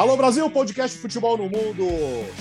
Alô 0.00 0.16
Brasil, 0.16 0.48
podcast 0.50 0.96
Futebol 0.96 1.36
no 1.36 1.42
Mundo. 1.42 1.84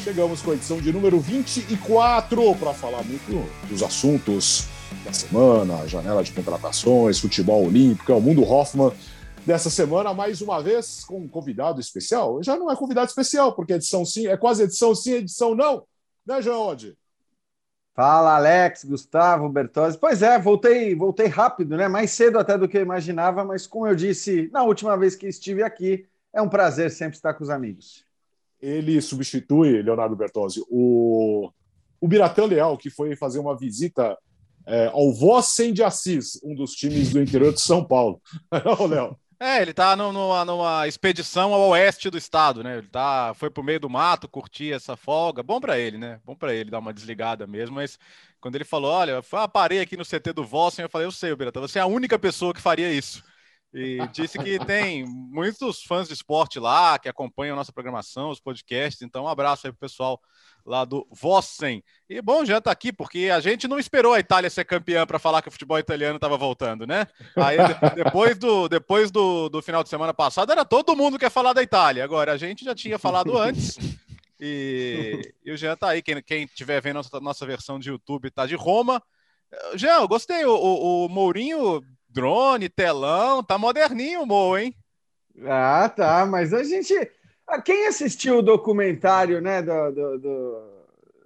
Chegamos 0.02 0.42
com 0.42 0.52
a 0.52 0.54
edição 0.54 0.80
de 0.80 0.94
número 0.94 1.20
24 1.20 2.56
para 2.56 2.74
falar 2.74 3.04
muito 3.04 3.46
dos 3.68 3.84
assuntos 3.84 4.66
da 5.04 5.12
semana, 5.12 5.86
janela 5.86 6.24
de 6.24 6.32
contratações, 6.32 7.20
futebol 7.20 7.66
olímpico, 7.66 8.14
é 8.14 8.16
o 8.16 8.22
Mundo 8.22 8.50
Hoffman 8.50 8.94
dessa 9.46 9.70
semana, 9.70 10.14
mais 10.14 10.40
uma 10.40 10.64
vez 10.64 11.04
com 11.04 11.18
um 11.18 11.28
convidado 11.28 11.82
especial. 11.82 12.42
Já 12.42 12.56
não 12.56 12.72
é 12.72 12.78
convidado 12.78 13.10
especial, 13.10 13.52
porque 13.52 13.74
edição 13.74 14.06
sim, 14.06 14.28
é 14.28 14.38
quase 14.38 14.64
edição 14.64 14.96
sim, 14.96 15.16
edição 15.16 15.54
não. 15.54 15.84
Né, 16.26 16.42
João? 16.42 16.78
Fala, 17.94 18.38
Alex, 18.38 18.86
Gustavo, 18.86 19.50
Bertozzi. 19.50 19.98
Pois 19.98 20.22
é, 20.22 20.40
voltei, 20.40 20.96
voltei 20.96 21.28
rápido, 21.28 21.76
né? 21.76 21.90
Mais 21.90 22.12
cedo 22.12 22.40
até 22.40 22.58
do 22.58 22.70
que 22.70 22.78
eu 22.78 22.84
imaginava, 22.84 23.44
mas 23.44 23.68
como 23.68 23.86
eu 23.86 23.96
disse 23.96 24.50
na 24.54 24.64
última 24.64 24.96
vez 24.96 25.14
que 25.14 25.28
estive 25.28 25.62
aqui, 25.62 26.08
é 26.34 26.42
um 26.42 26.50
prazer 26.50 26.92
sempre 26.92 27.16
estar 27.16 27.34
com 27.34 27.44
os 27.44 27.50
amigos. 27.50 28.06
Ele 28.62 29.02
substitui, 29.02 29.82
Leonardo 29.82 30.16
Bertozzi, 30.16 30.62
o, 30.70 31.50
o 32.00 32.08
Biratã 32.08 32.46
Leal, 32.46 32.78
que 32.78 32.90
foi 32.90 33.16
fazer 33.16 33.40
uma 33.40 33.58
visita 33.58 34.18
é, 34.66 34.88
ao 34.88 35.14
Vossen 35.14 35.74
de 35.74 35.84
Assis, 35.84 36.40
um 36.44 36.54
dos 36.54 36.74
times 36.74 37.12
do 37.12 37.22
interior 37.22 37.54
de 37.54 37.62
São 37.62 37.84
Paulo. 37.84 38.22
Não, 38.66 38.86
Léo? 38.86 39.18
É, 39.42 39.62
ele 39.62 39.74
tá 39.74 39.96
no, 39.96 40.12
numa, 40.12 40.44
numa, 40.44 40.86
expedição 40.86 41.54
ao 41.54 41.70
oeste 41.70 42.10
do 42.10 42.18
estado, 42.18 42.62
né? 42.62 42.80
Ele 42.80 42.88
tá, 42.88 43.34
foi 43.36 43.50
pro 43.50 43.64
meio 43.64 43.80
do 43.80 43.90
mato, 43.90 44.28
curtir 44.28 44.74
essa 44.74 44.98
folga. 44.98 45.42
Bom 45.42 45.62
para 45.62 45.80
ele, 45.80 45.98
né? 45.98 46.20
Bom 46.26 46.36
para 46.36 46.54
ele 46.54 46.70
dar 46.70 46.80
uma 46.80 46.94
desligada 46.94 47.48
mesmo. 47.48 47.76
Mas 47.76 47.98
quando 48.42 48.56
ele 48.56 48.66
falou, 48.66 48.92
olha, 48.92 49.12
eu 49.12 49.24
parei 49.48 49.80
aqui 49.80 49.96
no 49.96 50.04
CT 50.04 50.34
do 50.34 50.44
Vossen, 50.44 50.84
eu 50.84 50.90
falei, 50.90 51.08
eu 51.08 51.12
sei, 51.12 51.34
Birata, 51.34 51.62
você 51.62 51.80
é 51.80 51.82
a 51.82 51.88
única 51.88 52.20
pessoa 52.20 52.54
que 52.54 52.60
faria 52.60 52.92
isso. 52.92 53.24
E 53.72 54.00
disse 54.12 54.40
que 54.40 54.58
tem 54.66 55.06
muitos 55.06 55.84
fãs 55.84 56.08
de 56.08 56.14
esporte 56.14 56.60
lá 56.60 56.98
que 56.98 57.08
acompanham 57.08 57.54
a 57.54 57.56
nossa 57.56 57.72
programação, 57.72 58.32
os 58.32 58.40
podcasts. 58.40 59.04
Então, 59.04 59.26
um 59.26 59.28
abraço 59.28 59.68
aí 59.68 59.72
pro 59.72 59.82
pessoal 59.82 60.20
lá 60.66 60.84
do 60.84 61.08
Vossen. 61.12 61.84
E 62.10 62.20
bom, 62.20 62.44
já 62.44 62.60
tá 62.60 62.72
aqui, 62.72 62.92
porque 62.92 63.30
a 63.32 63.40
gente 63.40 63.68
não 63.68 63.78
esperou 63.78 64.14
a 64.14 64.20
Itália 64.20 64.50
ser 64.50 64.66
campeã 64.66 65.06
para 65.06 65.20
falar 65.20 65.44
que 65.44 65.50
o 65.50 65.52
futebol 65.52 65.78
italiano 65.78 66.16
estava 66.16 66.36
voltando, 66.36 66.88
né? 66.88 67.06
Aí 67.36 67.58
depois, 67.94 68.40
do, 68.40 68.68
depois 68.68 69.12
do, 69.12 69.50
do 69.50 69.62
final 69.62 69.84
de 69.84 69.90
semana 69.90 70.16
passado, 70.16 70.52
era 70.52 70.66
todo 70.66 70.96
mundo 70.96 71.20
que 71.20 71.26
ia 71.26 71.30
falar 71.30 71.54
da 71.54 71.62
Itália. 71.62 72.04
Agora, 72.04 72.34
a 72.34 72.38
gente 72.38 72.66
já 72.66 72.74
tinha 72.74 72.98
falado 72.98 73.38
antes. 73.38 73.78
E, 74.40 75.34
e 75.46 75.52
o 75.52 75.58
Jean 75.58 75.76
tá 75.76 75.90
aí. 75.90 76.02
Quem, 76.02 76.24
quem 76.24 76.48
tiver 76.48 76.82
vendo 76.82 76.96
nossa, 76.96 77.20
nossa 77.20 77.46
versão 77.46 77.78
de 77.78 77.90
YouTube 77.90 78.32
tá 78.32 78.48
de 78.48 78.56
Roma. 78.56 79.04
Jean, 79.76 79.98
eu 80.00 80.08
gostei. 80.08 80.44
O, 80.46 80.56
o, 80.56 81.06
o 81.06 81.10
Mourinho 81.10 81.84
drone, 82.10 82.70
telão, 82.70 83.44
tá 83.44 83.58
moderninho 83.58 84.24
o 84.24 84.26
Mo, 84.26 84.58
hein? 84.58 84.76
Ah, 85.46 85.90
tá, 85.90 86.26
mas 86.26 86.54
a 86.54 86.64
gente. 86.64 86.94
Ah, 87.48 87.62
quem 87.62 87.88
assistiu 87.88 88.40
o 88.40 88.42
documentário, 88.44 89.42
né, 89.42 89.62
do, 89.62 89.92
do, 89.92 90.20
do, 90.20 90.62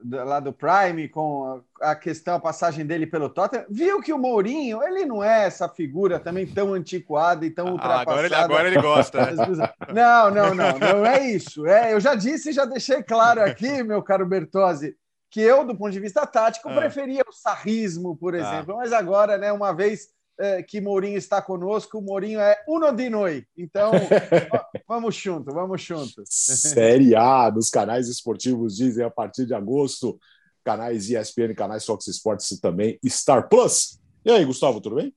do, 0.04 0.24
lá 0.24 0.40
do 0.40 0.54
Prime, 0.54 1.10
com 1.10 1.62
a 1.82 1.96
questão, 1.96 2.36
a 2.36 2.40
passagem 2.40 2.86
dele 2.86 3.06
pelo 3.06 3.30
Tottenham, 3.30 3.66
viu 3.70 4.02
que 4.02 4.14
o 4.14 4.18
Mourinho, 4.18 4.82
ele 4.84 5.06
não 5.06 5.24
é 5.24 5.46
essa 5.46 5.68
figura 5.68 6.20
também 6.20 6.46
tão 6.46 6.74
antiquada 6.74 7.46
e 7.46 7.50
tão 7.50 7.68
ah, 7.68 7.72
ultrapassada. 7.72 8.12
Agora 8.12 8.26
ele, 8.26 8.36
agora 8.36 8.68
ele 8.68 8.82
gosta. 8.82 9.32
Né? 9.32 9.74
Não, 9.94 10.32
não, 10.32 10.56
não, 10.56 10.80
não 10.80 11.06
é 11.06 11.30
isso. 11.30 11.68
É, 11.68 11.94
eu 11.94 12.00
já 12.00 12.16
disse 12.16 12.50
e 12.50 12.54
já 12.54 12.66
deixei 12.66 13.04
claro 13.04 13.42
aqui, 13.42 13.84
meu 13.84 14.02
caro 14.02 14.26
Bertozzi, 14.26 14.96
que 15.30 15.42
eu, 15.42 15.66
do 15.66 15.76
ponto 15.76 15.92
de 15.92 16.00
vista 16.00 16.26
tático, 16.26 16.70
ah. 16.70 16.76
preferia 16.76 17.24
o 17.28 17.34
sarrismo, 17.34 18.16
por 18.16 18.34
ah. 18.34 18.38
exemplo, 18.38 18.76
ah. 18.76 18.78
mas 18.78 18.94
agora, 18.94 19.38
né, 19.38 19.52
uma 19.52 19.74
vez 19.74 20.13
é, 20.40 20.64
que 20.64 20.82
Mourinho 20.82 21.18
está 21.18 21.42
conosco. 21.42 21.98
O 21.98 22.02
Mourinho 22.02 22.40
é 22.40 22.58
uno 22.68 22.92
de 22.92 23.10
noi. 23.10 23.46
Então, 23.58 23.92
vamos 24.88 25.16
junto, 25.16 25.54
vamos 25.54 25.82
junto. 25.82 26.24
Série 26.26 27.16
A 27.16 27.50
dos 27.50 27.70
canais 27.70 28.08
esportivos 28.08 28.76
dizem 28.76 29.06
a 29.06 29.10
partir 29.10 29.46
de 29.46 29.54
agosto. 29.54 30.20
Canais 30.64 31.10
ESPN, 31.10 31.54
canais 31.56 31.86
Fox 31.86 32.08
Sports 32.08 32.60
também, 32.62 32.98
Star 33.06 33.50
Plus. 33.50 34.00
E 34.24 34.32
aí, 34.32 34.46
Gustavo, 34.46 34.80
tudo 34.80 34.96
bem? 34.96 35.14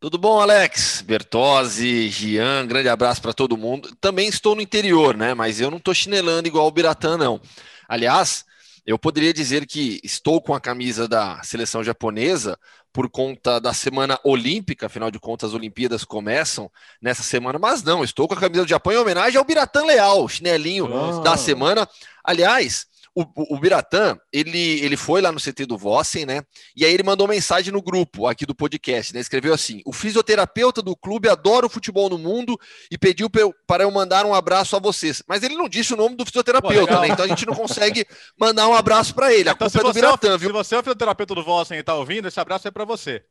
Tudo 0.00 0.16
bom, 0.16 0.38
Alex? 0.38 1.02
Bertozzi, 1.04 2.08
Gian, 2.08 2.66
grande 2.66 2.88
abraço 2.88 3.20
para 3.20 3.32
todo 3.32 3.56
mundo. 3.56 3.90
Também 4.00 4.28
estou 4.28 4.54
no 4.54 4.60
interior, 4.60 5.16
né? 5.16 5.34
Mas 5.34 5.60
eu 5.60 5.70
não 5.70 5.78
estou 5.78 5.92
chinelando 5.92 6.46
igual 6.46 6.68
o 6.68 6.70
Biratã, 6.70 7.16
não. 7.16 7.40
Aliás, 7.88 8.44
eu 8.86 8.98
poderia 8.98 9.34
dizer 9.34 9.66
que 9.66 10.00
estou 10.04 10.40
com 10.40 10.54
a 10.54 10.60
camisa 10.60 11.08
da 11.08 11.42
seleção 11.42 11.82
japonesa 11.82 12.56
por 12.98 13.08
conta 13.08 13.60
da 13.60 13.72
semana 13.72 14.18
olímpica, 14.24 14.86
afinal 14.86 15.08
de 15.08 15.20
contas, 15.20 15.50
as 15.50 15.54
Olimpíadas 15.54 16.04
começam 16.04 16.68
nessa 17.00 17.22
semana, 17.22 17.56
mas 17.56 17.80
não, 17.80 18.02
estou 18.02 18.26
com 18.26 18.34
a 18.34 18.36
camisa 18.36 18.64
do 18.64 18.68
Japão 18.68 18.92
em 18.92 18.96
homenagem 18.96 19.38
ao 19.38 19.44
Biratã 19.44 19.84
Leal, 19.84 20.28
chinelinho 20.28 20.92
ah. 20.92 21.20
da 21.20 21.36
semana. 21.36 21.88
Aliás, 22.24 22.87
o, 23.20 23.56
o 23.56 23.58
Biratã, 23.58 24.16
ele, 24.32 24.80
ele 24.80 24.96
foi 24.96 25.20
lá 25.20 25.32
no 25.32 25.40
CT 25.40 25.66
do 25.66 25.76
Vossen, 25.76 26.24
né? 26.24 26.42
E 26.76 26.84
aí 26.84 26.94
ele 26.94 27.02
mandou 27.02 27.26
mensagem 27.26 27.72
no 27.72 27.82
grupo 27.82 28.28
aqui 28.28 28.46
do 28.46 28.54
podcast, 28.54 29.12
né? 29.12 29.18
Escreveu 29.18 29.52
assim: 29.52 29.82
o 29.84 29.92
fisioterapeuta 29.92 30.80
do 30.80 30.94
clube 30.94 31.28
adora 31.28 31.66
o 31.66 31.68
futebol 31.68 32.08
no 32.08 32.16
mundo 32.16 32.56
e 32.90 32.96
pediu 32.96 33.28
para 33.66 33.82
eu 33.82 33.90
mandar 33.90 34.24
um 34.24 34.32
abraço 34.32 34.76
a 34.76 34.78
vocês. 34.78 35.20
Mas 35.26 35.42
ele 35.42 35.56
não 35.56 35.68
disse 35.68 35.94
o 35.94 35.96
nome 35.96 36.14
do 36.14 36.24
fisioterapeuta, 36.24 36.94
Pô, 36.94 37.00
né? 37.00 37.08
Então 37.08 37.24
a 37.24 37.28
gente 37.28 37.44
não 37.44 37.54
consegue 37.54 38.06
mandar 38.38 38.68
um 38.68 38.74
abraço 38.74 39.12
para 39.14 39.34
ele. 39.34 39.48
A 39.48 39.52
então, 39.52 39.68
culpa 39.68 39.80
é 39.80 39.90
do 39.90 39.92
Biratã, 39.92 40.34
é, 40.34 40.38
viu? 40.38 40.50
Se 40.50 40.54
você 40.54 40.76
é 40.76 40.78
o 40.78 40.82
fisioterapeuta 40.82 41.34
do 41.34 41.42
Vossen 41.42 41.76
e 41.76 41.80
está 41.80 41.96
ouvindo, 41.96 42.28
esse 42.28 42.38
abraço 42.38 42.68
é 42.68 42.70
para 42.70 42.84
você. 42.84 43.24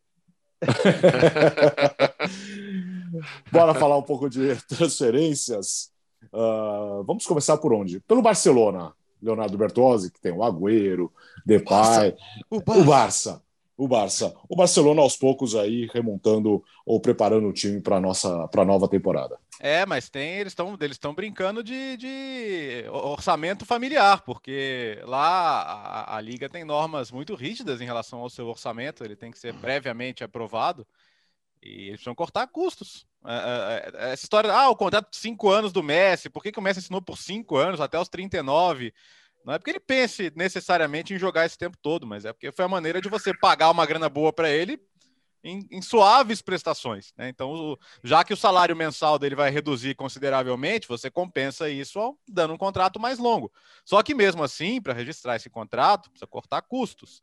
Bora 3.52 3.74
falar 3.74 3.98
um 3.98 4.04
pouco 4.04 4.30
de 4.30 4.56
transferências. 4.68 5.92
Uh, 6.34 7.04
vamos 7.06 7.25
começar 7.25 7.56
por 7.58 7.72
onde? 7.72 8.02
Pelo 8.02 8.22
Barcelona. 8.22 8.94
Leonardo 9.22 9.58
Bertozzi, 9.58 10.12
que 10.12 10.20
tem 10.20 10.32
o 10.32 10.44
Agüero, 10.44 11.12
Depay, 11.46 12.16
o 12.50 12.62
Barça. 12.62 12.80
o 12.80 12.84
Barça. 12.84 13.44
O 13.78 13.88
Barça. 13.88 14.36
O 14.50 14.56
Barcelona 14.56 15.02
aos 15.02 15.16
poucos 15.16 15.56
aí 15.56 15.88
remontando 15.94 16.64
ou 16.84 17.00
preparando 17.00 17.48
o 17.48 17.54
time 17.54 17.80
para 17.80 18.02
nossa 18.02 18.48
para 18.48 18.66
nova 18.66 18.88
temporada. 18.88 19.38
É, 19.60 19.86
mas 19.86 20.10
tem 20.10 20.36
eles 20.36 20.52
estão 20.52 20.78
eles 20.80 20.96
estão 20.96 21.14
brincando 21.14 21.64
de, 21.64 21.98
de, 21.98 22.86
orçamento 22.90 23.66
familiar, 23.66 24.22
porque 24.24 25.00
lá 25.04 25.62
a, 25.62 26.18
a, 26.18 26.22
liga 26.22 26.50
tem 26.50 26.64
normas 26.64 27.12
muito 27.12 27.34
rígidas 27.36 27.82
em 27.82 27.86
relação 27.86 28.20
ao 28.20 28.30
seu 28.30 28.48
orçamento, 28.48 29.04
ele 29.04 29.16
tem 29.16 29.32
que 29.32 29.40
ser 29.40 29.54
previamente 29.56 30.24
aprovado 30.24 30.86
e 31.62 31.88
eles 31.88 31.92
precisam 31.94 32.16
cortar 32.16 32.48
custos. 32.48 33.08
É, 33.26 33.34
é, 33.34 34.08
é, 34.10 34.12
essa 34.14 34.24
história, 34.24 34.52
ah, 34.52 34.70
o 34.70 34.76
contrato 34.76 35.10
de 35.10 35.18
cinco 35.18 35.50
anos 35.50 35.72
do 35.72 35.84
Messi, 35.84 36.30
por 36.30 36.42
que, 36.42 36.52
que 36.52 36.60
o 36.60 36.62
Messi 36.62 36.80
assinou 36.80 37.02
por 37.02 37.18
cinco 37.18 37.58
anos, 37.58 37.82
até 37.82 38.00
os 38.00 38.10
39? 38.10 38.94
Não 39.44 39.54
é 39.54 39.58
porque 39.58 39.72
ele 39.72 39.80
pense 39.80 40.32
necessariamente 40.36 41.14
em 41.14 41.18
jogar 41.20 41.46
esse 41.46 41.58
tempo 41.58 41.78
todo, 41.82 42.06
mas 42.06 42.26
é 42.26 42.34
porque 42.34 42.52
foi 42.52 42.66
a 42.66 42.70
maneira 42.70 43.02
de 43.02 43.10
você 43.10 43.34
pagar 43.34 43.72
uma 43.72 43.86
grana 43.86 44.10
boa 44.10 44.34
para 44.34 44.50
ele 44.50 44.80
em, 45.44 45.68
em, 45.72 45.81
suaves 45.81 46.42
prestações. 46.42 47.14
Né? 47.18 47.30
Então, 47.30 47.52
o, 47.52 47.80
já 48.03 48.24
que 48.24 48.34
o 48.34 48.38
salário 48.38 48.75
mensal 48.75 49.18
dele 49.18 49.36
vai 49.36 49.50
reduzir 49.50 49.96
consideravelmente, 49.96 50.88
você 50.88 51.09
compensa 51.09 51.70
isso 51.70 52.18
dando 52.28 52.53
um 52.53 52.58
contrato 52.58 53.00
mais 53.00 53.20
longo. 53.20 53.52
Só 53.86 54.02
que 54.03 54.14
mesmo 54.14 54.44
assim, 54.44 54.81
para 54.81 54.94
registrar 54.94 55.36
esse 55.36 55.50
contrato, 55.50 56.09
precisa 56.09 56.28
cortar 56.28 56.62
custos. 56.62 57.22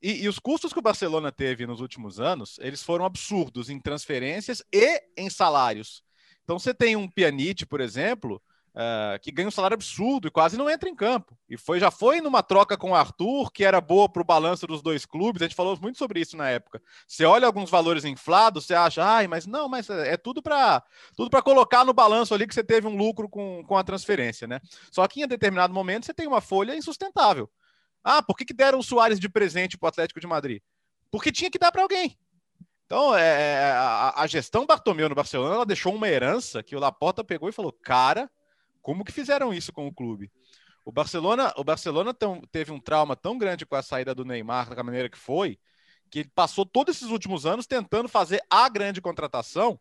E, 0.00 0.24
e, 0.24 0.28
os 0.28 0.38
custos 0.38 0.72
que 0.72 0.78
o 0.78 0.82
Barcelona 0.82 1.30
teve 1.30 1.66
nos 1.66 1.80
últimos 1.80 2.18
anos, 2.18 2.58
eles 2.60 2.82
foram 2.82 3.04
absurdos 3.04 3.70
em 3.70 3.78
transferências 3.78 4.62
e 4.72 5.02
em 5.16 5.30
salários. 5.30 6.02
Então 6.42 6.58
você 6.58 6.74
tem 6.74 6.96
um 6.96 7.08
Pjanic, 7.08 7.64
por 7.66 7.80
exemplo, 7.80 8.42
uh, 8.74 9.18
que 9.20 9.30
ganha 9.30 9.48
um 9.48 9.52
salário 9.52 9.74
absurdo 9.74 10.28
e 10.28 10.30
quase 10.30 10.56
não 10.56 10.68
entra 10.68 10.88
em 10.88 10.94
campo. 10.94 11.36
E 11.48 11.56
foi 11.56 11.78
já 11.78 11.90
foi 11.90 12.20
numa 12.20 12.42
troca 12.42 12.76
com 12.76 12.90
o 12.90 12.94
Arthur, 12.94 13.50
que 13.50 13.64
era 13.64 13.80
boa 13.80 14.08
para 14.08 14.22
o 14.22 14.24
balanço 14.24 14.66
dos 14.66 14.82
dois 14.82 15.04
clubes. 15.04 15.42
A 15.42 15.46
gente 15.46 15.54
falou 15.54 15.78
muito 15.80 15.98
sobre 15.98 16.20
isso 16.20 16.36
na 16.36 16.48
época. 16.48 16.82
Você 17.06 17.24
olha 17.24 17.46
alguns 17.46 17.70
valores 17.70 18.04
inflados, 18.04 18.66
você 18.66 18.74
acha, 18.74 19.04
ai, 19.04 19.26
mas 19.26 19.46
não, 19.46 19.68
mas 19.68 19.88
é, 19.90 20.14
é 20.14 20.16
tudo 20.16 20.42
para 20.42 20.82
tudo 21.16 21.30
para 21.30 21.42
colocar 21.42 21.84
no 21.84 21.92
balanço 21.92 22.34
ali 22.34 22.46
que 22.46 22.54
você 22.54 22.64
teve 22.64 22.86
um 22.86 22.96
lucro 22.96 23.28
com, 23.28 23.64
com 23.64 23.76
a 23.76 23.84
transferência, 23.84 24.46
né? 24.46 24.60
Só 24.90 25.06
que 25.06 25.22
em 25.22 25.28
determinado 25.28 25.72
momento 25.72 26.06
você 26.06 26.14
tem 26.14 26.26
uma 26.26 26.40
folha 26.40 26.76
insustentável. 26.76 27.50
Ah, 28.04 28.22
por 28.22 28.36
que, 28.36 28.44
que 28.44 28.54
deram 28.54 28.80
o 28.80 28.82
Soares 28.82 29.20
de 29.20 29.28
presente 29.28 29.78
para 29.78 29.86
o 29.86 29.88
Atlético 29.88 30.18
de 30.18 30.26
Madrid? 30.26 30.60
Porque 31.10 31.30
tinha 31.30 31.50
que 31.50 31.58
dar 31.58 31.70
para 31.70 31.82
alguém. 31.82 32.18
Então, 32.86 33.16
é, 33.16 33.22
é, 33.22 33.70
a, 33.70 34.12
a, 34.16 34.26
gestão 34.26 34.66
Bartomeu 34.66 35.08
no 35.08 35.14
Barcelona 35.14 35.54
ela 35.54 35.64
deixou 35.64 35.94
uma 35.94 36.08
herança 36.08 36.62
que 36.62 36.76
o 36.76 36.78
Laporta 36.78 37.24
pegou 37.24 37.48
e 37.48 37.52
falou: 37.52 37.72
cara, 37.72 38.30
como 38.82 39.04
que 39.04 39.12
fizeram 39.12 39.54
isso 39.54 39.72
com 39.72 39.86
o 39.86 39.94
clube? 39.94 40.30
O 40.84 40.90
Barcelona, 40.90 41.52
o 41.56 41.62
Barcelona 41.62 42.12
teve 42.50 42.72
um 42.72 42.80
trauma 42.80 43.14
tão 43.14 43.38
grande 43.38 43.64
com 43.64 43.76
a 43.76 43.82
saída 43.82 44.14
do 44.14 44.24
Neymar 44.24 44.74
da 44.74 44.82
maneira 44.82 45.08
que 45.08 45.18
foi, 45.18 45.58
que 46.10 46.20
ele 46.20 46.30
passou 46.34 46.66
todos 46.66 46.96
esses 46.96 47.08
últimos 47.08 47.46
anos 47.46 47.66
tentando 47.66 48.08
fazer 48.08 48.42
a 48.50 48.68
grande 48.68 49.00
contratação, 49.00 49.78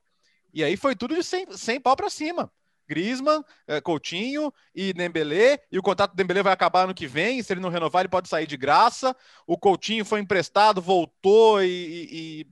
e 0.53 0.63
aí 0.63 0.77
foi 0.77 0.95
tudo 0.95 1.15
de 1.15 1.23
100, 1.23 1.57
100 1.57 1.81
pau 1.81 1.95
para 1.95 2.09
cima. 2.09 2.51
Griezmann, 2.87 3.41
eh, 3.67 3.79
Coutinho 3.79 4.53
e 4.75 4.91
Dembélé, 4.91 5.59
e 5.71 5.79
o 5.79 5.81
contrato 5.81 6.11
do 6.11 6.17
Dembélé 6.17 6.43
vai 6.43 6.51
acabar 6.51 6.83
ano 6.83 6.93
que 6.93 7.07
vem, 7.07 7.41
se 7.41 7.53
ele 7.53 7.61
não 7.61 7.69
renovar 7.69 8.01
ele 8.01 8.09
pode 8.09 8.27
sair 8.27 8.45
de 8.45 8.57
graça, 8.57 9.15
o 9.47 9.57
Coutinho 9.57 10.03
foi 10.03 10.19
emprestado, 10.19 10.81
voltou 10.81 11.63
e, 11.63 11.67
e 12.11 12.47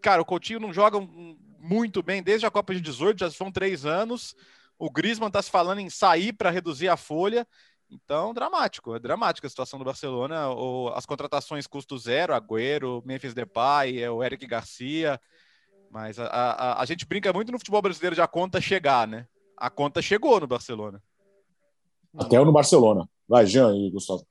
cara, 0.00 0.22
o 0.22 0.24
Coutinho 0.24 0.60
não 0.60 0.72
joga 0.72 0.98
muito 1.58 2.02
bem 2.02 2.22
desde 2.22 2.46
a 2.46 2.50
Copa 2.50 2.74
de 2.74 2.80
18, 2.80 3.20
já 3.20 3.30
são 3.30 3.52
três 3.52 3.84
anos, 3.84 4.34
O 4.78 4.90
Griezmann 4.90 5.28
está 5.28 5.42
se 5.42 5.50
falando 5.50 5.78
em 5.78 5.90
sair 5.90 6.32
para 6.32 6.50
reduzir 6.50 6.88
a 6.88 6.96
folha. 6.96 7.46
Então, 7.90 8.32
dramático, 8.32 8.94
é 8.94 8.98
dramática 8.98 9.46
a 9.46 9.50
situação 9.50 9.78
do 9.78 9.84
Barcelona. 9.84 10.48
Ou 10.48 10.88
as 10.94 11.04
contratações 11.06 11.66
custo 11.66 11.98
zero, 11.98 12.34
Agüero, 12.34 13.02
Memphis 13.04 13.34
Depay, 13.34 14.02
é 14.02 14.10
o 14.10 14.22
Eric 14.22 14.46
Garcia. 14.46 15.20
Mas 15.90 16.18
a, 16.18 16.26
a, 16.26 16.82
a 16.82 16.84
gente 16.86 17.04
brinca 17.04 17.32
muito 17.32 17.52
no 17.52 17.58
futebol 17.58 17.82
brasileiro 17.82 18.16
de 18.16 18.22
a 18.22 18.26
conta 18.26 18.60
chegar, 18.60 19.06
né? 19.06 19.26
A 19.56 19.68
conta 19.68 20.00
chegou 20.00 20.40
no 20.40 20.46
Barcelona. 20.46 21.02
Até 22.16 22.38
no 22.38 22.52
Barcelona. 22.52 23.08
Vai, 23.28 23.46
Jean 23.46 23.74
e 23.74 23.90
Gustavo. 23.90 24.26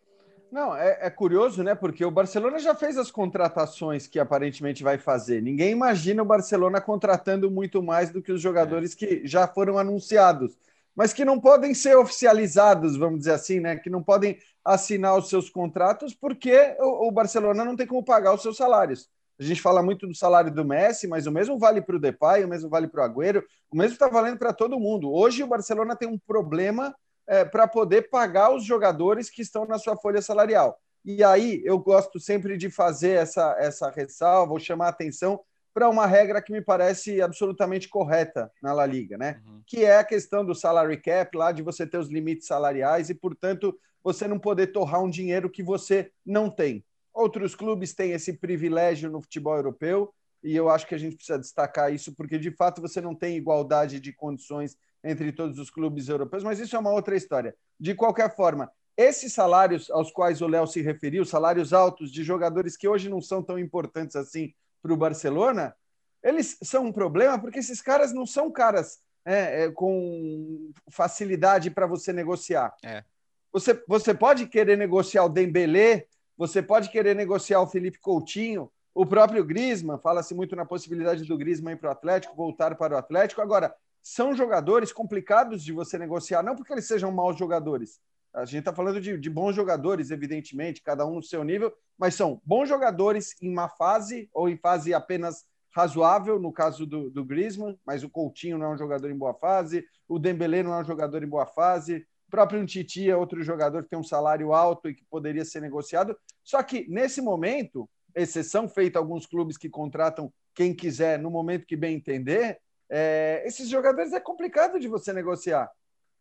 Não, 0.52 0.76
é, 0.76 0.98
é, 1.02 1.10
curioso, 1.10 1.64
né? 1.64 1.74
Porque 1.74 2.04
o 2.04 2.12
Barcelona 2.12 2.60
já 2.60 2.76
fez 2.76 2.98
as 2.98 3.10
contratações 3.10 4.06
que 4.06 4.20
aparentemente 4.20 4.84
vai 4.84 4.98
fazer. 4.98 5.42
Ninguém 5.42 5.72
imagina 5.72 6.22
o 6.22 6.26
Barcelona 6.26 6.82
contratando 6.82 7.50
muito 7.50 7.82
mais 7.82 8.12
do 8.12 8.22
que 8.22 8.34
os 8.34 8.42
jogadores 8.42 8.94
é. 8.94 8.96
que 8.98 9.22
já 9.26 9.48
foram 9.48 9.78
anunciados, 9.78 10.58
mas 10.94 11.14
que 11.14 11.24
não 11.24 11.40
podem 11.40 11.74
ser 11.74 11.96
oficializados, 11.96 12.98
vamos 12.98 13.20
dizer 13.20 13.32
assim, 13.32 13.62
né? 13.62 13.78
Que 13.78 13.90
não 13.90 14.04
podem 14.04 14.38
assinar 14.64 15.18
os 15.18 15.30
seus 15.30 15.50
contratos 15.50 16.14
porque 16.14 16.76
o, 16.80 17.08
o 17.08 17.12
Barcelona 17.12 17.64
não 17.64 17.78
tem 17.78 17.88
como 17.88 18.04
pagar 18.04 18.34
os 18.34 18.42
seus 18.42 18.58
salários. 18.58 19.10
A 19.40 19.44
gente 19.44 19.62
fala 19.62 19.82
muito 19.82 20.06
do 20.06 20.14
salário 20.14 20.54
do 20.54 20.66
Messi, 20.66 21.08
mas 21.08 21.26
o 21.26 21.32
mesmo 21.32 21.58
vale 21.58 21.82
para 21.82 21.96
o 21.96 22.00
Depay, 22.00 22.44
o 22.44 22.48
mesmo 22.50 22.70
vale 22.70 22.90
para 22.90 23.02
o 23.02 23.06
Agüero, 23.06 23.44
o 23.72 23.78
mesmo 23.78 23.94
está 23.94 24.10
valendo 24.10 24.38
para 24.38 24.52
todo 24.52 24.78
mundo. 24.78 25.12
Hoje 25.12 25.44
o 25.44 25.48
Barcelona 25.48 25.96
tem 25.96 26.10
um 26.10 26.20
problema 26.20 26.94
é, 27.32 27.46
para 27.46 27.66
poder 27.66 28.10
pagar 28.10 28.54
os 28.54 28.66
jogadores 28.66 29.30
que 29.30 29.42
estão 29.42 29.66
na 29.66 29.78
sua 29.78 29.96
folha 29.96 30.22
salarial. 30.22 30.78
E 31.06 31.24
aí 31.24 31.62
eu 31.64 31.80
gosto 31.80 32.20
sempre 32.20 32.58
de 32.58 32.70
fazer 32.70 33.12
essa, 33.12 33.56
essa 33.58 33.90
ressalva, 33.90 34.52
ou 34.52 34.60
chamar 34.60 34.88
a 34.88 34.90
atenção 34.90 35.40
para 35.74 35.88
uma 35.88 36.06
regra 36.06 36.42
que 36.42 36.52
me 36.52 36.62
parece 36.62 37.22
absolutamente 37.22 37.88
correta 37.88 38.52
na 38.62 38.74
La 38.74 38.86
Liga, 38.86 39.18
né? 39.18 39.40
Uhum. 39.46 39.62
Que 39.66 39.86
é 39.86 39.96
a 39.96 40.04
questão 40.04 40.44
do 40.44 40.54
salary 40.54 40.98
cap, 40.98 41.38
lá 41.38 41.54
de 41.54 41.62
você 41.62 41.88
ter 41.88 41.98
os 41.98 42.10
limites 42.10 42.48
salariais 42.48 43.10
e, 43.10 43.16
portanto, 43.16 43.80
você 44.04 44.28
não 44.28 44.38
poder 44.38 44.68
torrar 44.68 45.02
um 45.02 45.10
dinheiro 45.10 45.50
que 45.50 45.64
você 45.64 46.12
não 46.26 46.50
tem. 46.50 46.84
Outros 47.14 47.56
clubes 47.56 47.94
têm 47.94 48.12
esse 48.12 48.34
privilégio 48.34 49.10
no 49.10 49.22
futebol 49.22 49.56
europeu 49.56 50.14
e 50.44 50.56
eu 50.56 50.70
acho 50.70 50.88
que 50.88 50.96
a 50.96 50.98
gente 50.98 51.16
precisa 51.16 51.38
destacar 51.38 51.94
isso 51.94 52.14
porque, 52.14 52.38
de 52.38 52.52
fato, 52.52 52.82
você 52.82 53.00
não 53.00 53.14
tem 53.14 53.38
igualdade 53.38 54.00
de 54.00 54.12
condições 54.12 54.78
entre 55.04 55.32
todos 55.32 55.58
os 55.60 55.70
clubes 55.70 56.08
europeus, 56.08 56.44
mas 56.44 56.60
isso 56.60 56.76
é 56.76 56.80
uma 56.80 56.92
outra 56.92 57.16
história. 57.16 57.56
De 57.80 57.96
qualquer 57.96 58.36
forma, 58.36 58.72
esses 58.96 59.34
salários 59.34 59.90
aos 59.90 60.12
quais 60.12 60.42
o 60.42 60.48
Léo 60.48 60.68
se 60.68 60.82
referiu, 60.82 61.26
salários 61.26 61.74
altos 61.74 62.12
de 62.12 62.24
jogadores 62.24 62.78
que 62.78 62.88
hoje 62.88 63.10
não 63.10 63.22
são 63.22 63.42
tão 63.42 63.58
importantes 63.58 64.16
assim 64.16 64.54
para 64.82 64.94
o 64.94 64.98
Barcelona, 64.98 65.76
eles 66.24 66.58
são 66.64 66.86
um 66.86 66.92
problema 66.92 67.40
porque 67.40 67.60
esses 67.60 67.82
caras 67.82 68.14
não 68.14 68.26
são 68.26 68.52
caras 68.52 69.00
é, 69.26 69.64
é, 69.64 69.72
com 69.72 70.72
facilidade 70.90 71.72
para 71.72 71.88
você 71.88 72.12
negociar. 72.14 72.76
É. 72.84 73.04
Você, 73.52 73.84
você 73.88 74.14
pode 74.14 74.48
querer 74.48 74.78
negociar 74.78 75.26
o 75.26 75.30
Dembélé, 75.30 76.06
você 76.38 76.62
pode 76.62 76.90
querer 76.90 77.16
negociar 77.16 77.62
o 77.62 77.68
Felipe 77.68 78.00
Coutinho, 78.00 78.72
o 78.94 79.06
próprio 79.06 79.44
Griezmann, 79.44 80.00
fala-se 80.00 80.34
muito 80.34 80.56
na 80.56 80.66
possibilidade 80.66 81.24
do 81.24 81.38
Griezmann 81.38 81.74
ir 81.74 81.78
para 81.78 81.90
o 81.90 81.92
Atlético, 81.92 82.36
voltar 82.36 82.76
para 82.76 82.96
o 82.96 82.98
Atlético. 82.98 83.42
Agora, 83.42 83.74
são 84.02 84.36
jogadores 84.36 84.92
complicados 84.92 85.64
de 85.64 85.72
você 85.72 85.98
negociar, 85.98 86.44
não 86.44 86.56
porque 86.56 86.74
eles 86.74 86.88
sejam 86.88 87.12
maus 87.12 87.38
jogadores. 87.38 88.00
A 88.34 88.46
gente 88.46 88.60
está 88.60 88.74
falando 88.74 89.00
de, 89.00 89.18
de, 89.18 89.30
bons 89.30 89.56
jogadores, 89.56 90.10
evidentemente, 90.10 90.82
cada 90.82 91.06
um 91.06 91.16
no 91.16 91.24
seu 91.24 91.44
nível, 91.44 91.74
mas 91.98 92.16
são 92.16 92.42
bons 92.46 92.68
jogadores 92.68 93.36
em 93.42 93.54
má 93.54 93.68
fase 93.68 94.30
ou 94.34 94.50
em 94.50 94.58
fase 94.58 94.94
apenas 94.94 95.46
razoável, 95.70 96.40
no 96.40 96.52
caso 96.52 96.86
do, 96.86 97.10
do 97.10 97.24
Griezmann, 97.24 97.78
mas 97.86 98.04
o 98.04 98.10
Coutinho 98.10 98.58
não 98.58 98.68
é 98.68 98.70
um 98.74 98.78
jogador 98.78 99.10
em 99.10 99.18
boa 99.18 99.34
fase, 99.34 99.86
o 100.08 100.20
Dembélé 100.20 100.64
não 100.64 100.74
é 100.74 100.82
um 100.82 100.86
jogador 100.86 101.24
em 101.24 101.28
boa 101.28 101.46
fase, 101.46 102.06
o 102.28 102.32
próprio 102.32 102.66
Titi 102.66 103.10
é 103.10 103.16
outro 103.16 103.44
jogador 103.44 103.84
que 103.84 103.90
tem 103.90 104.00
um 104.00 104.04
salário 104.04 104.54
alto 104.54 104.90
e 104.90 104.94
que 104.94 105.04
poderia 105.10 105.44
ser 105.44 105.62
negociado. 105.62 106.18
Só 106.44 106.62
que, 106.64 106.86
nesse 106.90 107.22
momento, 107.22 107.90
exceção 108.16 108.68
feita 108.68 109.00
alguns 109.00 109.26
clubes 109.26 109.58
que 109.58 109.70
contratam 109.70 110.32
quem 110.54 110.74
quiser 110.74 111.20
no 111.20 111.30
momento 111.30 111.66
que 111.66 111.76
bem 111.76 111.96
entender, 111.96 112.60
é, 112.90 113.42
esses 113.46 113.70
jogadores 113.70 114.12
é 114.12 114.20
complicado 114.20 114.80
de 114.80 114.88
você 114.88 115.14
negociar, 115.14 115.72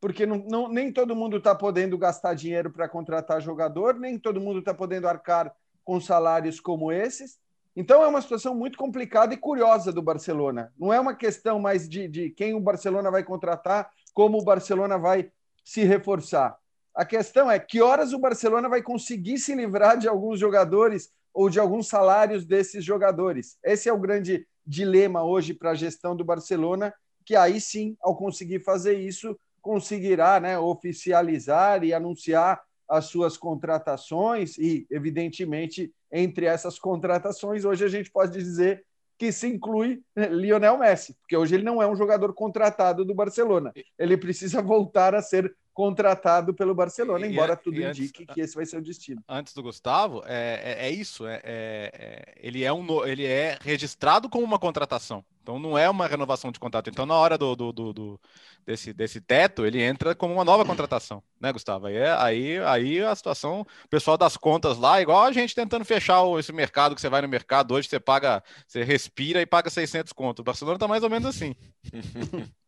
porque 0.01 0.25
não, 0.25 0.39
não 0.39 0.69
nem 0.69 0.93
todo 0.93 1.17
mundo 1.17 1.39
está 1.39 1.55
podendo 1.55 1.99
gastar 1.99 2.35
dinheiro 2.35 2.71
para 2.71 2.89
contratar 2.89 3.43
jogador, 3.43 3.99
nem 3.99 4.19
todo 4.19 4.41
mundo 4.41 4.61
está 4.61 4.73
podendo 4.73 5.09
arcar 5.09 5.53
com 5.85 6.01
salários 6.01 6.61
como 6.61 6.93
esses. 6.93 7.39
Então 7.75 8.03
é 8.03 8.07
uma 8.07 8.23
situação 8.23 8.55
muito 8.55 8.79
complicada 8.79 9.35
e 9.35 9.37
curiosa 9.37 9.93
do 9.93 10.03
Barcelona. 10.03 10.73
Não 10.79 10.93
é 10.93 11.01
uma 11.01 11.15
questão 11.15 11.59
mais 11.59 11.89
de, 11.89 12.09
de 12.09 12.31
quem 12.31 12.55
o 12.55 12.61
Barcelona 12.61 13.11
vai 13.11 13.25
contratar, 13.25 13.91
como 14.13 14.39
o 14.39 14.45
Barcelona 14.45 14.99
vai 14.99 15.31
se 15.65 15.85
reforçar. 15.85 16.57
A 16.95 17.05
questão 17.05 17.51
é 17.51 17.59
que 17.59 17.81
horas 17.81 18.13
o 18.13 18.19
Barcelona 18.19 18.69
vai 18.69 18.83
conseguir 18.83 19.39
se 19.39 19.55
livrar 19.55 19.97
de 19.97 20.09
alguns 20.09 20.39
jogadores 20.39 21.11
ou 21.33 21.49
de 21.49 21.59
alguns 21.61 21.89
salários 21.89 22.45
desses 22.45 22.85
jogadores. 22.85 23.57
Esse 23.65 23.89
é 23.89 23.93
o 23.93 23.99
grande 23.99 24.47
dilema 24.67 25.25
hoje 25.25 25.55
para 25.55 25.71
a 25.71 25.75
gestão 25.75 26.15
do 26.15 26.25
Barcelona, 26.25 26.93
que 27.25 27.37
aí 27.37 27.61
sim, 27.61 27.97
ao 28.01 28.17
conseguir 28.17 28.61
fazer 28.61 28.95
isso, 28.99 29.39
conseguirá 29.61 30.41
né, 30.41 30.59
oficializar 30.59 31.85
e 31.85 31.93
anunciar 31.93 32.61
as 32.89 33.07
suas 33.07 33.37
contratações 33.37 34.59
e, 34.59 34.87
evidentemente, 34.91 35.93
entre 36.11 36.47
essas 36.47 36.79
contratações, 36.79 37.65
hoje 37.65 37.85
a 37.85 37.89
gente 37.89 38.11
pode 38.11 38.33
dizer 38.33 38.85
que 39.17 39.31
se 39.31 39.47
inclui 39.47 40.03
né, 40.17 40.29
Lionel 40.29 40.79
Messi, 40.79 41.15
porque 41.21 41.37
hoje 41.37 41.55
ele 41.55 41.63
não 41.63 41.81
é 41.81 41.87
um 41.87 41.95
jogador 41.95 42.33
contratado 42.33 43.05
do 43.05 43.15
Barcelona. 43.15 43.73
Ele 43.99 44.17
precisa 44.17 44.61
voltar 44.63 45.15
a 45.15 45.23
ser 45.23 45.55
contratado 45.73 46.53
pelo 46.53 46.75
Barcelona, 46.75 47.27
embora 47.27 47.55
e, 47.55 47.57
tudo 47.57 47.81
e 47.81 47.85
indique 47.85 48.23
antes, 48.23 48.35
que 48.35 48.41
esse 48.41 48.55
vai 48.55 48.67
ser 48.67 48.79
o 48.79 48.83
destino. 48.83 49.23
Antes 49.29 49.55
do 49.55 49.63
Gustavo, 49.63 50.23
é, 50.27 50.79
é, 50.79 50.87
é 50.87 50.91
isso. 50.91 51.27
É, 51.27 51.41
é, 51.45 51.91
é, 51.93 52.35
ele, 52.37 52.65
é 52.65 52.73
um, 52.73 53.05
ele 53.07 53.25
é 53.25 53.59
registrado 53.61 54.29
como 54.29 54.45
uma 54.45 54.59
contratação. 54.59 55.25
Então 55.43 55.59
não 55.59 55.77
é 55.77 55.89
uma 55.89 56.07
renovação 56.07 56.53
de 56.53 56.61
contrato. 56.61 56.91
Então, 56.91 57.07
na 57.07 57.15
hora 57.15 57.39
do, 57.39 57.57
do, 57.57 57.73
do, 57.73 57.93
do 57.93 58.21
desse, 58.65 58.93
desse 58.93 59.21
teto, 59.21 59.65
ele 59.65 59.83
entra 59.83 60.15
como 60.15 60.35
uma 60.35 60.45
nova 60.45 60.65
contratação, 60.65 61.23
né, 61.41 61.53
Gustavo? 61.53 61.87
Aí, 61.87 61.97
é, 61.97 62.13
aí, 62.13 62.59
aí 62.59 63.01
a 63.01 63.15
situação, 63.15 63.63
o 63.63 63.89
pessoal 63.89 64.19
das 64.19 64.37
contas 64.37 64.77
lá, 64.77 65.01
igual 65.01 65.25
a 65.25 65.33
gente 65.33 65.55
tentando 65.55 65.85
fechar 65.85 66.23
esse 66.39 66.53
mercado 66.53 66.95
que 66.95 67.01
você 67.01 67.09
vai 67.09 67.23
no 67.23 67.29
mercado 67.29 67.75
hoje, 67.75 67.89
você 67.89 67.99
paga, 67.99 68.43
você 68.67 68.85
respira 68.85 69.41
e 69.41 69.47
paga 69.47 69.71
600 69.71 70.13
conto. 70.13 70.41
O 70.41 70.45
Barcelona 70.45 70.79
tá 70.79 70.87
mais 70.87 71.03
ou 71.03 71.11
menos 71.11 71.29
assim. 71.29 71.55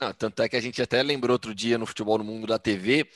Não, 0.00 0.12
tanto 0.14 0.42
é 0.42 0.48
que 0.48 0.56
a 0.56 0.60
gente 0.60 0.80
até 0.80 1.02
lembrou 1.02 1.34
outro 1.34 1.54
dia 1.54 1.76
no 1.76 1.84
Futebol 1.84 2.16
no 2.18 2.24
Mundo 2.24 2.46
da 2.46 2.58
TV 2.58 3.06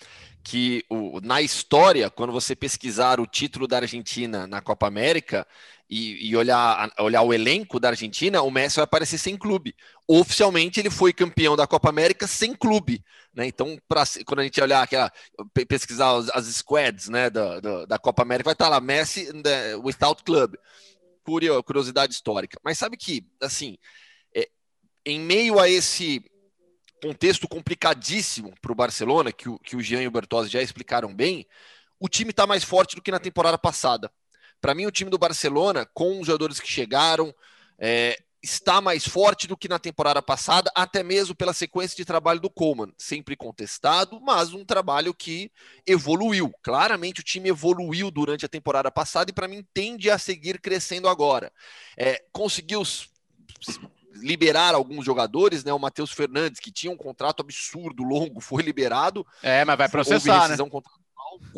que 0.44 0.84
o, 0.90 1.20
na 1.22 1.40
história, 1.40 2.10
quando 2.10 2.30
você 2.30 2.54
pesquisar 2.54 3.18
o 3.18 3.26
título 3.26 3.66
da 3.66 3.78
Argentina 3.78 4.46
na 4.46 4.60
Copa 4.60 4.86
América 4.86 5.46
e, 5.88 6.28
e, 6.28 6.36
olhar, 6.36 6.92
olhar 6.98 7.22
o 7.22 7.32
elenco 7.32 7.80
da 7.80 7.88
Argentina, 7.88 8.42
o 8.42 8.50
Messi 8.50 8.76
vai 8.76 8.84
aparecer 8.84 9.16
sem 9.16 9.38
clube. 9.38 9.74
Oficialmente, 10.06 10.78
ele 10.78 10.90
foi 10.90 11.14
campeão 11.14 11.56
da 11.56 11.66
Copa 11.66 11.88
América 11.88 12.26
sem 12.26 12.54
clube. 12.54 13.02
Né? 13.34 13.46
Então, 13.46 13.78
pra, 13.88 14.04
quando 14.26 14.40
a 14.40 14.44
gente 14.44 14.60
olhar 14.60 14.82
aquela, 14.82 15.10
pesquisar 15.66 16.14
as, 16.34 16.46
squads 16.46 17.08
né, 17.08 17.30
da, 17.30 17.60
da, 17.60 17.86
da, 17.86 17.98
Copa 17.98 18.20
América, 18.20 18.48
vai 18.48 18.54
estar 18.54 18.68
lá 18.68 18.80
Messi 18.80 19.32
the, 19.42 19.76
without 19.76 20.22
club. 20.22 20.54
Curiosidade 21.64 22.12
histórica. 22.12 22.58
Mas 22.62 22.76
sabe 22.76 22.98
que, 22.98 23.26
assim, 23.40 23.78
é, 24.36 24.46
em 25.06 25.18
meio 25.18 25.58
a 25.58 25.70
esse 25.70 26.22
contexto 27.04 27.46
complicadíssimo 27.46 28.54
para 28.62 28.72
o 28.72 28.74
Barcelona, 28.74 29.30
que 29.30 29.46
o, 29.46 29.58
que 29.58 29.76
o 29.76 29.82
Jean 29.82 30.00
e 30.00 30.06
o 30.06 30.10
Bertozzi 30.10 30.48
já 30.48 30.62
explicaram 30.62 31.14
bem, 31.14 31.46
o 32.00 32.08
time 32.08 32.30
está 32.30 32.46
mais 32.46 32.64
forte 32.64 32.96
do 32.96 33.02
que 33.02 33.10
na 33.10 33.18
temporada 33.18 33.58
passada. 33.58 34.10
Para 34.58 34.74
mim, 34.74 34.86
o 34.86 34.90
time 34.90 35.10
do 35.10 35.18
Barcelona, 35.18 35.86
com 35.92 36.18
os 36.18 36.26
jogadores 36.26 36.58
que 36.58 36.66
chegaram, 36.66 37.34
é, 37.78 38.18
está 38.42 38.80
mais 38.80 39.06
forte 39.06 39.46
do 39.46 39.54
que 39.54 39.68
na 39.68 39.78
temporada 39.78 40.22
passada, 40.22 40.72
até 40.74 41.02
mesmo 41.02 41.34
pela 41.34 41.52
sequência 41.52 41.94
de 41.94 42.06
trabalho 42.06 42.40
do 42.40 42.48
Coleman, 42.48 42.90
sempre 42.96 43.36
contestado, 43.36 44.18
mas 44.22 44.54
um 44.54 44.64
trabalho 44.64 45.12
que 45.12 45.52
evoluiu. 45.86 46.50
Claramente 46.62 47.20
o 47.20 47.24
time 47.24 47.50
evoluiu 47.50 48.10
durante 48.10 48.46
a 48.46 48.48
temporada 48.48 48.90
passada 48.90 49.30
e 49.30 49.34
para 49.34 49.48
mim 49.48 49.62
tende 49.74 50.10
a 50.10 50.16
seguir 50.16 50.58
crescendo 50.58 51.06
agora. 51.06 51.52
É, 51.98 52.24
conseguiu 52.32 52.82
liberar 54.14 54.74
alguns 54.74 55.04
jogadores, 55.04 55.64
né? 55.64 55.72
O 55.72 55.78
Matheus 55.78 56.12
Fernandes, 56.12 56.60
que 56.60 56.70
tinha 56.70 56.92
um 56.92 56.96
contrato 56.96 57.40
absurdo, 57.40 58.02
longo, 58.02 58.40
foi 58.42 58.62
liberado. 58.62 59.26
É, 59.42 59.64
mas 59.64 59.76
vai 59.76 59.88
processar, 59.88 60.48
né? 60.48 60.56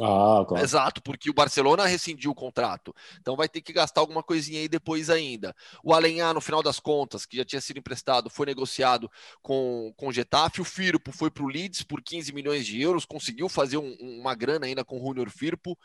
Ah, 0.01 0.45
claro. 0.47 0.65
Exato, 0.65 1.03
porque 1.03 1.31
o 1.31 1.35
Barcelona 1.35 1.87
rescindiu 1.87 2.31
o 2.31 2.35
contrato. 2.35 2.95
Então 3.21 3.37
vai 3.37 3.49
ter 3.49 3.61
que 3.61 3.73
gastar 3.73 4.01
alguma 4.01 4.23
coisinha 4.23 4.61
aí 4.61 4.69
depois 4.69 5.11
ainda. 5.11 5.55
O 5.83 5.93
Alenhar, 5.95 6.35
no 6.35 6.41
final 6.41 6.63
das 6.63 6.79
contas, 6.81 7.27
que 7.27 7.37
já 7.37 7.45
tinha 7.45 7.61
sido 7.61 7.79
emprestado, 7.79 8.31
foi 8.31 8.47
negociado 8.47 9.11
com, 9.43 9.93
com 9.97 10.09
o 10.09 10.13
Getafe. 10.13 10.61
O 10.61 10.65
Firpo 10.65 11.13
foi 11.13 11.31
para 11.31 11.45
o 11.45 11.49
Leeds 11.49 11.83
por 11.83 12.03
15 12.03 12.33
milhões 12.33 12.67
de 12.67 12.81
euros, 12.81 13.05
conseguiu 13.05 13.49
fazer 13.49 13.79
um, 13.79 13.95
uma 14.01 14.35
grana 14.35 14.67
ainda 14.67 14.85
com 14.85 15.01
o 15.01 15.07
Junior 15.07 15.31
Firpo. 15.31 15.79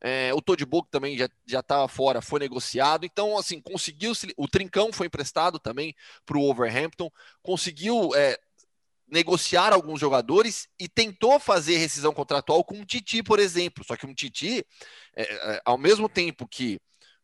É, 0.00 0.32
o 0.32 0.40
Todibo 0.40 0.86
também 0.90 1.16
já 1.18 1.28
já 1.46 1.60
estava 1.60 1.88
fora, 1.88 2.22
foi 2.22 2.38
negociado. 2.40 3.04
Então, 3.04 3.36
assim, 3.36 3.60
conseguiu. 3.60 4.12
O 4.36 4.46
Trincão 4.46 4.92
foi 4.92 5.06
emprestado 5.06 5.58
também 5.58 5.94
para 6.24 6.38
o 6.38 6.48
Overhampton. 6.48 7.10
Conseguiu 7.42 8.14
é, 8.14 8.38
negociar 9.10 9.72
alguns 9.72 10.00
jogadores 10.00 10.68
e 10.78 10.88
tentou 10.88 11.40
fazer 11.40 11.78
rescisão 11.78 12.12
contratual 12.12 12.62
com 12.64 12.74
um 12.76 12.84
Titi, 12.84 13.22
por 13.22 13.38
exemplo. 13.38 13.84
Só 13.84 13.96
que 13.96 14.06
um 14.06 14.14
Titi, 14.14 14.64
é, 15.16 15.22
é, 15.22 15.62
ao 15.64 15.78
mesmo 15.78 16.08
tempo 16.08 16.46
que 16.46 16.78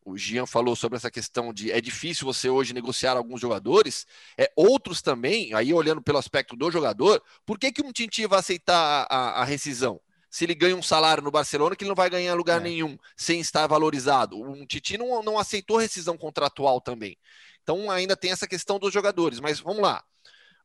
o 0.05 0.19
Gian 0.19 0.47
falou 0.47 0.77
sobre 0.77 0.97
essa 0.97 1.11
questão 1.11 1.53
de 1.53 1.73
é 1.73 1.81
difícil 1.81 2.27
você 2.27 2.49
hoje 2.49 2.75
negociar 2.75 3.17
alguns 3.17 3.41
jogadores, 3.41 4.07
é 4.37 4.53
outros 4.55 5.01
também, 5.01 5.55
aí 5.55 5.73
olhando 5.73 6.03
pelo 6.03 6.19
aspecto 6.19 6.55
do 6.55 6.71
jogador, 6.71 7.23
por 7.47 7.59
que, 7.59 7.73
que 7.73 7.83
um 7.83 7.91
Titi 7.91 8.27
vai 8.27 8.39
aceitar 8.39 9.07
a, 9.11 9.41
a 9.41 9.45
rescisão? 9.45 9.99
Se 10.29 10.45
ele 10.45 10.55
ganha 10.55 10.77
um 10.77 10.83
salário 10.83 11.23
no 11.23 11.31
Barcelona 11.31 11.77
que 11.77 11.85
ele 11.85 11.91
não 11.91 11.95
vai 11.95 12.11
ganhar 12.11 12.35
lugar 12.35 12.61
é. 12.61 12.65
nenhum 12.65 12.99
sem 13.17 13.41
estar 13.41 13.67
valorizado. 13.69 14.37
Um 14.37 14.67
Titi 14.67 14.99
não, 14.99 15.23
não 15.23 15.39
aceitou 15.39 15.77
rescisão 15.77 16.19
contratual 16.19 16.81
também. 16.81 17.17
Então 17.63 17.89
ainda 17.89 18.17
tem 18.17 18.33
essa 18.33 18.47
questão 18.47 18.79
dos 18.79 18.93
jogadores. 18.93 19.39
Mas 19.39 19.61
vamos 19.61 19.81
lá. 19.81 20.03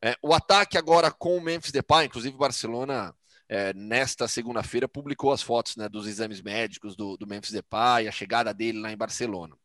É, 0.02 0.16
o 0.22 0.34
ataque 0.34 0.78
agora 0.78 1.12
com 1.12 1.38
o 1.38 1.42
Memphis 1.42 1.72
Depay, 1.72 2.06
inclusive 2.06 2.36
o 2.36 2.40
Barcelona 2.40 3.14
é, 3.50 3.74
nesta 3.74 4.28
segunda-feira 4.28 4.88
publicou 4.88 5.32
as 5.32 5.42
fotos 5.42 5.76
né, 5.76 5.90
dos 5.90 6.08
exames 6.08 6.42
médicos 6.42 6.96
do, 6.96 7.18
do, 7.18 7.28
Memphis 7.28 7.52
Depay, 7.52 8.08
a 8.08 8.12
chegada 8.12 8.54
dele 8.54 8.80
lá 8.80 8.92
em 8.92 8.98
Barcelona. 8.98 9.58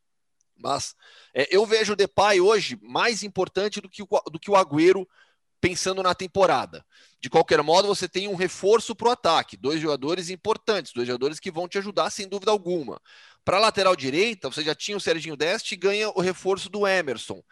Mas 0.57 0.95
é, 1.33 1.47
eu 1.55 1.65
vejo 1.67 1.93
o 1.93 1.97
Depay 1.97 2.41
hoje 2.41 2.79
mais 2.83 3.23
importante 3.23 3.81
do 3.81 3.89
que 3.89 4.03
o, 4.03 4.09
do 4.31 4.41
que 4.41 4.51
o 4.51 4.57
Agüero 4.57 5.07
pensando 5.61 6.03
na 6.03 6.15
temporada. 6.15 6.85
De 7.21 7.31
qualquer 7.31 7.63
modo, 7.63 7.89
você 7.89 8.09
tem 8.09 8.29
um 8.29 8.35
reforço 8.35 8.95
para 8.95 9.09
o 9.09 9.13
ataque, 9.13 9.57
dois 9.57 9.81
jogadores 9.81 10.29
importantes, 10.31 10.93
dois 10.93 11.07
jogadores 11.07 11.41
que 11.41 11.51
vão 11.51 11.69
te 11.69 11.79
ajudar 11.79 12.11
sem 12.11 12.29
dúvida 12.29 12.51
alguma. 12.51 13.01
Para 13.45 13.57
a 13.59 13.61
lateral 13.61 13.95
direita, 13.97 14.51
você 14.51 14.63
já 14.63 14.75
tinha 14.75 14.97
o 14.97 15.01
Serginho 15.01 15.37
Deste 15.37 15.75
e 15.75 15.79
ganha 15.79 16.11
o 16.11 16.21
reforço 16.21 16.69
do 16.69 16.87
Emerson 16.87 17.43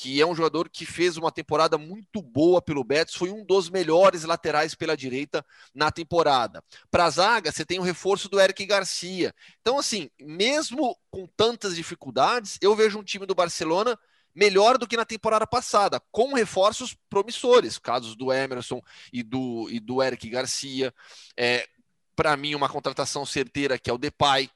que 0.00 0.18
é 0.18 0.24
um 0.24 0.34
jogador 0.34 0.70
que 0.70 0.86
fez 0.86 1.18
uma 1.18 1.30
temporada 1.30 1.76
muito 1.76 2.22
boa 2.22 2.62
pelo 2.62 2.82
Betis, 2.82 3.14
foi 3.14 3.30
um 3.30 3.44
dos 3.44 3.68
melhores 3.68 4.24
laterais 4.24 4.74
pela 4.74 4.96
direita 4.96 5.44
na 5.74 5.90
temporada. 5.90 6.64
Para 6.90 7.04
a 7.04 7.10
zaga, 7.10 7.52
você 7.52 7.66
tem 7.66 7.78
o 7.78 7.82
reforço 7.82 8.26
do 8.26 8.40
Eric 8.40 8.64
Garcia. 8.64 9.34
Então, 9.60 9.78
assim, 9.78 10.08
mesmo 10.18 10.96
com 11.10 11.26
tantas 11.26 11.76
dificuldades, 11.76 12.56
eu 12.62 12.74
vejo 12.74 12.98
um 12.98 13.02
time 13.04 13.26
do 13.26 13.34
Barcelona 13.34 13.94
melhor 14.34 14.78
do 14.78 14.88
que 14.88 14.96
na 14.96 15.04
temporada 15.04 15.46
passada, 15.46 16.00
com 16.10 16.32
reforços 16.32 16.96
promissores, 17.10 17.76
casos 17.76 18.16
do 18.16 18.32
Emerson 18.32 18.80
e 19.12 19.22
do, 19.22 19.68
e 19.68 19.78
do 19.78 20.02
Eric 20.02 20.30
Garcia. 20.30 20.94
É, 21.36 21.68
Para 22.16 22.38
mim, 22.38 22.54
uma 22.54 22.70
contratação 22.70 23.26
certeira 23.26 23.78
que 23.78 23.90
é 23.90 23.92
o 23.92 23.98
Depay. 23.98 24.48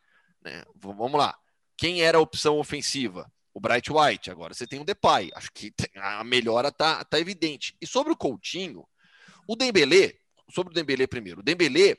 Né? 0.43 0.65
Vamos 0.75 1.19
lá. 1.19 1.37
Quem 1.77 2.01
era 2.01 2.17
a 2.17 2.23
opção 2.23 2.59
ofensiva? 2.59 3.31
O 3.55 3.61
Bright 3.61 3.91
White, 3.93 4.31
agora 4.33 4.53
você 4.53 4.67
tem 4.67 4.81
o 4.81 4.85
Depay. 4.85 5.31
Acho 5.35 5.51
que 5.53 5.73
a 5.95 6.25
melhora 6.25 6.73
tá, 6.73 7.05
tá 7.05 7.21
evidente. 7.21 7.77
E 7.81 7.87
sobre 7.87 8.13
o 8.13 8.17
Coutinho, 8.17 8.85
o 9.47 9.55
Dembélé, 9.55 10.17
sobre 10.51 10.73
o 10.73 10.75
Dembélé 10.75 11.07
primeiro, 11.07 11.41
o 11.41 11.43
Dembélé 11.43 11.97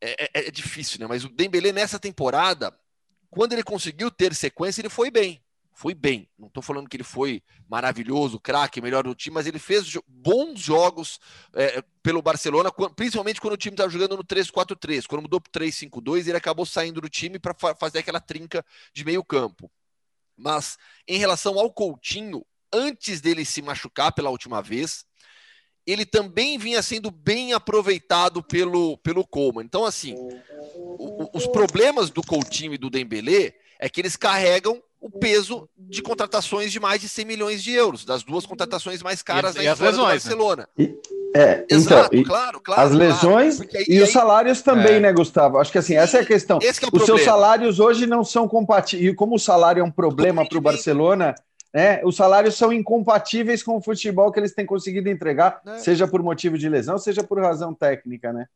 é, 0.00 0.24
é, 0.24 0.48
é 0.48 0.50
difícil, 0.50 0.98
né? 0.98 1.06
Mas 1.06 1.24
o 1.24 1.28
Dembélé 1.28 1.70
nessa 1.72 1.98
temporada, 1.98 2.76
quando 3.30 3.52
ele 3.52 3.62
conseguiu 3.62 4.10
ter 4.10 4.34
sequência, 4.34 4.80
ele 4.80 4.88
foi 4.88 5.12
bem. 5.12 5.40
Foi 5.72 5.94
bem. 5.94 6.28
Não 6.36 6.48
estou 6.48 6.60
falando 6.60 6.88
que 6.88 6.96
ele 6.96 7.04
foi 7.04 7.40
maravilhoso, 7.68 8.40
craque, 8.40 8.80
melhor 8.80 9.04
do 9.04 9.14
time, 9.14 9.34
mas 9.34 9.46
ele 9.46 9.60
fez 9.60 9.96
bons 10.08 10.58
jogos 10.58 11.20
é, 11.54 11.80
pelo 12.02 12.20
Barcelona, 12.20 12.72
principalmente 12.96 13.40
quando 13.40 13.54
o 13.54 13.56
time 13.56 13.74
estava 13.74 13.88
jogando 13.88 14.16
no 14.16 14.24
3-4-3. 14.24 15.06
Quando 15.06 15.22
mudou 15.22 15.40
para 15.40 15.52
3-5-2, 15.52 16.26
ele 16.26 16.36
acabou 16.36 16.66
saindo 16.66 17.00
do 17.00 17.08
time 17.08 17.38
para 17.38 17.54
fazer 17.76 18.00
aquela 18.00 18.18
trinca 18.18 18.66
de 18.92 19.04
meio 19.04 19.22
campo. 19.22 19.70
Mas 20.38 20.78
em 21.06 21.18
relação 21.18 21.58
ao 21.58 21.72
Coutinho, 21.72 22.44
antes 22.72 23.20
dele 23.20 23.44
se 23.44 23.60
machucar 23.60 24.12
pela 24.12 24.30
última 24.30 24.62
vez, 24.62 25.04
ele 25.86 26.04
também 26.04 26.58
vinha 26.58 26.82
sendo 26.82 27.10
bem 27.10 27.52
aproveitado 27.52 28.42
pelo, 28.42 28.98
pelo 28.98 29.26
Coleman. 29.26 29.64
Então, 29.64 29.84
assim, 29.84 30.14
o, 30.74 31.36
os 31.36 31.46
problemas 31.46 32.10
do 32.10 32.22
Coutinho 32.22 32.74
e 32.74 32.78
do 32.78 32.90
Dembélé 32.90 33.54
é 33.78 33.88
que 33.88 34.00
eles 34.00 34.16
carregam 34.16 34.82
o 35.00 35.10
peso 35.10 35.68
de 35.76 36.02
contratações 36.02 36.72
de 36.72 36.80
mais 36.80 37.00
de 37.00 37.08
100 37.08 37.24
milhões 37.24 37.62
de 37.62 37.72
euros, 37.72 38.04
das 38.04 38.22
duas 38.22 38.44
contratações 38.44 39.02
mais 39.02 39.22
caras 39.22 39.54
e, 39.54 39.58
da 39.58 39.72
história 39.72 39.92
do 39.92 40.02
né? 40.02 40.08
Barcelona. 40.10 40.68
Né? 40.76 40.94
É, 41.34 41.64
então, 41.64 41.78
Exato, 41.78 42.16
então, 42.16 42.24
claro, 42.24 42.60
claro. 42.60 42.82
As 42.82 42.92
lesões 42.92 43.56
claro, 43.58 43.76
aí, 43.76 43.84
e 43.88 44.02
os 44.02 44.10
salários 44.10 44.62
também, 44.62 44.94
é. 44.94 45.00
né, 45.00 45.12
Gustavo? 45.12 45.58
Acho 45.58 45.70
que 45.70 45.78
assim, 45.78 45.94
essa 45.94 46.18
é 46.18 46.20
a 46.22 46.26
questão. 46.26 46.58
É 46.62 46.70
os 46.70 46.78
problema. 46.78 47.06
seus 47.06 47.22
salários 47.22 47.78
hoje 47.78 48.06
não 48.06 48.24
são 48.24 48.48
compatíveis. 48.48 49.12
E 49.12 49.14
como 49.14 49.36
o 49.36 49.38
salário 49.38 49.80
é 49.80 49.84
um 49.84 49.90
problema 49.90 50.46
para 50.48 50.58
o 50.58 50.60
Barcelona, 50.60 51.34
né, 51.72 52.00
os 52.02 52.16
salários 52.16 52.56
são 52.56 52.72
incompatíveis 52.72 53.62
com 53.62 53.76
o 53.76 53.80
futebol 53.80 54.32
que 54.32 54.40
eles 54.40 54.54
têm 54.54 54.66
conseguido 54.66 55.08
entregar, 55.08 55.60
é. 55.66 55.78
seja 55.78 56.08
por 56.08 56.22
motivo 56.22 56.58
de 56.58 56.68
lesão, 56.68 56.98
seja 56.98 57.22
por 57.22 57.38
razão 57.40 57.74
técnica, 57.74 58.32
né? 58.32 58.46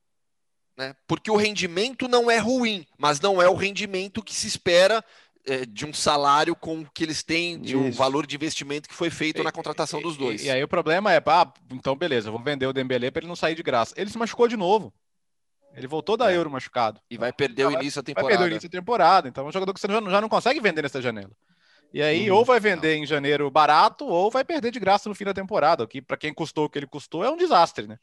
né? 0.76 0.94
Porque 1.06 1.30
o 1.30 1.36
rendimento 1.36 2.08
não 2.08 2.30
é 2.30 2.38
ruim, 2.38 2.86
mas 2.98 3.20
não 3.20 3.40
é 3.40 3.48
o 3.48 3.54
rendimento 3.54 4.22
que 4.22 4.34
se 4.34 4.46
espera 4.46 5.04
é, 5.46 5.66
de 5.66 5.84
um 5.84 5.92
salário 5.92 6.54
com 6.54 6.80
o 6.80 6.90
que 6.92 7.02
eles 7.02 7.22
têm, 7.22 7.60
de 7.60 7.76
um 7.76 7.90
valor 7.90 8.26
de 8.26 8.36
investimento 8.36 8.88
que 8.88 8.94
foi 8.94 9.10
feito 9.10 9.40
e, 9.40 9.44
na 9.44 9.52
contratação 9.52 10.00
dos 10.00 10.16
dois. 10.16 10.42
E, 10.42 10.46
e, 10.46 10.50
aí 10.50 10.62
o 10.62 10.68
problema 10.68 11.12
é, 11.12 11.22
ah, 11.26 11.52
então 11.70 11.96
beleza, 11.96 12.30
vou 12.30 12.42
vender 12.42 12.66
o 12.66 12.72
Dembélé 12.72 13.10
para 13.10 13.20
ele 13.20 13.28
não 13.28 13.36
sair 13.36 13.54
de 13.54 13.62
graça. 13.62 13.94
Ele 13.96 14.10
se 14.10 14.18
machucou 14.18 14.48
de 14.48 14.56
novo. 14.56 14.92
Ele 15.74 15.86
voltou 15.86 16.16
da 16.16 16.30
é. 16.30 16.36
Euro 16.36 16.50
machucado. 16.50 17.00
E 17.10 17.16
vai 17.16 17.32
perder 17.32 17.66
o 17.66 17.70
início 17.70 18.02
da 18.02 18.04
temporada. 18.04 18.28
Vai 18.28 18.38
perder 18.38 18.50
o 18.50 18.52
início 18.52 18.68
da 18.68 18.78
temporada. 18.78 19.28
Então 19.28 19.44
é 19.44 19.48
um 19.48 19.52
jogador 19.52 19.72
que 19.72 19.80
você 19.80 19.88
já, 19.88 20.00
já 20.00 20.20
não 20.20 20.28
consegue 20.28 20.60
vender 20.60 20.82
nessa 20.82 21.00
janela. 21.00 21.30
E 21.94 22.02
aí, 22.02 22.30
uhum. 22.30 22.38
ou 22.38 22.44
vai 22.44 22.58
vender 22.58 22.96
em 22.96 23.06
janeiro 23.06 23.50
barato, 23.50 24.06
ou 24.06 24.30
vai 24.30 24.44
perder 24.44 24.70
de 24.70 24.80
graça 24.80 25.08
no 25.08 25.14
fim 25.14 25.24
da 25.24 25.34
temporada. 25.34 25.84
O 25.84 25.88
que, 25.88 26.00
para 26.00 26.16
quem 26.16 26.32
custou 26.32 26.64
o 26.64 26.70
que 26.70 26.78
ele 26.78 26.86
custou, 26.86 27.22
é 27.22 27.30
um 27.30 27.36
desastre, 27.36 27.86
né? 27.86 27.98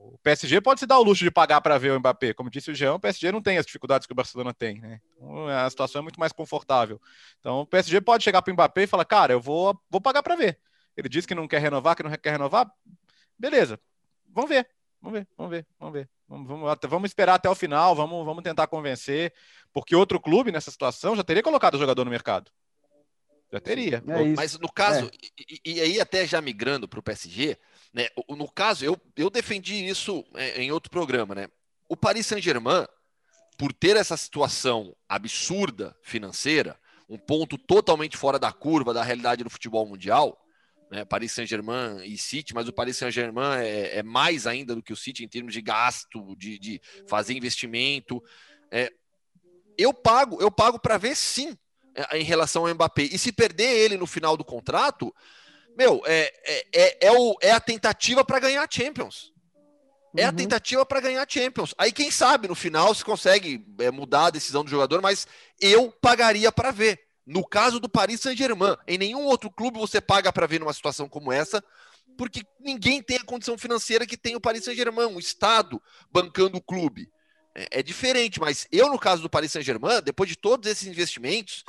O 0.00 0.18
PSG 0.22 0.60
pode 0.60 0.80
se 0.80 0.86
dar 0.86 0.98
o 0.98 1.02
luxo 1.02 1.24
de 1.24 1.30
pagar 1.30 1.60
para 1.60 1.78
ver 1.78 1.92
o 1.92 1.98
Mbappé. 1.98 2.32
Como 2.32 2.50
disse 2.50 2.70
o 2.70 2.74
Jean, 2.74 2.94
o 2.94 3.00
PSG 3.00 3.32
não 3.32 3.42
tem 3.42 3.58
as 3.58 3.66
dificuldades 3.66 4.06
que 4.06 4.12
o 4.12 4.16
Barcelona 4.16 4.54
tem, 4.54 4.80
né? 4.80 5.00
Então, 5.16 5.48
a 5.48 5.68
situação 5.68 6.00
é 6.00 6.02
muito 6.02 6.20
mais 6.20 6.32
confortável. 6.32 7.00
Então, 7.40 7.60
o 7.60 7.66
PSG 7.66 8.00
pode 8.00 8.22
chegar 8.22 8.40
para 8.40 8.50
o 8.50 8.54
Mbappé 8.54 8.84
e 8.84 8.86
falar: 8.86 9.04
Cara, 9.04 9.32
eu 9.32 9.40
vou, 9.40 9.78
vou 9.90 10.00
pagar 10.00 10.22
para 10.22 10.36
ver. 10.36 10.58
Ele 10.96 11.08
disse 11.08 11.26
que 11.26 11.34
não 11.34 11.48
quer 11.48 11.60
renovar, 11.60 11.96
que 11.96 12.02
não 12.02 12.10
quer 12.10 12.30
renovar. 12.30 12.70
Beleza, 13.38 13.80
vamos 14.32 14.50
ver. 14.50 14.68
Vamos 15.00 15.20
ver, 15.20 15.28
vamos 15.36 15.50
ver, 15.50 15.66
vamos 15.78 15.94
ver. 15.94 16.08
Vamos, 16.28 16.48
vamos, 16.48 16.78
vamos 16.88 17.10
esperar 17.10 17.34
até 17.34 17.48
o 17.48 17.54
final, 17.54 17.94
vamos, 17.94 18.24
vamos 18.26 18.42
tentar 18.42 18.66
convencer, 18.66 19.32
porque 19.72 19.96
outro 19.96 20.20
clube 20.20 20.52
nessa 20.52 20.70
situação 20.70 21.16
já 21.16 21.24
teria 21.24 21.42
colocado 21.42 21.74
o 21.74 21.78
jogador 21.78 22.04
no 22.04 22.10
mercado. 22.10 22.50
Já 23.50 23.60
teria. 23.60 24.02
É 24.06 24.24
Mas 24.36 24.58
no 24.58 24.70
caso, 24.70 25.06
é. 25.06 25.10
e, 25.48 25.60
e, 25.64 25.80
aí 25.80 26.00
até 26.00 26.26
já 26.26 26.40
migrando 26.40 26.86
para 26.86 27.00
o 27.00 27.02
PSG, 27.02 27.56
né? 27.92 28.08
No 28.28 28.50
caso, 28.50 28.84
eu, 28.84 29.00
eu 29.16 29.30
defendi 29.30 29.86
isso 29.86 30.24
é, 30.34 30.62
em 30.62 30.70
outro 30.70 30.90
programa, 30.90 31.34
né? 31.34 31.48
O 31.88 31.96
Paris 31.96 32.26
Saint-Germain, 32.26 32.86
por 33.56 33.72
ter 33.72 33.96
essa 33.96 34.16
situação 34.16 34.94
absurda 35.08 35.96
financeira, 36.02 36.78
um 37.08 37.18
ponto 37.18 37.56
totalmente 37.56 38.16
fora 38.16 38.38
da 38.38 38.52
curva 38.52 38.92
da 38.92 39.02
realidade 39.02 39.42
do 39.42 39.50
futebol 39.50 39.86
mundial, 39.86 40.38
né? 40.90 41.04
Paris 41.04 41.32
Saint-Germain 41.32 42.02
e 42.04 42.16
City, 42.16 42.54
mas 42.54 42.68
o 42.68 42.72
Paris 42.72 42.96
Saint-Germain 42.96 43.60
é, 43.60 43.98
é, 43.98 44.02
mais 44.02 44.46
ainda 44.46 44.74
do 44.74 44.82
que 44.82 44.92
o 44.92 44.96
City 44.96 45.24
em 45.24 45.28
termos 45.28 45.52
de 45.52 45.60
gasto, 45.60 46.34
de, 46.36 46.58
de 46.58 46.80
fazer 47.06 47.34
investimento. 47.34 48.22
É, 48.70 48.92
eu 49.76 49.92
pago, 49.92 50.40
eu 50.40 50.50
pago 50.50 50.78
para 50.78 50.98
ver 50.98 51.16
sim 51.16 51.56
é, 51.94 52.18
em 52.18 52.24
relação 52.24 52.66
ao 52.66 52.74
Mbappé. 52.74 53.02
E 53.02 53.18
se 53.18 53.32
perder 53.32 53.76
ele 53.76 53.96
no 53.96 54.06
final 54.06 54.36
do 54.36 54.44
contrato, 54.44 55.14
meu, 55.76 56.02
é, 56.06 56.32
é, 56.44 56.66
é, 56.72 57.06
é, 57.06 57.12
o, 57.12 57.36
é 57.40 57.52
a 57.52 57.60
tentativa 57.60 58.24
para 58.24 58.40
ganhar 58.40 58.66
Champions. 58.70 59.32
É 60.16 60.22
uhum. 60.22 60.28
a 60.28 60.32
tentativa 60.32 60.86
para 60.86 61.00
ganhar 61.00 61.26
Champions. 61.28 61.74
Aí, 61.76 61.92
quem 61.92 62.10
sabe, 62.10 62.48
no 62.48 62.54
final, 62.54 62.94
se 62.94 63.04
consegue 63.04 63.64
é, 63.78 63.90
mudar 63.90 64.26
a 64.26 64.30
decisão 64.30 64.64
do 64.64 64.70
jogador, 64.70 65.00
mas 65.00 65.26
eu 65.60 65.92
pagaria 66.00 66.50
para 66.50 66.70
ver. 66.70 67.00
No 67.26 67.46
caso 67.46 67.78
do 67.78 67.90
Paris 67.90 68.22
Saint-Germain, 68.22 68.74
em 68.86 68.96
nenhum 68.96 69.24
outro 69.26 69.50
clube 69.50 69.78
você 69.78 70.00
paga 70.00 70.32
para 70.32 70.46
ver 70.46 70.60
numa 70.60 70.72
situação 70.72 71.06
como 71.06 71.30
essa, 71.30 71.62
porque 72.16 72.42
ninguém 72.58 73.02
tem 73.02 73.18
a 73.18 73.24
condição 73.24 73.58
financeira 73.58 74.06
que 74.06 74.16
tem 74.16 74.34
o 74.34 74.40
Paris 74.40 74.64
Saint-Germain, 74.64 75.06
um 75.06 75.18
Estado 75.18 75.80
bancando 76.10 76.56
o 76.56 76.62
clube. 76.62 77.10
É, 77.54 77.80
é, 77.80 77.82
diferente, 77.82 78.40
mas 78.40 78.66
eu, 78.72 78.88
no 78.88 78.98
caso 78.98 79.20
do 79.20 79.28
Paris 79.28 79.52
Saint-Germain, 79.52 80.00
depois 80.02 80.30
de 80.30 80.36
todos 80.36 80.70
esses 80.70 80.86
investimentos, 80.86 81.64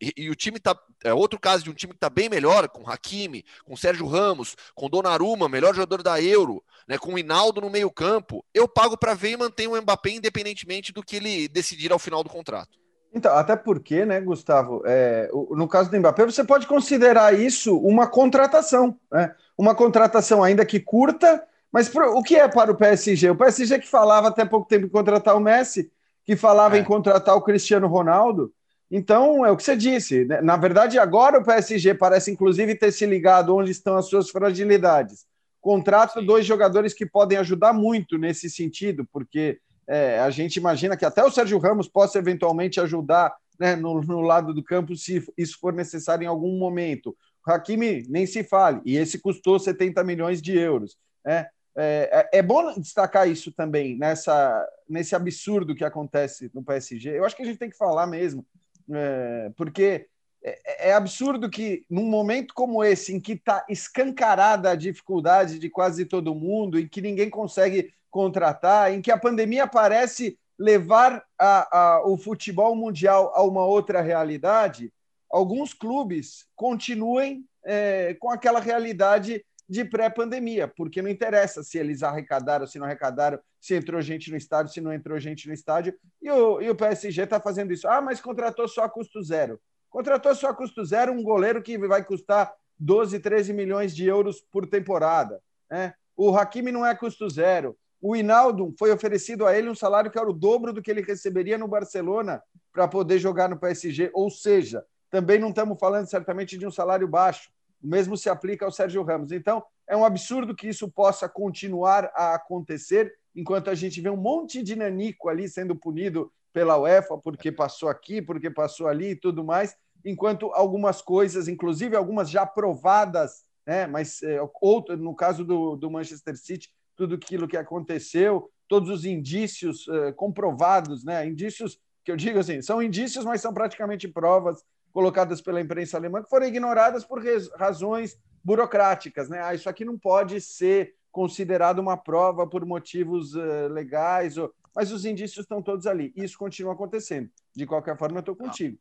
e, 0.00 0.12
e, 0.16 0.30
o 0.30 0.34
time 0.34 0.58
tá. 0.58 0.76
É 1.02 1.14
outro 1.14 1.38
caso 1.38 1.64
de 1.64 1.70
um 1.70 1.74
time 1.74 1.92
que 1.92 1.96
está 1.96 2.10
bem 2.10 2.28
melhor, 2.28 2.68
com 2.68 2.88
Hakimi, 2.88 3.44
com 3.64 3.76
Sérgio 3.76 4.06
Ramos, 4.06 4.54
com 4.74 4.90
Donnarumma, 4.90 5.48
melhor 5.48 5.74
jogador 5.74 6.02
da 6.02 6.20
Euro, 6.20 6.62
né, 6.86 6.98
com 6.98 7.14
o 7.14 7.18
Hinaldo 7.18 7.60
no 7.60 7.70
meio-campo, 7.70 8.44
eu 8.52 8.68
pago 8.68 8.96
para 8.98 9.14
ver 9.14 9.30
e 9.30 9.36
mantenho 9.36 9.72
o 9.72 9.80
Mbappé 9.80 10.10
independentemente 10.10 10.92
do 10.92 11.02
que 11.02 11.16
ele 11.16 11.48
decidir 11.48 11.92
ao 11.92 11.98
final 11.98 12.22
do 12.22 12.28
contrato. 12.28 12.78
Então, 13.12 13.34
até 13.36 13.56
porque, 13.56 14.04
né, 14.04 14.20
Gustavo, 14.20 14.82
é, 14.84 15.28
no 15.50 15.66
caso 15.66 15.90
do 15.90 15.98
Mbappé, 15.98 16.26
você 16.26 16.44
pode 16.44 16.66
considerar 16.66 17.38
isso 17.38 17.76
uma 17.78 18.06
contratação, 18.06 18.96
né? 19.10 19.34
Uma 19.58 19.74
contratação 19.74 20.44
ainda 20.44 20.64
que 20.64 20.78
curta, 20.78 21.42
mas 21.72 21.88
pro, 21.88 22.16
o 22.16 22.22
que 22.22 22.36
é 22.36 22.46
para 22.48 22.70
o 22.70 22.76
PSG? 22.76 23.30
O 23.30 23.36
PSG 23.36 23.78
que 23.80 23.88
falava 23.88 24.28
até 24.28 24.44
pouco 24.44 24.68
tempo 24.68 24.86
em 24.86 24.90
contratar 24.90 25.36
o 25.36 25.40
Messi, 25.40 25.90
que 26.24 26.36
falava 26.36 26.76
é. 26.76 26.80
em 26.80 26.84
contratar 26.84 27.36
o 27.36 27.42
Cristiano 27.42 27.88
Ronaldo. 27.88 28.52
Então, 28.90 29.46
é 29.46 29.50
o 29.50 29.56
que 29.56 29.62
você 29.62 29.76
disse. 29.76 30.24
Né? 30.24 30.40
Na 30.40 30.56
verdade, 30.56 30.98
agora 30.98 31.38
o 31.38 31.44
PSG 31.44 31.94
parece, 31.94 32.30
inclusive, 32.30 32.74
ter 32.74 32.90
se 32.90 33.06
ligado 33.06 33.54
onde 33.54 33.70
estão 33.70 33.96
as 33.96 34.06
suas 34.06 34.30
fragilidades. 34.30 35.26
contrata 35.60 36.20
dois 36.22 36.44
jogadores 36.44 36.92
que 36.92 37.06
podem 37.06 37.38
ajudar 37.38 37.72
muito 37.72 38.18
nesse 38.18 38.48
sentido, 38.50 39.06
porque 39.12 39.60
é, 39.86 40.18
a 40.20 40.30
gente 40.30 40.56
imagina 40.56 40.96
que 40.96 41.04
até 41.04 41.22
o 41.22 41.30
Sérgio 41.30 41.58
Ramos 41.58 41.88
possa 41.88 42.18
eventualmente 42.18 42.80
ajudar 42.80 43.34
né, 43.58 43.76
no, 43.76 44.00
no, 44.00 44.20
lado 44.22 44.54
do 44.54 44.64
campo 44.64 44.96
se 44.96 45.22
isso 45.36 45.58
for 45.60 45.72
necessário 45.72 46.24
em 46.24 46.28
algum 46.28 46.58
momento. 46.58 47.14
O 47.46 47.50
Hakimi 47.50 48.06
nem 48.08 48.26
se 48.26 48.42
fale, 48.42 48.80
e 48.84 48.96
esse 48.96 49.18
custou 49.18 49.58
70 49.58 50.02
milhões 50.02 50.40
de 50.40 50.56
euros. 50.56 50.96
Né? 51.24 51.46
É, 51.76 52.28
é, 52.32 52.38
é 52.38 52.42
bom 52.42 52.72
destacar 52.78 53.28
isso 53.28 53.52
também, 53.52 53.96
nessa, 53.98 54.66
nesse 54.88 55.14
absurdo 55.14 55.74
que 55.74 55.84
acontece 55.84 56.50
no 56.54 56.62
PSG. 56.62 57.18
Eu 57.18 57.24
acho 57.24 57.36
que 57.36 57.42
a 57.42 57.46
gente 57.46 57.58
tem 57.58 57.70
que 57.70 57.76
falar 57.76 58.06
mesmo, 58.06 58.44
é, 58.92 59.50
porque 59.56 60.06
é, 60.42 60.88
é, 60.88 60.92
absurdo 60.94 61.50
que, 61.50 61.84
num 61.88 62.06
momento 62.06 62.54
como 62.54 62.82
esse, 62.82 63.14
em 63.14 63.20
que 63.20 63.32
está 63.32 63.64
escancarada 63.68 64.70
a 64.70 64.74
dificuldade 64.74 65.58
de 65.58 65.68
quase 65.68 66.04
todo 66.04 66.34
mundo, 66.34 66.78
em 66.78 66.88
que 66.88 67.00
ninguém 67.00 67.28
consegue 67.28 67.92
contratar, 68.10 68.92
em 68.92 69.00
que 69.00 69.10
a 69.10 69.18
pandemia 69.18 69.66
parece 69.66 70.38
levar 70.58 71.24
a, 71.38 71.78
a, 71.78 72.06
o 72.06 72.16
futebol 72.16 72.74
mundial 72.74 73.32
a 73.34 73.42
uma 73.42 73.64
outra 73.64 74.00
realidade, 74.00 74.92
alguns 75.30 75.72
clubes 75.72 76.46
continuem 76.56 77.44
é, 77.64 78.14
com 78.14 78.30
aquela 78.30 78.60
realidade 78.60 79.44
de 79.70 79.84
pré-pandemia, 79.84 80.66
porque 80.66 81.00
não 81.00 81.08
interessa 81.08 81.62
se 81.62 81.78
eles 81.78 82.02
arrecadaram, 82.02 82.66
se 82.66 82.76
não 82.76 82.86
arrecadaram, 82.86 83.38
se 83.60 83.76
entrou 83.76 84.02
gente 84.02 84.28
no 84.28 84.36
estádio, 84.36 84.72
se 84.72 84.80
não 84.80 84.92
entrou 84.92 85.16
gente 85.20 85.46
no 85.46 85.54
estádio, 85.54 85.94
e 86.20 86.28
o, 86.28 86.60
e 86.60 86.68
o 86.68 86.74
PSG 86.74 87.22
está 87.22 87.38
fazendo 87.38 87.72
isso. 87.72 87.86
Ah, 87.86 88.00
mas 88.00 88.20
contratou 88.20 88.66
só 88.66 88.82
a 88.82 88.90
custo 88.90 89.22
zero. 89.22 89.60
Contratou 89.88 90.34
só 90.34 90.48
a 90.48 90.54
custo 90.54 90.84
zero 90.84 91.12
um 91.12 91.22
goleiro 91.22 91.62
que 91.62 91.78
vai 91.78 92.04
custar 92.04 92.52
12, 92.80 93.20
13 93.20 93.52
milhões 93.52 93.94
de 93.94 94.04
euros 94.06 94.40
por 94.50 94.66
temporada. 94.66 95.40
Né? 95.70 95.94
O 96.16 96.36
Hakimi 96.36 96.72
não 96.72 96.84
é 96.84 96.92
custo 96.92 97.30
zero. 97.30 97.76
O 98.02 98.16
Hinaldo 98.16 98.74
foi 98.76 98.90
oferecido 98.90 99.46
a 99.46 99.56
ele 99.56 99.68
um 99.68 99.74
salário 99.74 100.10
que 100.10 100.18
era 100.18 100.28
o 100.28 100.32
dobro 100.32 100.72
do 100.72 100.82
que 100.82 100.90
ele 100.90 101.02
receberia 101.02 101.56
no 101.56 101.68
Barcelona 101.68 102.42
para 102.72 102.88
poder 102.88 103.20
jogar 103.20 103.48
no 103.48 103.58
PSG. 103.58 104.10
Ou 104.14 104.30
seja, 104.30 104.84
também 105.08 105.38
não 105.38 105.50
estamos 105.50 105.78
falando 105.78 106.08
certamente 106.08 106.58
de 106.58 106.66
um 106.66 106.72
salário 106.72 107.06
baixo. 107.06 107.52
O 107.82 107.86
mesmo 107.86 108.16
se 108.16 108.28
aplica 108.28 108.64
ao 108.64 108.72
Sérgio 108.72 109.02
Ramos. 109.02 109.32
Então, 109.32 109.62
é 109.88 109.96
um 109.96 110.04
absurdo 110.04 110.54
que 110.54 110.68
isso 110.68 110.90
possa 110.90 111.28
continuar 111.28 112.10
a 112.14 112.34
acontecer 112.34 113.14
enquanto 113.34 113.70
a 113.70 113.74
gente 113.74 114.00
vê 114.00 114.10
um 114.10 114.16
monte 114.16 114.62
de 114.62 114.76
nanico 114.76 115.28
ali 115.28 115.48
sendo 115.48 115.74
punido 115.74 116.32
pela 116.52 116.78
UEFA 116.78 117.16
porque 117.18 117.50
passou 117.50 117.88
aqui, 117.88 118.20
porque 118.20 118.50
passou 118.50 118.88
ali 118.88 119.10
e 119.10 119.16
tudo 119.16 119.44
mais, 119.44 119.76
enquanto 120.04 120.46
algumas 120.52 121.00
coisas, 121.00 121.48
inclusive 121.48 121.96
algumas 121.96 122.30
já 122.30 122.44
provadas, 122.44 123.44
né, 123.66 123.86
mas 123.86 124.22
é, 124.22 124.38
outro, 124.60 124.96
no 124.96 125.14
caso 125.14 125.44
do, 125.44 125.76
do 125.76 125.90
Manchester 125.90 126.36
City, 126.36 126.68
tudo 126.96 127.14
aquilo 127.14 127.48
que 127.48 127.56
aconteceu, 127.56 128.50
todos 128.66 128.88
os 128.90 129.04
indícios 129.04 129.86
é, 129.88 130.12
comprovados, 130.12 131.04
né, 131.04 131.26
indícios 131.26 131.78
que 132.04 132.10
eu 132.10 132.16
digo 132.16 132.38
assim, 132.38 132.62
são 132.62 132.82
indícios, 132.82 133.24
mas 133.24 133.40
são 133.40 133.52
praticamente 133.52 134.08
provas 134.08 134.62
colocadas 134.92 135.40
pela 135.40 135.60
imprensa 135.60 135.96
alemã 135.96 136.22
que 136.22 136.30
foram 136.30 136.46
ignoradas 136.46 137.04
por 137.04 137.22
razões 137.56 138.18
burocráticas, 138.42 139.28
né? 139.28 139.40
Ah, 139.42 139.54
isso 139.54 139.68
aqui 139.68 139.84
não 139.84 139.98
pode 139.98 140.40
ser 140.40 140.94
considerado 141.12 141.78
uma 141.78 141.96
prova 141.96 142.46
por 142.46 142.64
motivos 142.64 143.34
uh, 143.34 143.68
legais 143.68 144.38
ou 144.38 144.52
mas 144.74 144.92
os 144.92 145.04
indícios 145.04 145.44
estão 145.44 145.62
todos 145.62 145.86
ali. 145.86 146.12
Isso 146.16 146.38
continua 146.38 146.72
acontecendo. 146.72 147.28
De 147.54 147.66
qualquer 147.66 147.96
forma, 147.96 148.18
eu 148.18 148.20
estou 148.20 148.36
contigo. 148.36 148.78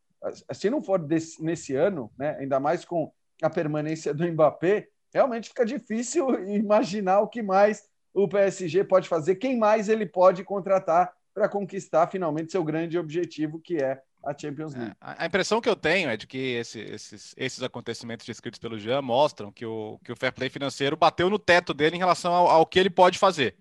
Se 0.53 0.69
não 0.69 0.83
for 0.83 0.99
desse, 0.99 1.43
nesse 1.43 1.75
ano, 1.75 2.11
né, 2.17 2.37
ainda 2.39 2.59
mais 2.59 2.85
com 2.85 3.11
a 3.41 3.49
permanência 3.49 4.13
do 4.13 4.25
Mbappé, 4.25 4.87
realmente 5.13 5.49
fica 5.49 5.65
difícil 5.65 6.27
imaginar 6.47 7.21
o 7.21 7.27
que 7.27 7.41
mais 7.41 7.87
o 8.13 8.27
PSG 8.27 8.83
pode 8.83 9.07
fazer, 9.07 9.35
quem 9.35 9.57
mais 9.57 9.87
ele 9.87 10.05
pode 10.05 10.43
contratar 10.43 11.13
para 11.33 11.47
conquistar 11.47 12.07
finalmente 12.07 12.51
seu 12.51 12.63
grande 12.63 12.97
objetivo, 12.97 13.59
que 13.59 13.77
é 13.77 14.01
a 14.23 14.37
Champions 14.37 14.73
League. 14.73 14.91
É, 15.01 15.15
a 15.19 15.25
impressão 15.25 15.61
que 15.61 15.69
eu 15.69 15.75
tenho 15.75 16.09
é 16.09 16.17
de 16.17 16.27
que 16.27 16.37
esse, 16.37 16.79
esses, 16.79 17.33
esses 17.37 17.63
acontecimentos 17.63 18.25
descritos 18.25 18.59
pelo 18.59 18.79
Jean 18.79 19.01
mostram 19.01 19.51
que 19.51 19.65
o, 19.65 19.99
que 20.03 20.11
o 20.11 20.15
fair 20.15 20.33
play 20.33 20.49
financeiro 20.49 20.97
bateu 20.97 21.29
no 21.29 21.39
teto 21.39 21.73
dele 21.73 21.95
em 21.95 21.99
relação 21.99 22.33
ao, 22.33 22.47
ao 22.47 22.65
que 22.65 22.79
ele 22.79 22.89
pode 22.89 23.17
fazer. 23.17 23.55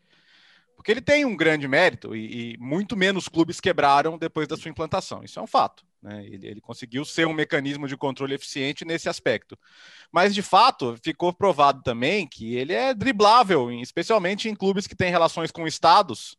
Porque 0.79 0.93
ele 0.93 1.01
tem 1.01 1.25
um 1.25 1.37
grande 1.37 1.67
mérito 1.67 2.15
e, 2.15 2.55
e, 2.55 2.59
muito 2.59 2.97
menos 2.97 3.29
clubes 3.29 3.61
quebraram 3.61 4.17
depois 4.17 4.47
da 4.47 4.57
sua 4.57 4.71
implantação. 4.71 5.25
Isso 5.25 5.39
é 5.41 5.43
um 5.43 5.47
fato. 5.47 5.85
Né? 6.01 6.25
Ele, 6.25 6.47
ele, 6.47 6.61
conseguiu 6.61 7.05
ser 7.05 7.27
um 7.27 7.33
mecanismo 7.33 7.89
de 7.89 7.97
controle 7.97 8.35
eficiente 8.35 8.85
nesse 8.85 9.09
aspecto. 9.09 9.59
Mas, 10.13 10.33
de 10.33 10.41
fato, 10.41 10.97
ficou 11.03 11.33
provado 11.33 11.83
também 11.83 12.29
que 12.29 12.55
ele 12.55 12.73
é 12.73 12.95
driblável, 12.95 13.73
especialmente 13.73 14.49
em 14.49 14.55
clubes 14.55 14.87
que 14.87 14.95
têm 14.95 15.11
relações 15.11 15.51
com 15.51 15.67
estados. 15.67 16.39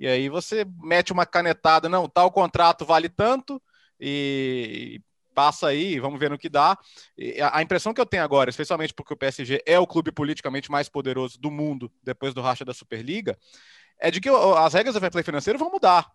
E 0.00 0.06
aí 0.06 0.30
você 0.30 0.66
mete 0.82 1.12
uma 1.12 1.26
canetada, 1.26 1.86
não, 1.86 2.08
tal 2.08 2.32
contrato 2.32 2.86
vale 2.86 3.06
tanto, 3.06 3.62
e 4.00 4.98
passa 5.34 5.68
aí, 5.68 6.00
vamos 6.00 6.18
ver 6.18 6.30
no 6.30 6.38
que 6.38 6.48
dá. 6.48 6.76
E 7.18 7.36
a 7.40 7.60
impressão 7.60 7.92
que 7.92 8.00
eu 8.00 8.06
tenho 8.06 8.24
agora, 8.24 8.48
especialmente 8.48 8.94
porque 8.94 9.12
o 9.12 9.16
PSG 9.16 9.62
é 9.66 9.78
o 9.78 9.86
clube 9.86 10.10
politicamente 10.10 10.70
mais 10.70 10.88
poderoso 10.88 11.38
do 11.38 11.50
mundo 11.50 11.92
depois 12.02 12.32
do 12.32 12.40
racha 12.40 12.64
da 12.64 12.72
Superliga, 12.72 13.38
é 14.00 14.10
de 14.10 14.22
que 14.22 14.30
as 14.30 14.72
regras 14.72 14.94
do 14.94 15.00
fair 15.00 15.12
play 15.12 15.22
financeiro 15.22 15.58
vão 15.58 15.70
mudar. 15.70 16.10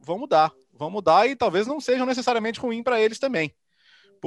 Vão 0.00 0.18
mudar. 0.18 0.50
Vão 0.72 0.90
mudar 0.90 1.28
e 1.28 1.36
talvez 1.36 1.66
não 1.66 1.78
sejam 1.78 2.06
necessariamente 2.06 2.58
ruins 2.58 2.82
para 2.82 3.00
eles 3.00 3.18
também. 3.18 3.54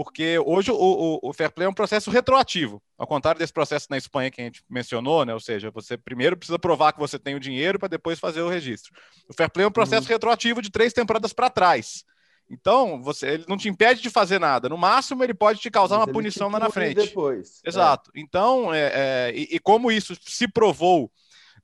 Porque 0.02 0.40
hoje 0.40 0.72
o, 0.72 0.76
o, 0.76 1.20
o, 1.22 1.34
fair 1.34 1.52
play 1.52 1.66
é 1.66 1.70
um 1.70 1.74
processo 1.74 2.10
retroativo, 2.10 2.82
ao 2.98 3.06
contrário 3.06 3.38
desse 3.38 3.52
processo 3.52 3.88
na 3.90 3.98
Espanha 3.98 4.32
que 4.32 4.40
a 4.40 4.46
gente 4.46 4.64
mencionou, 4.70 5.26
né? 5.26 5.34
Ou 5.34 5.42
seja, 5.42 5.70
você 5.72 5.98
primeiro 5.98 6.38
precisa 6.38 6.58
provar 6.58 6.94
que 6.94 7.00
você 7.00 7.20
tem 7.20 7.36
o 7.36 7.40
dinheiro 7.40 7.78
para 7.78 7.90
depois 7.90 8.18
fazer 8.18 8.42
o 8.42 8.48
registro. 8.48 8.94
O 9.28 9.34
fair 9.34 9.52
play 9.52 9.66
é 9.66 9.68
um 9.68 9.72
processo 9.74 10.08
uhum. 10.08 10.14
retroativo 10.14 10.62
de 10.62 10.72
três 10.72 10.94
temporadas 10.94 11.34
para 11.34 11.50
trás. 11.50 12.06
Então, 12.50 13.04
você, 13.04 13.28
ele 13.28 13.46
não 13.46 13.58
te 13.58 13.68
impede 13.68 14.02
de 14.02 14.10
fazer 14.10 14.40
nada. 14.40 14.70
No 14.70 14.78
máximo, 14.78 15.22
ele 15.22 15.34
pode 15.34 15.60
te 15.60 15.70
causar 15.70 15.98
Mas 15.98 16.08
uma 16.08 16.14
punição 16.14 16.50
lá 16.50 16.60
na 16.60 16.70
frente. 16.70 16.96
Depois. 16.96 17.60
Exato. 17.66 18.10
É. 18.16 18.22
Então, 18.22 18.74
é, 18.74 18.92
é, 18.94 19.34
e, 19.36 19.58
e, 19.58 19.60
como 19.60 19.92
isso 19.92 20.16
se 20.22 20.48
provou 20.48 21.12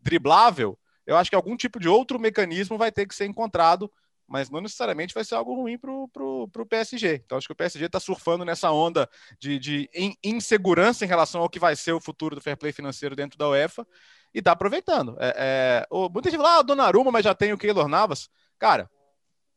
driblável, 0.01 0.77
eu 1.07 1.15
acho 1.15 1.29
que 1.29 1.37
algum 1.37 1.55
tipo 1.55 1.79
de 1.79 1.87
outro 1.87 2.19
mecanismo 2.19 2.77
vai 2.77 2.91
ter 2.91 3.07
que 3.07 3.15
ser 3.15 3.27
encontrado, 3.27 3.89
mas 4.27 4.49
não 4.49 4.61
necessariamente 4.61 5.13
vai 5.13 5.23
ser 5.23 5.35
algo 5.35 5.53
ruim 5.55 5.77
para 5.77 5.91
o 5.91 6.65
PSG. 6.67 7.21
Então, 7.25 7.37
acho 7.37 7.47
que 7.47 7.53
o 7.53 7.55
PSG 7.55 7.85
está 7.85 7.99
surfando 7.99 8.43
nessa 8.43 8.71
onda 8.71 9.09
de, 9.39 9.59
de 9.59 9.89
insegurança 10.23 11.05
em 11.05 11.07
relação 11.07 11.41
ao 11.41 11.49
que 11.49 11.59
vai 11.59 11.75
ser 11.75 11.93
o 11.93 12.01
futuro 12.01 12.35
do 12.35 12.41
fair 12.41 12.57
play 12.57 12.71
financeiro 12.71 13.15
dentro 13.15 13.37
da 13.37 13.49
UEFA 13.49 13.87
e 14.33 14.39
está 14.39 14.51
aproveitando. 14.51 15.15
É, 15.19 15.85
é, 15.91 16.09
muita 16.09 16.29
gente 16.29 16.39
fala, 16.39 16.59
ah, 16.59 16.61
Donnarumma, 16.61 17.11
mas 17.11 17.23
já 17.23 17.35
tem 17.35 17.53
o 17.53 17.57
Keylor 17.57 17.87
Navas. 17.87 18.29
Cara, 18.57 18.89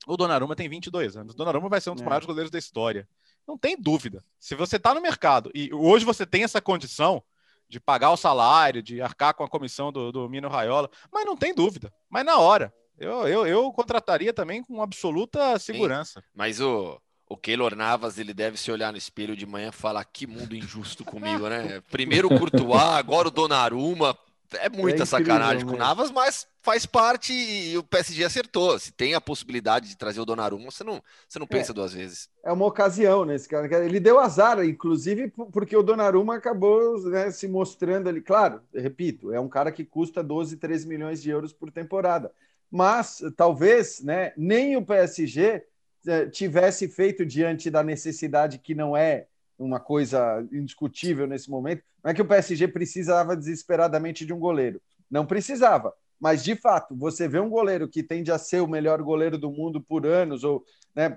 o 0.06 0.16
Donnarumma 0.16 0.54
tem 0.54 0.68
22 0.68 1.16
anos. 1.16 1.34
O 1.34 1.36
Donnarumma 1.36 1.68
vai 1.68 1.80
ser 1.80 1.90
um 1.90 1.94
dos 1.94 2.02
é. 2.02 2.06
maiores 2.06 2.26
goleiros 2.26 2.50
da 2.50 2.58
história. 2.58 3.08
Não 3.46 3.56
tem 3.56 3.76
dúvida. 3.80 4.22
Se 4.38 4.54
você 4.54 4.76
está 4.76 4.94
no 4.94 5.00
mercado 5.00 5.50
e 5.54 5.72
hoje 5.72 6.04
você 6.04 6.26
tem 6.26 6.44
essa 6.44 6.60
condição, 6.60 7.22
de 7.68 7.78
pagar 7.78 8.10
o 8.10 8.16
salário, 8.16 8.82
de 8.82 9.00
arcar 9.00 9.34
com 9.34 9.44
a 9.44 9.48
comissão 9.48 9.92
do, 9.92 10.10
do 10.10 10.28
Mino 10.28 10.48
Raiola, 10.48 10.90
mas 11.12 11.26
não 11.26 11.36
tem 11.36 11.54
dúvida. 11.54 11.92
Mas 12.08 12.24
na 12.24 12.38
hora, 12.38 12.72
eu, 12.98 13.28
eu, 13.28 13.46
eu 13.46 13.72
contrataria 13.72 14.32
também 14.32 14.62
com 14.62 14.82
absoluta 14.82 15.58
segurança. 15.58 16.20
Sim, 16.20 16.26
mas 16.34 16.60
o, 16.60 17.00
o 17.28 17.36
Keylor 17.36 17.74
Navas, 17.76 18.18
ele 18.18 18.34
deve 18.34 18.56
se 18.56 18.70
olhar 18.70 18.90
no 18.90 18.98
espelho 18.98 19.36
de 19.36 19.46
manhã 19.46 19.68
e 19.68 19.72
falar 19.72 20.04
que 20.04 20.26
mundo 20.26 20.56
injusto 20.56 21.04
comigo, 21.04 21.48
né? 21.48 21.82
Primeiro 21.90 22.28
o 22.28 22.38
Courtois, 22.38 22.82
agora 22.82 23.28
o 23.28 23.30
Donnarumma, 23.30 24.16
é 24.54 24.68
muita 24.68 25.02
é 25.02 25.06
sacanagem 25.06 25.66
com 25.66 25.74
o 25.74 25.78
Navas, 25.78 26.10
mas 26.10 26.46
faz 26.62 26.86
parte 26.86 27.32
e 27.32 27.76
o 27.76 27.82
PSG 27.82 28.24
acertou. 28.24 28.78
Se 28.78 28.90
tem 28.90 29.14
a 29.14 29.20
possibilidade 29.20 29.88
de 29.88 29.96
trazer 29.96 30.20
o 30.20 30.24
Donnarumma, 30.24 30.70
você 30.70 30.82
não, 30.82 31.02
você 31.28 31.38
não 31.38 31.44
é. 31.44 31.48
pensa 31.48 31.72
é, 31.72 31.74
duas 31.74 31.92
vezes. 31.92 32.28
É 32.42 32.50
uma 32.50 32.64
ocasião 32.64 33.24
nesse 33.24 33.48
cara. 33.48 33.84
Ele 33.84 34.00
deu 34.00 34.18
azar, 34.18 34.64
inclusive, 34.64 35.28
porque 35.52 35.76
o 35.76 35.82
Donnarumma 35.82 36.36
acabou 36.36 36.98
né, 37.10 37.30
se 37.30 37.46
mostrando 37.46 38.08
ali. 38.08 38.22
Claro, 38.22 38.62
repito, 38.74 39.32
é 39.32 39.40
um 39.40 39.48
cara 39.48 39.70
que 39.70 39.84
custa 39.84 40.22
12, 40.22 40.56
13 40.56 40.88
milhões 40.88 41.22
de 41.22 41.30
euros 41.30 41.52
por 41.52 41.70
temporada. 41.70 42.32
Mas 42.70 43.22
talvez 43.36 44.00
né, 44.02 44.32
nem 44.36 44.76
o 44.76 44.84
PSG 44.84 45.64
eh, 46.06 46.26
tivesse 46.26 46.88
feito 46.88 47.24
diante 47.24 47.70
da 47.70 47.82
necessidade 47.82 48.58
que 48.58 48.74
não 48.74 48.96
é 48.96 49.26
uma 49.58 49.80
coisa 49.80 50.46
indiscutível 50.52 51.26
nesse 51.26 51.50
momento. 51.50 51.82
Não 52.02 52.10
é 52.10 52.14
que 52.14 52.22
o 52.22 52.26
PSG 52.26 52.68
precisava 52.68 53.36
desesperadamente 53.36 54.24
de 54.24 54.32
um 54.32 54.38
goleiro. 54.38 54.80
Não 55.10 55.26
precisava. 55.26 55.92
Mas, 56.20 56.42
de 56.42 56.56
fato, 56.56 56.96
você 56.96 57.28
vê 57.28 57.38
um 57.38 57.48
goleiro 57.48 57.88
que 57.88 58.02
tende 58.02 58.30
a 58.32 58.38
ser 58.38 58.60
o 58.60 58.68
melhor 58.68 59.00
goleiro 59.02 59.38
do 59.38 59.50
mundo 59.50 59.80
por 59.80 60.04
anos, 60.04 60.42
ou 60.42 60.64
né, 60.94 61.16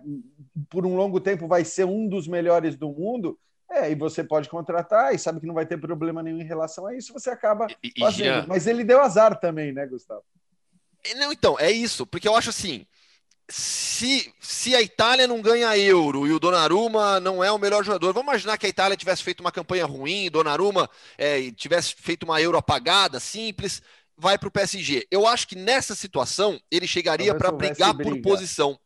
por 0.70 0.86
um 0.86 0.96
longo 0.96 1.20
tempo 1.20 1.48
vai 1.48 1.66
ser 1.66 1.86
um 1.86 2.08
dos 2.08 2.28
melhores 2.28 2.76
do 2.76 2.90
mundo, 2.90 3.38
é, 3.70 3.90
e 3.90 3.96
você 3.96 4.24
pode 4.24 4.50
contratar 4.50 5.16
e 5.16 5.18
sabe 5.18 5.40
que 5.40 5.48
não 5.48 5.56
vai 5.56 5.66
ter 5.66 5.80
problema 5.80 6.22
nenhum 6.22 6.40
em 6.40 6.46
relação 6.46 6.86
a 6.86 6.96
isso, 6.96 7.14
você 7.14 7.30
acaba 7.30 7.68
e, 7.82 7.92
fazendo. 8.00 8.26
Jean... 8.26 8.46
Mas 8.48 8.68
ele 8.68 8.84
deu 8.84 9.02
azar 9.02 9.40
também, 9.40 9.72
né, 9.72 9.88
Gustavo? 9.88 10.24
Não, 11.16 11.32
então, 11.32 11.60
é 11.60 11.72
isso, 11.72 12.06
porque 12.06 12.28
eu 12.28 12.36
acho 12.36 12.50
assim, 12.50 12.86
se, 13.52 14.34
se 14.40 14.76
a 14.76 14.82
Itália 14.82 15.28
não 15.28 15.42
ganha 15.42 15.78
euro 15.78 16.26
e 16.26 16.32
o 16.32 16.40
Donnarumma 16.40 17.20
não 17.20 17.44
é 17.44 17.52
o 17.52 17.58
melhor 17.58 17.84
jogador, 17.84 18.14
vamos 18.14 18.30
imaginar 18.30 18.58
que 18.58 18.66
a 18.66 18.70
Itália 18.70 18.96
tivesse 18.96 19.24
feito 19.24 19.42
uma 19.42 19.52
campanha 19.52 19.86
ruim, 19.86 20.30
Donnarumma 20.30 20.90
é, 21.18 21.52
tivesse 21.52 21.94
feito 21.98 22.24
uma 22.24 22.42
euro 22.42 22.58
apagada, 22.58 23.20
simples, 23.20 23.82
vai 24.18 24.38
para 24.38 24.48
o 24.48 24.52
PSG. 24.52 25.08
Eu 25.12 25.28
acho 25.28 25.48
que 25.48 25.56
nessa 25.56 25.96
situação 25.96 26.60
ele 26.72 26.88
chegaria 26.88 27.36
para 27.36 27.52
brigar 27.52 27.94
briga. 27.94 28.12
por 28.12 28.22
posição. 28.22 28.80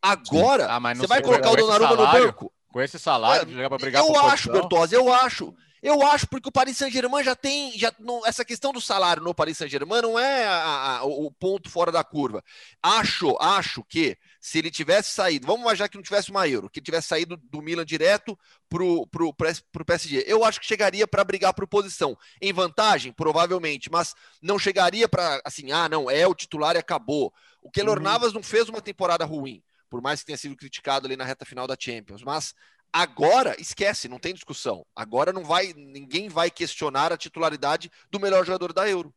Agora, 0.00 0.68
ah, 0.70 0.94
você 0.94 1.06
vai 1.06 1.20
colocar 1.20 1.50
o 1.50 1.56
Donnarumma 1.56 1.96
no 1.96 2.12
banco? 2.12 2.52
Com 2.68 2.80
esse 2.80 2.98
salário, 2.98 3.60
é, 3.60 3.68
para 3.68 3.78
brigar 3.78 4.02
eu 4.02 4.08
por 4.08 4.16
acho, 4.18 4.48
posição? 4.48 4.52
Bertozzi, 4.52 4.94
eu 4.94 5.12
acho. 5.12 5.54
Eu 5.82 6.04
acho 6.06 6.26
porque 6.28 6.48
o 6.48 6.52
Paris 6.52 6.76
Saint-Germain 6.76 7.22
já 7.22 7.36
tem. 7.36 7.76
Já, 7.78 7.92
não, 7.98 8.26
essa 8.26 8.44
questão 8.44 8.72
do 8.72 8.80
salário 8.80 9.22
no 9.22 9.34
Paris 9.34 9.58
Saint-Germain 9.58 10.02
não 10.02 10.18
é 10.18 10.46
a, 10.46 10.98
a, 10.98 11.04
o 11.04 11.30
ponto 11.30 11.70
fora 11.70 11.92
da 11.92 12.02
curva. 12.02 12.42
Acho, 12.82 13.36
acho 13.40 13.84
que 13.84 14.16
se 14.40 14.58
ele 14.58 14.70
tivesse 14.70 15.12
saído, 15.12 15.46
vamos 15.46 15.62
imaginar 15.62 15.88
que 15.88 15.96
não 15.96 16.02
tivesse 16.02 16.30
uma 16.30 16.48
euro, 16.48 16.68
que 16.68 16.78
ele 16.78 16.84
tivesse 16.84 17.08
saído 17.08 17.36
do 17.36 17.62
Milan 17.62 17.84
direto 17.84 18.38
pro, 18.68 19.06
pro, 19.06 19.32
pro 19.34 19.84
PSG. 19.84 20.24
Eu 20.26 20.44
acho 20.44 20.60
que 20.60 20.66
chegaria 20.66 21.06
para 21.06 21.24
brigar 21.24 21.54
por 21.54 21.66
posição. 21.66 22.16
Em 22.40 22.52
vantagem, 22.52 23.12
provavelmente, 23.12 23.90
mas 23.90 24.14
não 24.42 24.58
chegaria 24.58 25.08
para 25.08 25.40
assim, 25.44 25.70
ah, 25.70 25.88
não, 25.88 26.10
é 26.10 26.26
o 26.26 26.34
titular 26.34 26.74
e 26.76 26.78
acabou. 26.78 27.32
O 27.62 27.70
Keylor 27.70 27.98
uhum. 27.98 28.04
Navas 28.04 28.32
não 28.32 28.42
fez 28.42 28.68
uma 28.68 28.80
temporada 28.80 29.24
ruim, 29.24 29.62
por 29.90 30.00
mais 30.00 30.20
que 30.20 30.26
tenha 30.26 30.38
sido 30.38 30.56
criticado 30.56 31.06
ali 31.06 31.16
na 31.16 31.24
reta 31.24 31.44
final 31.44 31.66
da 31.66 31.76
Champions, 31.78 32.22
mas 32.22 32.54
Agora, 32.92 33.54
esquece, 33.60 34.08
não 34.08 34.18
tem 34.18 34.34
discussão. 34.34 34.84
Agora 34.94 35.32
não 35.32 35.44
vai, 35.44 35.72
ninguém 35.74 36.28
vai 36.28 36.50
questionar 36.50 37.12
a 37.12 37.16
titularidade 37.16 37.90
do 38.10 38.20
melhor 38.20 38.44
jogador 38.44 38.72
da 38.72 38.88
Euro. 38.88 39.12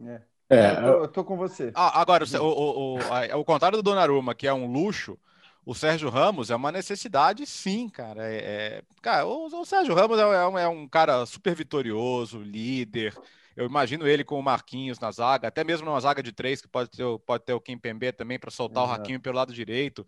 É. 0.00 0.20
É, 0.52 0.72
eu, 0.72 0.74
tô, 0.74 0.88
eu 0.88 1.08
tô 1.08 1.24
com 1.24 1.36
você. 1.36 1.72
Ah, 1.74 1.98
agora, 1.98 2.24
o, 2.24 2.44
o, 2.44 2.98
o, 2.98 3.40
o 3.40 3.44
contrário 3.44 3.78
do 3.78 3.82
Donnarumma, 3.82 4.34
que 4.34 4.46
é 4.46 4.52
um 4.52 4.70
luxo, 4.70 5.18
o 5.64 5.74
Sérgio 5.74 6.10
Ramos 6.10 6.50
é 6.50 6.56
uma 6.56 6.70
necessidade, 6.70 7.46
sim, 7.46 7.88
cara. 7.88 8.30
É, 8.30 8.36
é 8.36 8.82
cara, 9.00 9.26
o, 9.26 9.46
o, 9.46 9.64
Sérgio 9.64 9.94
Ramos 9.94 10.18
é, 10.18 10.22
é, 10.22 10.46
um, 10.46 10.58
é, 10.58 10.68
um, 10.68 10.86
cara 10.86 11.24
super 11.24 11.54
vitorioso, 11.54 12.38
líder. 12.38 13.14
Eu 13.56 13.66
imagino 13.66 14.06
ele 14.06 14.24
com 14.24 14.38
o 14.38 14.42
Marquinhos 14.42 14.98
na 14.98 15.10
zaga, 15.10 15.48
até 15.48 15.64
mesmo 15.64 15.86
numa 15.86 16.00
zaga 16.00 16.22
de 16.22 16.32
três, 16.32 16.60
que 16.60 16.68
pode 16.68 16.90
ter, 16.90 17.04
pode 17.20 17.44
ter 17.44 17.52
o 17.54 17.60
Kim 17.60 17.78
Pembe 17.78 18.12
também 18.12 18.38
para 18.38 18.50
soltar 18.50 18.82
o 18.82 18.86
Raquinho 18.86 19.20
pelo 19.20 19.36
lado 19.36 19.52
direito. 19.52 20.06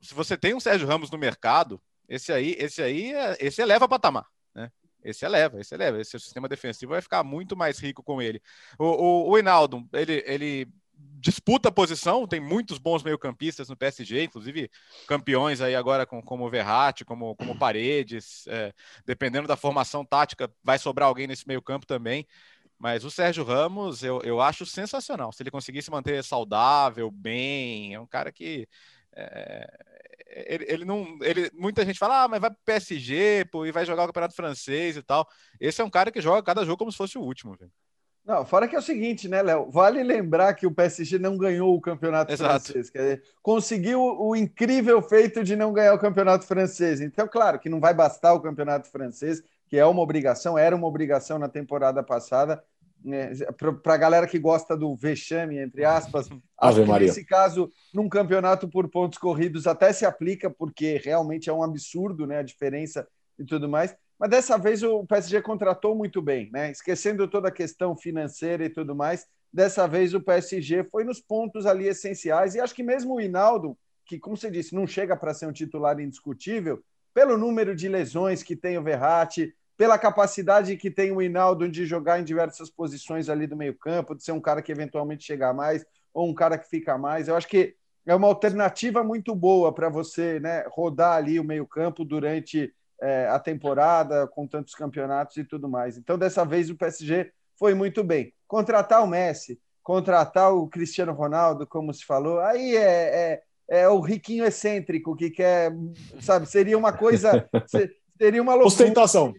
Se 0.00 0.14
você 0.14 0.36
tem 0.36 0.54
um 0.54 0.60
Sérgio 0.60 0.86
Ramos 0.86 1.10
no 1.10 1.18
mercado, 1.18 1.80
esse 2.08 2.32
aí, 2.32 2.56
esse 2.58 2.82
aí, 2.82 3.12
é, 3.12 3.36
esse 3.40 3.62
eleva 3.62 3.88
patamar, 3.88 4.26
né? 4.54 4.70
Esse 5.02 5.24
eleva, 5.24 5.60
esse 5.60 5.74
eleva. 5.74 6.00
Esse 6.00 6.18
sistema 6.18 6.48
defensivo 6.48 6.92
vai 6.92 7.02
ficar 7.02 7.22
muito 7.22 7.56
mais 7.56 7.78
rico 7.78 8.02
com 8.02 8.22
ele. 8.22 8.40
O, 8.78 8.84
o, 8.84 9.30
o 9.30 9.38
Hinaldo, 9.38 9.86
ele, 9.92 10.22
ele 10.26 10.68
disputa 10.96 11.68
a 11.68 11.72
posição, 11.72 12.26
tem 12.26 12.40
muitos 12.40 12.78
bons 12.78 13.02
meio-campistas 13.02 13.68
no 13.68 13.76
PSG, 13.76 14.24
inclusive 14.24 14.70
campeões 15.06 15.60
aí 15.60 15.74
agora 15.74 16.06
com, 16.06 16.22
como 16.22 16.48
Verratti, 16.48 17.04
como, 17.04 17.34
como 17.36 17.58
Paredes. 17.58 18.46
É, 18.46 18.72
dependendo 19.04 19.48
da 19.48 19.56
formação 19.56 20.04
tática, 20.04 20.50
vai 20.62 20.78
sobrar 20.78 21.08
alguém 21.08 21.26
nesse 21.26 21.46
meio-campo 21.46 21.86
também. 21.86 22.26
Mas 22.78 23.04
o 23.04 23.10
Sérgio 23.10 23.44
Ramos, 23.44 24.02
eu, 24.02 24.20
eu 24.22 24.40
acho 24.40 24.66
sensacional. 24.66 25.32
Se 25.32 25.42
ele 25.42 25.50
conseguisse 25.50 25.90
manter 25.90 26.22
saudável, 26.24 27.10
bem, 27.10 27.94
é 27.94 28.00
um 28.00 28.06
cara 28.06 28.32
que. 28.32 28.68
É, 29.16 29.93
ele, 30.34 30.66
ele, 30.68 30.84
não. 30.84 31.18
Ele, 31.20 31.50
muita 31.54 31.84
gente 31.84 31.98
fala, 31.98 32.24
ah, 32.24 32.28
mas 32.28 32.40
vai 32.40 32.50
pro 32.50 32.58
PSG, 32.64 33.44
pô, 33.50 33.64
e 33.64 33.72
vai 33.72 33.86
jogar 33.86 34.02
o 34.02 34.06
Campeonato 34.06 34.34
Francês 34.34 34.96
e 34.96 35.02
tal. 35.02 35.26
Esse 35.60 35.80
é 35.80 35.84
um 35.84 35.90
cara 35.90 36.10
que 36.10 36.20
joga 36.20 36.42
cada 36.42 36.64
jogo 36.64 36.78
como 36.78 36.90
se 36.90 36.98
fosse 36.98 37.16
o 37.16 37.22
último, 37.22 37.56
velho. 37.56 37.70
Não, 38.24 38.42
fora 38.44 38.66
que 38.66 38.74
é 38.74 38.78
o 38.78 38.82
seguinte, 38.82 39.28
né, 39.28 39.42
Léo? 39.42 39.70
Vale 39.70 40.02
lembrar 40.02 40.54
que 40.54 40.66
o 40.66 40.74
PSG 40.74 41.18
não 41.18 41.36
ganhou 41.36 41.74
o 41.74 41.80
campeonato 41.80 42.32
Exato. 42.32 42.64
francês. 42.64 42.88
Quer 42.88 42.98
dizer, 42.98 43.22
conseguiu 43.42 44.00
o 44.00 44.34
incrível 44.34 45.02
feito 45.02 45.44
de 45.44 45.54
não 45.54 45.74
ganhar 45.74 45.92
o 45.92 45.98
campeonato 45.98 46.46
francês. 46.46 47.02
Então, 47.02 47.28
claro 47.28 47.58
que 47.58 47.68
não 47.68 47.80
vai 47.80 47.92
bastar 47.92 48.32
o 48.32 48.40
campeonato 48.40 48.88
francês, 48.88 49.42
que 49.68 49.76
é 49.76 49.84
uma 49.84 50.00
obrigação, 50.00 50.56
era 50.56 50.74
uma 50.74 50.86
obrigação 50.86 51.38
na 51.38 51.48
temporada 51.48 52.02
passada, 52.02 52.64
né, 53.04 53.32
para 53.82 53.94
a 53.94 53.98
galera 53.98 54.26
que 54.26 54.38
gosta 54.38 54.74
do 54.74 54.96
vexame, 54.96 55.58
entre 55.58 55.84
aspas, 55.84 56.28
acho 56.58 56.84
que 56.84 56.98
nesse 56.98 57.24
caso, 57.24 57.70
num 57.92 58.08
campeonato 58.08 58.66
por 58.66 58.88
pontos 58.88 59.18
corridos, 59.18 59.66
até 59.66 59.92
se 59.92 60.06
aplica, 60.06 60.48
porque 60.48 61.00
realmente 61.04 61.50
é 61.50 61.52
um 61.52 61.62
absurdo 61.62 62.26
né, 62.26 62.38
a 62.38 62.42
diferença 62.42 63.06
e 63.38 63.44
tudo 63.44 63.68
mais. 63.68 63.94
Mas 64.18 64.30
dessa 64.30 64.56
vez 64.56 64.82
o 64.82 65.04
PSG 65.04 65.42
contratou 65.42 65.94
muito 65.94 66.22
bem, 66.22 66.50
né? 66.50 66.70
esquecendo 66.70 67.28
toda 67.28 67.48
a 67.48 67.52
questão 67.52 67.96
financeira 67.96 68.64
e 68.64 68.70
tudo 68.70 68.94
mais. 68.94 69.26
Dessa 69.52 69.86
vez 69.86 70.14
o 70.14 70.20
PSG 70.20 70.84
foi 70.84 71.04
nos 71.04 71.20
pontos 71.20 71.66
ali 71.66 71.86
essenciais, 71.86 72.54
e 72.54 72.60
acho 72.60 72.74
que 72.74 72.82
mesmo 72.82 73.14
o 73.14 73.20
Hinaldo, 73.20 73.76
que, 74.06 74.18
como 74.18 74.36
você 74.36 74.50
disse, 74.50 74.74
não 74.74 74.86
chega 74.86 75.16
para 75.16 75.34
ser 75.34 75.46
um 75.46 75.52
titular 75.52 76.00
indiscutível, 76.00 76.82
pelo 77.12 77.38
número 77.38 77.76
de 77.76 77.88
lesões 77.88 78.42
que 78.42 78.56
tem 78.56 78.76
o 78.76 78.82
Verratti, 78.82 79.54
pela 79.76 79.98
capacidade 79.98 80.76
que 80.76 80.90
tem 80.90 81.10
o 81.12 81.20
Hinaldo 81.20 81.68
de 81.68 81.84
jogar 81.84 82.20
em 82.20 82.24
diversas 82.24 82.70
posições 82.70 83.28
ali 83.28 83.46
do 83.46 83.56
meio-campo, 83.56 84.14
de 84.14 84.22
ser 84.22 84.32
um 84.32 84.40
cara 84.40 84.62
que 84.62 84.70
eventualmente 84.70 85.24
chega 85.24 85.52
mais 85.52 85.84
ou 86.12 86.28
um 86.28 86.34
cara 86.34 86.56
que 86.56 86.68
fica 86.68 86.96
mais. 86.96 87.26
Eu 87.26 87.36
acho 87.36 87.48
que 87.48 87.74
é 88.06 88.14
uma 88.14 88.28
alternativa 88.28 89.02
muito 89.02 89.34
boa 89.34 89.72
para 89.72 89.88
você 89.88 90.38
né, 90.38 90.64
rodar 90.68 91.16
ali 91.16 91.40
o 91.40 91.44
meio-campo 91.44 92.04
durante 92.04 92.72
é, 93.02 93.26
a 93.28 93.38
temporada, 93.38 94.26
com 94.28 94.46
tantos 94.46 94.74
campeonatos 94.74 95.36
e 95.36 95.44
tudo 95.44 95.68
mais. 95.68 95.98
Então, 95.98 96.16
dessa 96.16 96.44
vez, 96.44 96.70
o 96.70 96.76
PSG 96.76 97.32
foi 97.58 97.74
muito 97.74 98.04
bem. 98.04 98.32
Contratar 98.46 99.02
o 99.02 99.06
Messi, 99.06 99.60
contratar 99.82 100.54
o 100.54 100.68
Cristiano 100.68 101.12
Ronaldo, 101.12 101.66
como 101.66 101.92
se 101.92 102.04
falou, 102.04 102.40
aí 102.40 102.76
é, 102.76 103.42
é, 103.68 103.80
é 103.82 103.88
o 103.88 104.00
riquinho 104.00 104.44
excêntrico 104.44 105.16
que 105.16 105.30
quer, 105.30 105.72
sabe, 106.20 106.46
seria 106.46 106.78
uma 106.78 106.92
coisa. 106.92 107.48
Seria 108.16 108.40
uma 108.40 108.52
loucura. 108.52 108.68
Ostentação. 108.68 109.34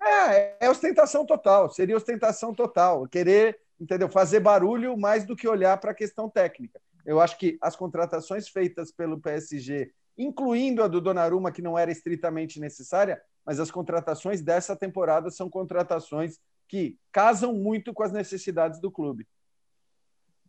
É, 0.00 0.66
é 0.66 0.70
ostentação 0.70 1.24
total, 1.24 1.70
seria 1.70 1.96
ostentação 1.96 2.54
total, 2.54 3.06
querer, 3.08 3.58
entendeu, 3.80 4.08
fazer 4.08 4.40
barulho 4.40 4.96
mais 4.96 5.24
do 5.24 5.34
que 5.34 5.48
olhar 5.48 5.76
para 5.78 5.90
a 5.90 5.94
questão 5.94 6.28
técnica. 6.28 6.80
Eu 7.04 7.20
acho 7.20 7.38
que 7.38 7.56
as 7.60 7.76
contratações 7.76 8.48
feitas 8.48 8.90
pelo 8.90 9.20
PSG, 9.20 9.92
incluindo 10.18 10.82
a 10.82 10.88
do 10.88 11.00
Donnarumma, 11.00 11.52
que 11.52 11.62
não 11.62 11.78
era 11.78 11.90
estritamente 11.90 12.58
necessária, 12.58 13.20
mas 13.44 13.60
as 13.60 13.70
contratações 13.70 14.42
dessa 14.42 14.74
temporada 14.74 15.30
são 15.30 15.48
contratações 15.48 16.38
que 16.68 16.98
casam 17.12 17.54
muito 17.54 17.94
com 17.94 18.02
as 18.02 18.12
necessidades 18.12 18.80
do 18.80 18.90
clube. 18.90 19.26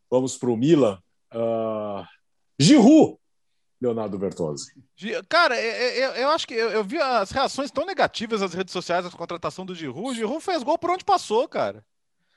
Vamos 0.10 0.38
para 0.38 0.50
o 0.50 0.58
Milan. 0.58 1.00
Uh... 1.32 2.04
Giroud 2.60 3.20
Leonardo 3.80 4.18
Bertozzi? 4.18 4.74
Cara, 5.30 5.56
eu, 5.56 5.72
é, 5.72 6.00
é, 6.00 6.06
eu, 6.06 6.12
eu 6.24 6.30
acho 6.30 6.48
que 6.48 6.54
eu, 6.54 6.70
eu, 6.70 6.84
vi 6.84 6.98
as 6.98 7.32
reações 7.32 7.70
tão 7.70 7.86
negativas 7.86 8.42
nas 8.42 8.54
redes 8.54 8.72
sociais 8.72 9.06
da 9.06 9.12
contratação 9.12 9.66
do 9.66 9.76
Giroud. 9.76 10.10
O 10.10 10.14
Giroud 10.14 10.44
fez 10.44 10.64
gol 10.64 10.78
por 10.78 10.90
onde 10.90 11.06
passou, 11.06 11.48
cara. 11.48 11.86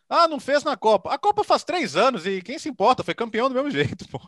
Ah, 0.09 0.26
não 0.26 0.40
fez 0.40 0.64
na 0.64 0.76
Copa. 0.76 1.14
A 1.14 1.16
Copa 1.16 1.44
faz 1.44 1.62
três 1.62 1.94
anos 1.94 2.26
e 2.26 2.42
quem 2.42 2.59
se 2.59 2.68
importa? 2.68 3.05
Foi 3.05 3.14
campeão 3.14 3.48
do 3.48 3.55
mesmo 3.55 3.70
jeito, 3.72 4.09
pô. 4.09 4.20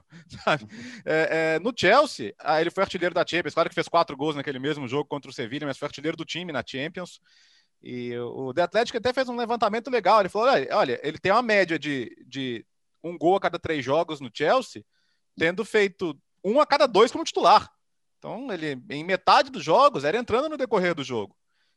É, 1.04 1.56
é, 1.56 1.58
no 1.58 1.72
Chelsea, 1.76 2.32
ah, 2.38 2.60
ele 2.60 2.70
foi 2.70 2.84
artilheiro 2.84 3.14
da 3.14 3.26
Champions. 3.26 3.52
Claro 3.52 3.68
que 3.68 3.74
fez 3.74 3.88
quatro 3.88 4.16
gols 4.16 4.36
naquele 4.36 4.60
mesmo 4.60 4.86
jogo 4.86 5.08
contra 5.08 5.28
o 5.28 5.34
Sevilla, 5.34 5.66
mas 5.66 5.76
foi 5.76 5.86
artilheiro 5.86 6.16
do 6.16 6.24
time 6.24 6.52
na 6.52 6.62
Champions. 6.64 7.20
E 7.82 8.16
o 8.16 8.54
The 8.54 8.62
Athletic 8.62 8.96
até 8.96 9.12
fez 9.12 9.28
um 9.28 9.36
levantamento 9.36 9.90
legal. 9.90 10.20
Ele 10.20 10.28
falou: 10.28 10.48
olha, 10.48 10.68
olha 10.70 11.00
ele 11.02 11.18
tem 11.18 11.32
uma 11.32 11.42
média 11.42 11.76
de, 11.76 12.16
de 12.28 12.64
um 13.02 13.18
gol 13.18 13.34
a 13.34 13.40
cada 13.40 13.58
três 13.58 13.84
jogos 13.84 14.20
no 14.20 14.30
Chelsea, 14.32 14.84
tendo 15.36 15.64
feito 15.64 16.16
um 16.44 16.60
a 16.60 16.66
cada 16.66 16.86
dois 16.86 17.10
como 17.10 17.24
titular. 17.24 17.70
Então, 18.18 18.52
ele, 18.52 18.80
em 18.90 19.04
metade 19.04 19.50
dos 19.50 19.64
jogos, 19.64 20.04
era 20.04 20.16
entrando 20.16 20.48
no 20.48 20.56
decorrer 20.56 20.94
do 20.94 21.02
jogo. 21.02 21.36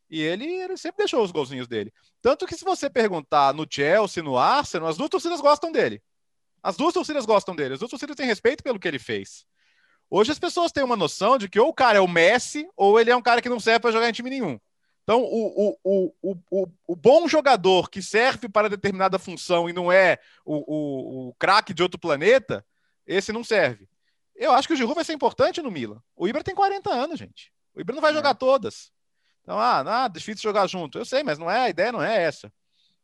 E 0.10 0.22
ele, 0.22 0.46
ele 0.46 0.78
sempre 0.78 1.00
deixou 1.00 1.24
os 1.24 1.32
golzinhos 1.32 1.68
dele. 1.68 1.92
Tanto 2.22 2.46
que, 2.46 2.56
se 2.56 2.64
você 2.64 2.90
perguntar 2.90 3.54
no 3.54 3.66
Chelsea, 3.70 4.22
no 4.22 4.38
Arsenal, 4.38 4.88
as 4.88 4.98
duas 4.98 5.10
torcidas 5.10 5.42
gostam 5.42 5.72
dele. 5.72 6.02
As 6.62 6.78
duas 6.78 6.94
torcidas 6.94 7.26
gostam 7.26 7.56
dele. 7.56 7.74
As 7.74 7.80
duas 7.80 7.90
torcidas 7.90 8.16
têm 8.16 8.28
respeito 8.28 8.64
pelo 8.64 8.80
que 8.80 8.88
ele 8.88 9.00
fez. 9.00 9.46
Hoje 10.10 10.32
as 10.32 10.40
pessoas 10.40 10.72
têm 10.72 10.84
uma 10.84 10.96
noção 10.96 11.38
de 11.38 11.50
que 11.50 11.60
ou 11.60 11.70
o 11.70 11.74
cara 11.74 11.98
é 11.98 12.02
o 12.02 12.08
Messi 12.08 12.68
ou 12.76 13.00
ele 13.00 13.10
é 13.10 13.16
um 13.16 13.22
cara 13.22 13.42
que 13.42 13.50
não 13.50 13.60
serve 13.60 13.80
para 13.80 13.92
jogar 13.92 14.10
em 14.10 14.14
time 14.14 14.30
nenhum. 14.30 14.60
Então, 15.04 15.22
o, 15.22 15.78
o, 15.84 16.12
o, 16.22 16.38
o, 16.50 16.68
o 16.88 16.96
bom 16.96 17.28
jogador 17.28 17.90
que 17.90 18.02
serve 18.02 18.50
para 18.50 18.70
determinada 18.70 19.20
função 19.20 19.70
e 19.70 19.74
não 19.74 19.92
é 19.92 20.18
o, 20.44 20.56
o, 20.56 21.30
o 21.30 21.34
craque 21.36 21.74
de 21.74 21.84
outro 21.84 22.00
planeta, 22.00 22.66
esse 23.06 23.32
não 23.32 23.44
serve. 23.44 23.88
Eu 24.36 24.52
acho 24.52 24.68
que 24.68 24.74
o 24.74 24.78
Giroud 24.78 24.96
vai 24.96 25.04
ser 25.04 25.14
importante 25.14 25.62
no 25.62 25.72
Milan. 25.72 26.02
O 26.16 26.28
Ibra 26.28 26.44
tem 26.44 26.54
40 26.54 26.90
anos, 26.92 27.18
gente. 27.18 27.52
O 27.74 27.82
Ibra 27.82 27.96
não 27.96 28.02
vai 28.02 28.12
é. 28.12 28.14
jogar 28.14 28.36
todas. 28.36 28.92
Então, 29.42 29.60
ah, 29.60 29.84
não, 29.84 30.10
difícil 30.10 30.44
jogar 30.44 30.68
junto. 30.68 30.98
Eu 30.98 31.06
sei, 31.06 31.24
mas 31.24 31.38
não 31.38 31.50
é 31.50 31.66
a 31.66 31.70
ideia, 31.70 31.92
não 31.92 32.02
é 32.02 32.24
essa. 32.24 32.52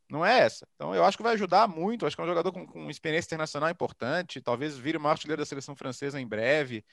Não 0.10 0.26
é 0.26 0.40
essa. 0.40 0.68
Então, 0.76 0.94
eu 0.94 1.06
acho 1.06 1.16
que 1.16 1.24
vai 1.24 1.34
ajudar 1.34 1.68
muito. 1.68 2.04
Eu 2.04 2.08
acho 2.08 2.16
que 2.16 2.22
é 2.22 2.26
um 2.26 2.28
jogador 2.28 2.52
com, 2.52 2.66
com 2.68 2.90
experiência 2.90 3.28
internacional 3.28 3.70
importante. 3.70 4.42
Talvez 4.42 4.78
vire 4.78 4.98
o 4.98 5.02
maior 5.02 5.14
artilheiro 5.14 5.42
da 5.42 5.46
seleção 5.46 5.76
francesa 5.76 6.20
em 6.20 6.28
breve. 6.28 6.84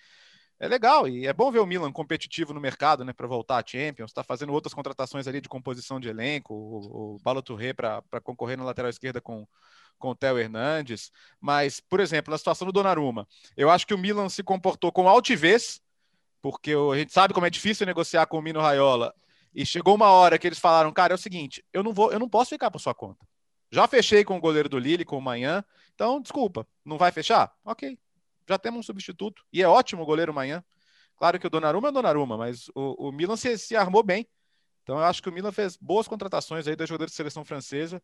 É 0.61 0.67
legal 0.67 1.07
e 1.07 1.27
é 1.27 1.33
bom 1.33 1.51
ver 1.53 1.61
o 1.61 1.67
Milan 1.67 1.93
competitivo 1.93 2.53
no 2.53 2.61
mercado, 2.61 3.05
né, 3.05 3.13
para 3.13 3.27
voltar 3.27 3.59
a 3.59 3.67
Champions. 3.67 4.11
Está 4.11 4.25
fazendo 4.25 4.53
outras 4.53 4.75
contratações 4.75 5.29
ali 5.29 5.41
de 5.41 5.49
composição 5.49 6.01
de 6.01 6.09
elenco, 6.09 6.53
o, 6.53 7.15
o 7.15 7.19
Balo 7.23 7.43
Touré 7.43 7.73
para 7.73 8.03
concorrer 8.23 8.59
na 8.59 8.65
lateral 8.65 8.91
esquerda 8.91 9.21
com, 9.21 9.47
com 9.99 10.11
o 10.11 10.15
Theo 10.17 10.39
Hernandes. 10.39 11.13
Mas, 11.41 11.81
por 11.81 12.01
exemplo, 12.01 12.33
na 12.33 12.39
situação 12.39 12.67
do 12.67 12.73
Donnarumma, 12.73 13.27
eu 13.57 13.71
acho 13.71 13.87
que 13.87 13.95
o 13.95 13.99
Milan 13.99 14.29
se 14.29 14.43
comportou 14.43 14.91
com 14.91 15.09
altivez, 15.09 15.81
porque 16.43 16.73
a 16.73 16.97
gente 16.97 17.13
sabe 17.13 17.33
como 17.33 17.47
é 17.47 17.51
difícil 17.51 17.87
negociar 17.87 18.27
com 18.27 18.39
o 18.39 18.43
Mino 18.43 18.61
Raiola. 18.61 19.15
E 19.55 19.65
chegou 19.65 19.95
uma 19.95 20.11
hora 20.11 20.39
que 20.39 20.47
eles 20.47 20.59
falaram, 20.59 20.93
cara, 20.93 21.15
é 21.15 21.17
o 21.17 21.19
seguinte, 21.19 21.65
eu 21.73 21.83
não 21.83 21.93
vou, 21.93 22.13
eu 22.13 22.19
não 22.19 22.29
posso 22.29 22.51
ficar 22.51 22.71
por 22.71 22.81
sua 22.81 22.95
conta. 22.95 23.25
Já 23.71 23.87
fechei 23.87 24.25
com 24.25 24.37
o 24.37 24.41
goleiro 24.41 24.69
do 24.69 24.79
Lille, 24.79 25.05
com 25.05 25.19
o 25.19 25.23
Manhã, 25.23 25.65
então 25.95 26.21
desculpa, 26.21 26.67
não 26.85 26.97
vai 26.99 27.13
fechar? 27.13 27.53
Ok, 27.65 27.99
já 28.49 28.59
temos 28.59 28.81
um 28.81 28.83
substituto. 28.83 29.45
E 29.53 29.63
é 29.63 29.69
ótimo 29.69 30.03
o 30.03 30.07
goleiro 30.07 30.33
Manhã. 30.33 30.65
Claro 31.17 31.39
que 31.39 31.47
o 31.47 31.51
Donnarumma 31.51 31.89
é 31.89 31.91
o 31.91 31.95
Donnarumma, 31.95 32.37
mas 32.37 32.69
o, 32.75 33.09
o 33.09 33.13
Milan 33.13 33.37
se, 33.37 33.59
se 33.59 33.77
armou 33.77 34.03
bem. 34.03 34.27
Então 34.83 34.97
eu 34.97 35.05
acho 35.05 35.23
que 35.23 35.29
o 35.29 35.33
Milan 35.33 35.53
fez 35.53 35.77
boas 35.77 36.09
contratações 36.09 36.67
aí 36.67 36.75
dos 36.75 36.89
jogadores 36.89 37.13
de 37.13 37.17
seleção 37.17 37.45
francesa. 37.45 38.03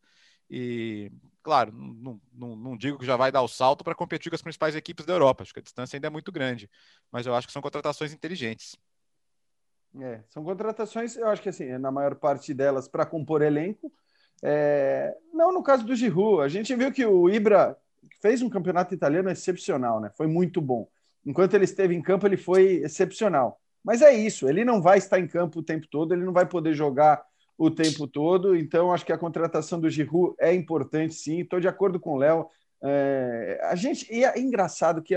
E, 0.51 1.11
claro, 1.43 1.73
não, 1.73 2.21
não, 2.33 2.57
não 2.57 2.77
digo 2.77 2.99
que 2.99 3.07
já 3.07 3.17
vai 3.17 3.33
dar 3.33 3.41
o 3.41 3.49
salto 3.49 3.83
para 3.83 3.95
competir 3.95 4.31
com 4.31 4.37
as 4.37 4.43
principais 4.43 4.75
equipes 4.75 5.07
da 5.07 5.15
Europa. 5.15 5.43
Acho 5.43 5.55
que 5.55 5.61
a 5.61 5.63
distância 5.63 5.97
ainda 5.97 6.09
é 6.09 6.11
muito 6.11 6.31
grande. 6.31 6.69
Mas 7.11 7.25
eu 7.27 7.35
acho 7.35 7.47
que 7.47 7.53
são 7.53 7.63
contratações 7.63 8.13
inteligentes. 8.13 8.77
É, 10.01 10.23
são 10.29 10.43
contratações, 10.43 11.17
eu 11.17 11.29
acho 11.29 11.41
que 11.41 11.49
assim, 11.49 11.79
na 11.79 11.91
maior 11.91 12.17
parte 12.17 12.53
delas 12.53 12.89
para 12.89 13.07
compor 13.07 13.43
elenco. 13.43 13.93
É, 14.43 15.17
não 15.33 15.53
no 15.53 15.63
caso 15.63 15.87
do 15.87 15.95
Giroud. 15.95 16.43
A 16.43 16.49
gente 16.49 16.75
viu 16.75 16.93
que 16.93 17.07
o 17.07 17.31
Ibra 17.31 17.79
fez 18.21 18.43
um 18.43 18.49
campeonato 18.49 18.95
italiano 18.95 19.31
excepcional, 19.31 20.01
né? 20.01 20.11
Foi 20.17 20.27
muito 20.27 20.61
bom. 20.61 20.89
Enquanto 21.25 21.55
ele 21.55 21.65
esteve 21.65 21.95
em 21.95 22.03
campo, 22.03 22.27
ele 22.27 22.37
foi 22.37 22.83
excepcional. 22.85 23.61
Mas 23.83 24.03
é 24.03 24.13
isso, 24.13 24.49
ele 24.49 24.65
não 24.65 24.81
vai 24.81 24.99
estar 24.99 25.19
em 25.19 25.27
campo 25.27 25.59
o 25.59 25.63
tempo 25.63 25.87
todo, 25.91 26.15
ele 26.15 26.25
não 26.25 26.33
vai 26.33 26.47
poder 26.47 26.75
jogar 26.75 27.23
o 27.57 27.71
tempo 27.71 28.07
todo. 28.07 28.57
Então, 28.57 28.93
acho 28.93 29.05
que 29.05 29.13
a 29.13 29.19
contratação 29.19 29.79
do 29.79 29.91
Giroud 29.91 30.35
é 30.39 30.53
importante, 30.53 31.15
sim. 31.15 31.41
Estou 31.41 31.61
de 31.61 31.69
acordo 31.69 32.01
com 32.01 32.15
o 32.15 32.17
Léo. 32.17 32.49
É, 32.83 33.61
a 33.63 33.75
gente 33.75 34.13
e 34.13 34.25
é 34.25 34.39
engraçado 34.39 35.03
que 35.03 35.15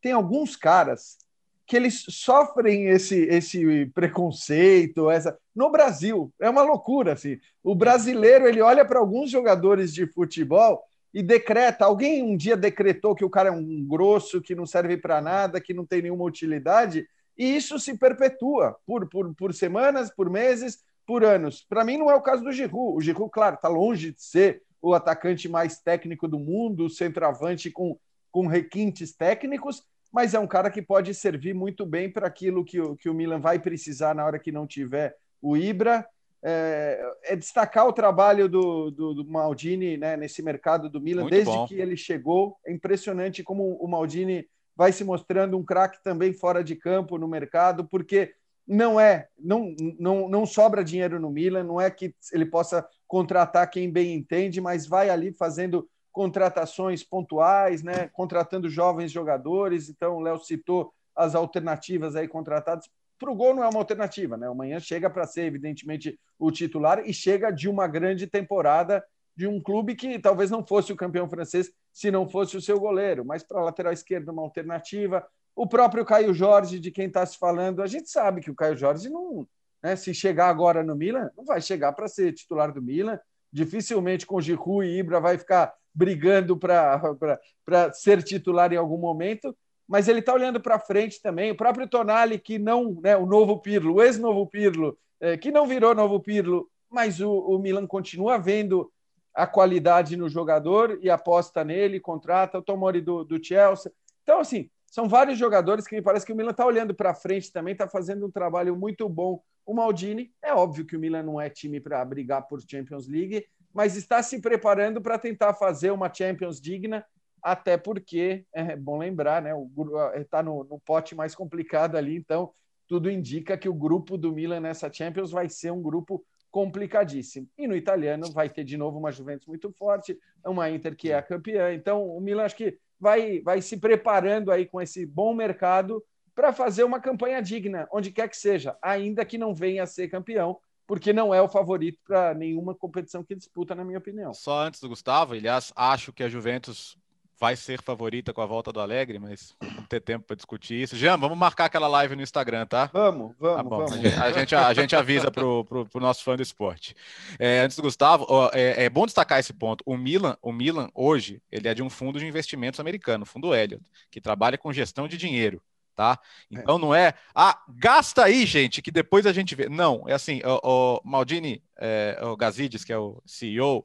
tem 0.00 0.12
alguns 0.12 0.56
caras 0.56 1.18
que 1.66 1.76
eles 1.76 2.04
sofrem 2.08 2.86
esse, 2.86 3.24
esse 3.24 3.86
preconceito, 3.86 5.10
essa 5.10 5.38
no 5.54 5.70
Brasil 5.70 6.32
é 6.40 6.48
uma 6.48 6.62
loucura 6.62 7.12
assim. 7.12 7.38
O 7.62 7.74
brasileiro 7.74 8.48
ele 8.48 8.62
olha 8.62 8.84
para 8.84 8.98
alguns 8.98 9.30
jogadores 9.30 9.92
de 9.92 10.06
futebol 10.06 10.82
e 11.12 11.22
decreta. 11.22 11.84
Alguém 11.84 12.22
um 12.22 12.36
dia 12.36 12.56
decretou 12.56 13.14
que 13.14 13.24
o 13.24 13.30
cara 13.30 13.48
é 13.48 13.52
um 13.52 13.84
grosso, 13.86 14.40
que 14.40 14.54
não 14.54 14.66
serve 14.66 14.96
para 14.96 15.20
nada, 15.20 15.60
que 15.60 15.74
não 15.74 15.86
tem 15.86 16.02
nenhuma 16.02 16.24
utilidade, 16.24 17.08
e 17.36 17.56
isso 17.56 17.78
se 17.78 17.96
perpetua 17.96 18.76
por, 18.86 19.08
por, 19.08 19.34
por 19.34 19.54
semanas, 19.54 20.10
por 20.10 20.28
meses, 20.28 20.82
por 21.06 21.24
anos. 21.24 21.64
Para 21.68 21.84
mim, 21.84 21.96
não 21.96 22.10
é 22.10 22.14
o 22.14 22.20
caso 22.20 22.42
do 22.42 22.52
Giroud. 22.52 22.96
O 22.96 23.00
Giroud, 23.00 23.30
claro, 23.30 23.54
está 23.54 23.68
longe 23.68 24.12
de 24.12 24.22
ser 24.22 24.62
o 24.82 24.94
atacante 24.94 25.48
mais 25.48 25.80
técnico 25.80 26.28
do 26.28 26.38
mundo, 26.38 26.86
o 26.86 26.90
centroavante 26.90 27.70
com, 27.70 27.98
com 28.30 28.46
requintes 28.46 29.14
técnicos, 29.14 29.82
mas 30.12 30.34
é 30.34 30.38
um 30.38 30.46
cara 30.46 30.70
que 30.70 30.82
pode 30.82 31.14
servir 31.14 31.54
muito 31.54 31.84
bem 31.84 32.10
para 32.10 32.26
aquilo 32.26 32.64
que 32.64 32.78
que 32.96 33.08
o 33.08 33.14
Milan 33.14 33.40
vai 33.40 33.58
precisar 33.58 34.14
na 34.14 34.24
hora 34.24 34.38
que 34.38 34.52
não 34.52 34.66
tiver 34.66 35.16
o 35.40 35.56
Ibra 35.56 36.06
é, 36.42 37.12
é 37.24 37.36
destacar 37.36 37.86
o 37.86 37.92
trabalho 37.92 38.48
do, 38.48 38.90
do, 38.90 39.14
do 39.14 39.24
Maldini 39.24 39.96
né, 39.96 40.16
nesse 40.16 40.42
mercado 40.42 40.88
do 40.88 41.00
Milan, 41.00 41.22
Muito 41.22 41.34
desde 41.34 41.52
bom. 41.52 41.66
que 41.66 41.74
ele 41.74 41.96
chegou. 41.96 42.56
É 42.66 42.72
impressionante 42.72 43.42
como 43.42 43.74
o 43.74 43.88
Maldini 43.88 44.46
vai 44.76 44.92
se 44.92 45.02
mostrando 45.02 45.58
um 45.58 45.64
craque 45.64 46.02
também 46.02 46.32
fora 46.32 46.62
de 46.62 46.76
campo 46.76 47.18
no 47.18 47.26
mercado, 47.26 47.84
porque 47.84 48.34
não 48.66 49.00
é, 49.00 49.28
não, 49.38 49.74
não, 49.98 50.28
não 50.28 50.46
sobra 50.46 50.84
dinheiro 50.84 51.18
no 51.18 51.30
Milan, 51.30 51.64
não 51.64 51.80
é 51.80 51.90
que 51.90 52.14
ele 52.32 52.46
possa 52.46 52.86
contratar 53.06 53.68
quem 53.70 53.90
bem 53.90 54.14
entende, 54.14 54.60
mas 54.60 54.86
vai 54.86 55.10
ali 55.10 55.32
fazendo 55.32 55.88
contratações 56.12 57.02
pontuais, 57.02 57.82
né, 57.82 58.08
contratando 58.12 58.68
jovens 58.68 59.10
jogadores. 59.10 59.88
Então, 59.88 60.16
o 60.16 60.20
Léo 60.20 60.38
citou 60.38 60.92
as 61.16 61.34
alternativas 61.34 62.14
aí 62.14 62.28
contratadas 62.28 62.88
para 63.18 63.30
o 63.30 63.34
gol 63.34 63.54
não 63.54 63.64
é 63.64 63.68
uma 63.68 63.78
alternativa, 63.78 64.36
né? 64.36 64.48
O 64.48 64.54
Manhã 64.54 64.78
chega 64.78 65.10
para 65.10 65.26
ser, 65.26 65.42
evidentemente, 65.42 66.18
o 66.38 66.50
titular 66.50 67.02
e 67.04 67.12
chega 67.12 67.50
de 67.50 67.68
uma 67.68 67.86
grande 67.86 68.26
temporada 68.26 69.04
de 69.36 69.46
um 69.46 69.60
clube 69.60 69.94
que 69.94 70.18
talvez 70.18 70.50
não 70.50 70.66
fosse 70.66 70.92
o 70.92 70.96
campeão 70.96 71.28
francês 71.28 71.70
se 71.92 72.10
não 72.10 72.28
fosse 72.28 72.56
o 72.56 72.60
seu 72.60 72.78
goleiro, 72.80 73.24
mas 73.24 73.42
para 73.42 73.60
a 73.60 73.64
lateral 73.64 73.92
esquerda 73.92 74.32
uma 74.32 74.42
alternativa. 74.42 75.24
O 75.54 75.66
próprio 75.66 76.04
Caio 76.04 76.32
Jorge, 76.34 76.78
de 76.80 76.90
quem 76.90 77.06
está 77.06 77.24
se 77.24 77.38
falando, 77.38 77.82
a 77.82 77.86
gente 77.86 78.10
sabe 78.10 78.40
que 78.40 78.50
o 78.50 78.54
Caio 78.54 78.76
Jorge 78.76 79.08
não, 79.08 79.46
né, 79.82 79.96
se 79.96 80.12
chegar 80.14 80.48
agora 80.48 80.82
no 80.82 80.96
Milan, 80.96 81.30
não 81.36 81.44
vai 81.44 81.60
chegar 81.60 81.92
para 81.92 82.08
ser 82.08 82.32
titular 82.32 82.72
do 82.72 82.82
Milan. 82.82 83.18
Dificilmente 83.52 84.26
com 84.26 84.40
Giroud 84.40 84.86
e 84.86 84.98
Ibra 84.98 85.20
vai 85.20 85.38
ficar 85.38 85.72
brigando 85.94 86.56
para 86.56 87.92
ser 87.92 88.22
titular 88.22 88.72
em 88.72 88.76
algum 88.76 88.98
momento 88.98 89.56
mas 89.88 90.06
ele 90.06 90.20
está 90.20 90.34
olhando 90.34 90.60
para 90.60 90.78
frente 90.78 91.20
também. 91.22 91.50
O 91.50 91.56
próprio 91.56 91.88
Tonali, 91.88 92.38
que 92.38 92.58
não, 92.58 93.00
né, 93.00 93.16
o 93.16 93.24
novo 93.24 93.58
Pirlo, 93.58 93.94
o 93.94 94.02
ex-novo 94.02 94.46
Pirlo, 94.46 94.96
é, 95.18 95.36
que 95.36 95.50
não 95.50 95.66
virou 95.66 95.94
novo 95.94 96.20
Pirlo, 96.20 96.68
mas 96.90 97.20
o, 97.20 97.30
o, 97.30 97.58
Milan 97.58 97.86
continua 97.86 98.38
vendo 98.38 98.92
a 99.34 99.46
qualidade 99.46 100.16
no 100.16 100.28
jogador 100.28 100.98
e 101.00 101.08
aposta 101.08 101.64
nele, 101.64 101.98
contrata 101.98 102.58
o 102.58 102.62
Tomori 102.62 103.00
do, 103.00 103.24
do 103.24 103.42
Chelsea. 103.42 103.90
Então, 104.22 104.40
assim, 104.40 104.68
são 104.86 105.08
vários 105.08 105.38
jogadores 105.38 105.86
que 105.86 105.96
me 105.96 106.02
parece 106.02 106.26
que 106.26 106.32
o 106.32 106.36
Milan 106.36 106.50
está 106.50 106.66
olhando 106.66 106.94
para 106.94 107.14
frente 107.14 107.50
também, 107.50 107.72
está 107.72 107.88
fazendo 107.88 108.26
um 108.26 108.30
trabalho 108.30 108.76
muito 108.76 109.08
bom. 109.08 109.40
O 109.64 109.74
Maldini, 109.74 110.32
é 110.42 110.52
óbvio 110.52 110.84
que 110.84 110.96
o 110.96 111.00
Milan 111.00 111.22
não 111.22 111.40
é 111.40 111.48
time 111.48 111.80
para 111.80 112.04
brigar 112.04 112.46
por 112.46 112.60
Champions 112.60 113.06
League, 113.06 113.46
mas 113.72 113.96
está 113.96 114.22
se 114.22 114.40
preparando 114.40 115.00
para 115.00 115.18
tentar 115.18 115.54
fazer 115.54 115.90
uma 115.90 116.12
Champions 116.12 116.60
digna 116.60 117.04
até 117.42 117.76
porque 117.76 118.44
é 118.52 118.76
bom 118.76 118.98
lembrar, 118.98 119.42
né? 119.42 119.54
O 119.54 119.70
está 120.14 120.42
no, 120.42 120.64
no 120.64 120.78
pote 120.80 121.14
mais 121.14 121.34
complicado 121.34 121.96
ali, 121.96 122.16
então 122.16 122.52
tudo 122.86 123.10
indica 123.10 123.56
que 123.56 123.68
o 123.68 123.74
grupo 123.74 124.16
do 124.16 124.32
Milan 124.32 124.60
nessa 124.60 124.92
Champions 124.92 125.30
vai 125.30 125.48
ser 125.48 125.70
um 125.70 125.82
grupo 125.82 126.24
complicadíssimo. 126.50 127.46
E 127.58 127.68
no 127.68 127.76
italiano 127.76 128.32
vai 128.32 128.48
ter 128.48 128.64
de 128.64 128.76
novo 128.76 128.98
uma 128.98 129.12
Juventus 129.12 129.46
muito 129.46 129.70
forte, 129.72 130.18
uma 130.44 130.70
Inter 130.70 130.96
que 130.96 131.10
é 131.10 131.14
a 131.16 131.22
campeã. 131.22 131.72
Então 131.74 132.08
o 132.08 132.20
Milan 132.20 132.44
acho 132.44 132.56
que 132.56 132.78
vai, 132.98 133.40
vai 133.40 133.60
se 133.60 133.76
preparando 133.76 134.50
aí 134.50 134.66
com 134.66 134.80
esse 134.80 135.04
bom 135.04 135.34
mercado 135.34 136.02
para 136.34 136.52
fazer 136.52 136.84
uma 136.84 137.00
campanha 137.00 137.42
digna, 137.42 137.88
onde 137.92 138.12
quer 138.12 138.28
que 138.28 138.36
seja, 138.36 138.76
ainda 138.80 139.24
que 139.24 139.36
não 139.36 139.54
venha 139.54 139.82
a 139.82 139.86
ser 139.86 140.08
campeão, 140.08 140.56
porque 140.86 141.12
não 141.12 141.34
é 141.34 141.42
o 141.42 141.48
favorito 141.48 141.98
para 142.06 142.32
nenhuma 142.32 142.74
competição 142.74 143.24
que 143.24 143.34
disputa, 143.34 143.74
na 143.74 143.84
minha 143.84 143.98
opinião. 143.98 144.32
Só 144.32 144.60
antes 144.62 144.80
do 144.80 144.88
Gustavo, 144.88 145.34
aliás, 145.34 145.72
acho 145.74 146.12
que 146.12 146.22
a 146.22 146.28
Juventus 146.28 146.96
vai 147.38 147.56
ser 147.56 147.80
favorita 147.82 148.32
com 148.32 148.40
a 148.40 148.46
volta 148.46 148.72
do 148.72 148.80
Alegre, 148.80 149.18
mas 149.18 149.54
vamos 149.60 149.86
ter 149.88 150.00
tempo 150.00 150.26
para 150.26 150.36
discutir 150.36 150.82
isso. 150.82 150.96
Jean, 150.96 151.16
vamos 151.16 151.38
marcar 151.38 151.66
aquela 151.66 151.86
live 151.86 152.16
no 152.16 152.22
Instagram, 152.22 152.66
tá? 152.66 152.90
Vamos, 152.92 153.34
vamos, 153.38 153.56
tá 153.56 153.62
vamos. 153.62 153.92
A 154.18 154.32
gente, 154.32 154.54
a 154.54 154.74
gente 154.74 154.96
avisa 154.96 155.30
para 155.30 155.46
o 155.46 155.88
nosso 155.94 156.24
fã 156.24 156.36
do 156.36 156.42
esporte. 156.42 156.94
É, 157.38 157.60
antes 157.60 157.76
do 157.76 157.82
Gustavo, 157.82 158.26
é, 158.52 158.84
é, 158.84 158.90
bom 158.90 159.06
destacar 159.06 159.38
esse 159.38 159.52
ponto. 159.52 159.82
O 159.86 159.96
Milan, 159.96 160.36
o 160.42 160.52
Milan, 160.52 160.88
hoje, 160.94 161.40
ele 161.50 161.68
é 161.68 161.74
de 161.74 161.82
um 161.82 161.90
fundo 161.90 162.18
de 162.18 162.26
investimentos 162.26 162.80
americano, 162.80 163.24
fundo 163.24 163.54
Elliott, 163.54 163.84
que 164.10 164.20
trabalha 164.20 164.58
com 164.58 164.72
gestão 164.72 165.06
de 165.06 165.16
dinheiro. 165.16 165.62
Tá? 165.98 166.16
É. 166.54 166.60
Então 166.60 166.78
não 166.78 166.94
é, 166.94 167.12
ah, 167.34 167.60
gasta 167.70 168.22
aí, 168.22 168.46
gente, 168.46 168.80
que 168.80 168.92
depois 168.92 169.26
a 169.26 169.32
gente 169.32 169.56
vê. 169.56 169.68
Não, 169.68 170.04
é 170.06 170.12
assim, 170.12 170.40
o, 170.44 170.60
o 170.62 171.00
Maldini, 171.04 171.60
é, 171.76 172.16
o 172.22 172.36
Gazidis, 172.36 172.84
que 172.84 172.92
é 172.92 172.96
o 172.96 173.20
CEO, 173.26 173.84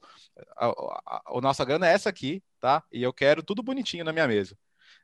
a, 0.56 0.68
a, 0.68 1.22
a, 1.26 1.42
nossa 1.42 1.66
grana 1.66 1.90
é 1.90 1.92
essa 1.92 2.10
aqui, 2.10 2.44
tá? 2.60 2.84
E 2.92 3.02
eu 3.02 3.12
quero 3.12 3.42
tudo 3.42 3.64
bonitinho 3.64 4.06
na 4.06 4.14
minha 4.14 4.28
mesa. 4.28 4.56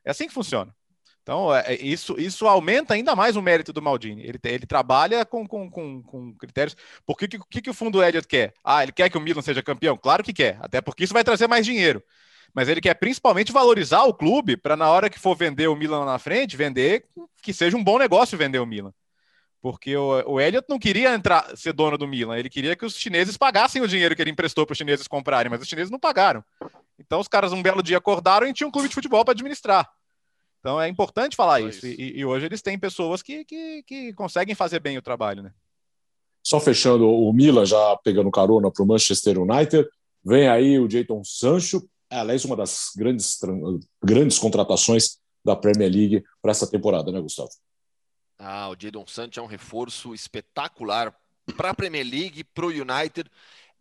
É 0.04 0.12
assim 0.12 0.28
que 0.28 0.32
funciona. 0.32 0.72
Então, 1.20 1.52
é, 1.52 1.74
é 1.74 1.82
isso, 1.82 2.14
isso 2.16 2.46
aumenta 2.46 2.94
ainda 2.94 3.16
mais 3.16 3.34
o 3.34 3.42
mérito 3.42 3.72
do 3.72 3.82
Maldini. 3.82 4.22
Ele, 4.22 4.38
ele 4.44 4.64
trabalha 4.64 5.24
com, 5.24 5.48
com, 5.48 5.68
com, 5.68 6.00
com 6.04 6.32
critérios. 6.36 6.76
Por 7.04 7.16
que, 7.16 7.26
que, 7.26 7.60
que 7.60 7.70
o 7.70 7.74
fundo 7.74 8.04
Elliott 8.04 8.28
quer? 8.28 8.54
Ah, 8.62 8.84
ele 8.84 8.92
quer 8.92 9.10
que 9.10 9.18
o 9.18 9.20
Milan 9.20 9.42
seja 9.42 9.64
campeão? 9.64 9.96
Claro 9.96 10.22
que 10.22 10.32
quer, 10.32 10.58
até 10.60 10.80
porque 10.80 11.02
isso 11.02 11.12
vai 11.12 11.24
trazer 11.24 11.48
mais 11.48 11.66
dinheiro 11.66 12.00
mas 12.54 12.68
ele 12.68 12.80
quer 12.80 12.94
principalmente 12.94 13.52
valorizar 13.52 14.04
o 14.04 14.14
clube 14.14 14.56
para 14.56 14.76
na 14.76 14.88
hora 14.88 15.10
que 15.10 15.18
for 15.18 15.36
vender 15.36 15.68
o 15.68 15.76
Milan 15.76 16.04
na 16.04 16.18
frente, 16.18 16.56
vender 16.56 17.06
que 17.42 17.52
seja 17.52 17.76
um 17.76 17.84
bom 17.84 17.98
negócio 17.98 18.36
vender 18.36 18.58
o 18.58 18.66
Milan. 18.66 18.92
Porque 19.62 19.94
o, 19.94 20.22
o 20.26 20.40
Elliot 20.40 20.66
não 20.68 20.78
queria 20.78 21.14
entrar 21.14 21.54
ser 21.56 21.72
dono 21.72 21.98
do 21.98 22.08
Milan, 22.08 22.38
ele 22.38 22.48
queria 22.48 22.74
que 22.74 22.84
os 22.84 22.96
chineses 22.96 23.36
pagassem 23.36 23.82
o 23.82 23.88
dinheiro 23.88 24.16
que 24.16 24.22
ele 24.22 24.30
emprestou 24.30 24.64
para 24.64 24.72
os 24.72 24.78
chineses 24.78 25.06
comprarem, 25.06 25.50
mas 25.50 25.60
os 25.60 25.68
chineses 25.68 25.90
não 25.90 25.98
pagaram. 25.98 26.42
Então 26.98 27.20
os 27.20 27.28
caras 27.28 27.52
um 27.52 27.62
belo 27.62 27.82
dia 27.82 27.98
acordaram 27.98 28.46
e 28.46 28.52
tinham 28.52 28.68
um 28.68 28.72
clube 28.72 28.88
de 28.88 28.94
futebol 28.94 29.24
para 29.24 29.32
administrar. 29.32 29.88
Então 30.60 30.80
é 30.80 30.88
importante 30.88 31.36
falar 31.36 31.60
isso. 31.60 31.86
isso. 31.86 32.00
E, 32.00 32.18
e, 32.18 32.24
hoje 32.24 32.46
eles 32.46 32.60
têm 32.60 32.78
pessoas 32.78 33.22
que, 33.22 33.44
que, 33.44 33.82
que 33.82 34.12
conseguem 34.12 34.54
fazer 34.54 34.78
bem 34.78 34.98
o 34.98 35.02
trabalho, 35.02 35.42
né? 35.42 35.52
Só 36.42 36.60
fechando 36.60 37.08
o 37.08 37.32
Milan, 37.32 37.66
já 37.66 37.96
pegando 38.02 38.30
carona 38.30 38.70
para 38.70 38.82
o 38.82 38.86
Manchester 38.86 39.38
United, 39.38 39.86
vem 40.24 40.48
aí 40.48 40.78
o 40.78 40.90
Jayton 40.90 41.22
Sancho, 41.24 41.82
é, 41.82 41.88
aliás, 42.18 42.44
uma 42.44 42.56
das 42.56 42.90
grandes, 42.96 43.38
grandes 44.02 44.38
contratações 44.38 45.18
da 45.44 45.54
Premier 45.54 45.90
League 45.90 46.24
para 46.42 46.50
essa 46.50 46.66
temporada, 46.66 47.10
né, 47.12 47.20
Gustavo? 47.20 47.50
Ah, 48.38 48.68
o 48.70 48.76
Jadon 48.78 49.06
Santos 49.06 49.38
é 49.38 49.42
um 49.42 49.46
reforço 49.46 50.14
espetacular 50.14 51.14
para 51.56 51.70
a 51.70 51.74
Premier 51.74 52.04
League, 52.04 52.44
para 52.44 52.66
o 52.66 52.70
United 52.70 53.30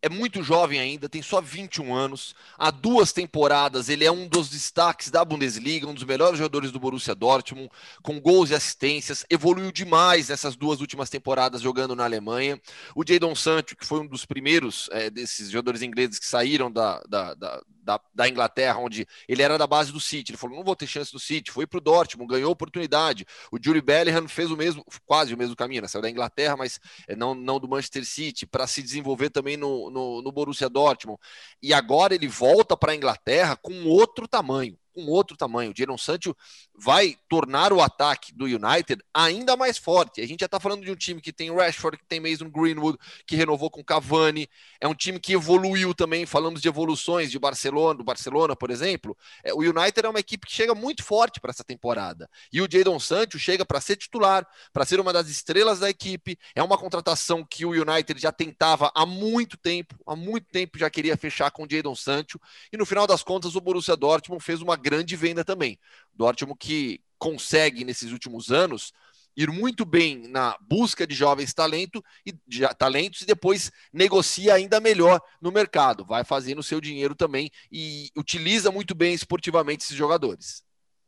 é 0.01 0.09
muito 0.09 0.41
jovem 0.41 0.79
ainda, 0.79 1.09
tem 1.09 1.21
só 1.21 1.41
21 1.41 1.93
anos. 1.93 2.33
Há 2.57 2.71
duas 2.71 3.11
temporadas 3.11 3.89
ele 3.89 4.05
é 4.05 4.11
um 4.11 4.27
dos 4.27 4.49
destaques 4.49 5.09
da 5.09 5.25
Bundesliga, 5.25 5.87
um 5.87 5.93
dos 5.93 6.03
melhores 6.03 6.37
jogadores 6.37 6.71
do 6.71 6.79
Borussia 6.79 7.13
Dortmund, 7.13 7.69
com 8.01 8.19
gols 8.19 8.49
e 8.49 8.55
assistências. 8.55 9.25
Evoluiu 9.29 9.71
demais 9.71 10.29
nessas 10.29 10.55
duas 10.55 10.79
últimas 10.79 11.09
temporadas 11.09 11.61
jogando 11.61 11.95
na 11.95 12.05
Alemanha. 12.05 12.59
O 12.95 13.03
Jadon 13.05 13.35
Sancho, 13.35 13.75
que 13.75 13.85
foi 13.85 13.99
um 13.99 14.07
dos 14.07 14.25
primeiros 14.25 14.89
é, 14.91 15.09
desses 15.09 15.49
jogadores 15.49 15.81
ingleses 15.81 16.17
que 16.17 16.25
saíram 16.25 16.71
da, 16.71 17.01
da, 17.07 17.33
da 17.33 17.61
da, 17.89 17.99
da, 18.13 18.29
Inglaterra, 18.29 18.77
onde 18.77 19.07
ele 19.27 19.41
era 19.41 19.57
da 19.57 19.65
base 19.65 19.91
do 19.91 19.99
City. 19.99 20.31
Ele 20.31 20.37
falou: 20.37 20.57
não 20.57 20.63
vou 20.63 20.75
ter 20.75 20.85
chance 20.85 21.11
do 21.11 21.19
City. 21.19 21.51
Foi 21.51 21.65
para 21.65 21.79
o 21.79 21.81
Dortmund, 21.81 22.31
ganhou 22.31 22.51
oportunidade. 22.51 23.25
O 23.51 23.57
Julie 23.59 23.81
Bellingham 23.81 24.27
fez 24.27 24.51
o 24.51 24.57
mesmo, 24.57 24.85
quase 25.05 25.33
o 25.33 25.37
mesmo 25.37 25.55
caminho, 25.55 25.81
né? 25.81 25.87
saiu 25.87 26.03
da 26.03 26.09
Inglaterra, 26.09 26.55
mas 26.55 26.79
eh, 27.07 27.15
não, 27.15 27.33
não 27.33 27.59
do 27.59 27.67
Manchester 27.67 28.05
City, 28.05 28.45
para 28.45 28.67
se 28.67 28.83
desenvolver 28.83 29.31
também 29.31 29.57
no, 29.57 29.89
no, 29.89 30.21
no 30.21 30.31
Borussia 30.31 30.69
Dortmund. 30.69 31.19
E 31.63 31.73
agora 31.73 32.13
ele 32.13 32.27
volta 32.27 32.77
para 32.77 32.91
a 32.91 32.95
Inglaterra 32.95 33.55
com 33.55 33.85
outro 33.85 34.27
tamanho 34.27 34.77
com 34.99 35.11
outro 35.11 35.37
tamanho. 35.37 35.71
O 35.71 35.73
Jadon 35.75 35.97
Sancho 35.97 36.35
vai 36.75 37.15
tornar 37.29 37.71
o 37.71 37.81
ataque 37.81 38.33
do 38.33 38.45
United 38.45 39.03
ainda 39.13 39.55
mais 39.55 39.77
forte. 39.77 40.21
A 40.21 40.27
gente 40.27 40.41
já 40.41 40.45
está 40.45 40.59
falando 40.59 40.83
de 40.83 40.91
um 40.91 40.95
time 40.95 41.21
que 41.21 41.31
tem 41.31 41.53
Rashford, 41.53 41.97
que 41.97 42.05
tem 42.05 42.19
Mason 42.19 42.49
Greenwood, 42.49 42.97
que 43.25 43.35
renovou 43.35 43.69
com 43.69 43.83
Cavani. 43.83 44.47
É 44.79 44.87
um 44.87 44.93
time 44.93 45.19
que 45.19 45.33
evoluiu 45.33 45.93
também. 45.93 46.25
Falamos 46.25 46.61
de 46.61 46.67
evoluções 46.67 47.31
de 47.31 47.39
Barcelona, 47.39 47.97
do 47.97 48.03
Barcelona, 48.03 48.55
por 48.55 48.69
exemplo. 48.69 49.17
É, 49.43 49.53
o 49.53 49.59
United 49.59 50.05
é 50.05 50.09
uma 50.09 50.19
equipe 50.19 50.47
que 50.47 50.53
chega 50.53 50.75
muito 50.75 51.03
forte 51.03 51.39
para 51.39 51.51
essa 51.51 51.63
temporada. 51.63 52.29
E 52.51 52.61
o 52.61 52.67
Jadon 52.69 52.99
Sancho 52.99 53.39
chega 53.39 53.65
para 53.65 53.81
ser 53.81 53.95
titular, 53.95 54.45
para 54.73 54.85
ser 54.85 54.99
uma 54.99 55.13
das 55.13 55.27
estrelas 55.27 55.79
da 55.79 55.89
equipe. 55.89 56.37
É 56.55 56.63
uma 56.63 56.77
contratação 56.77 57.45
que 57.45 57.65
o 57.65 57.71
United 57.71 58.19
já 58.19 58.31
tentava 58.31 58.91
há 58.93 59.05
muito 59.05 59.57
tempo, 59.57 59.95
há 60.05 60.15
muito 60.15 60.47
tempo 60.51 60.77
já 60.77 60.89
queria 60.89 61.17
fechar 61.17 61.51
com 61.51 61.63
o 61.63 61.67
Jadon 61.69 61.95
Sancho. 61.95 62.39
E 62.71 62.77
no 62.77 62.85
final 62.85 63.05
das 63.05 63.23
contas, 63.23 63.55
o 63.55 63.61
Borussia 63.61 63.95
Dortmund 63.95 64.43
fez 64.43 64.61
uma 64.61 64.75
grande 64.75 64.88
venda 65.15 65.43
também. 65.43 65.79
Dortmund 66.13 66.57
que 66.59 67.01
consegue, 67.17 67.83
nesses 67.83 68.11
últimos 68.11 68.51
anos, 68.51 68.93
ir 69.35 69.49
muito 69.51 69.85
bem 69.85 70.27
na 70.27 70.57
busca 70.61 71.05
de 71.07 71.15
jovens 71.15 71.53
talento 71.53 72.03
e, 72.25 72.33
de, 72.47 72.67
talentos 72.75 73.21
e 73.21 73.25
depois 73.25 73.71
negocia 73.93 74.53
ainda 74.53 74.79
melhor 74.79 75.21
no 75.41 75.51
mercado, 75.51 76.03
vai 76.03 76.23
fazendo 76.23 76.59
o 76.59 76.63
seu 76.63 76.81
dinheiro 76.81 77.15
também 77.15 77.49
e 77.71 78.09
utiliza 78.17 78.71
muito 78.71 78.93
bem 78.93 79.13
esportivamente 79.13 79.83
esses 79.83 79.95
jogadores. 79.95 80.63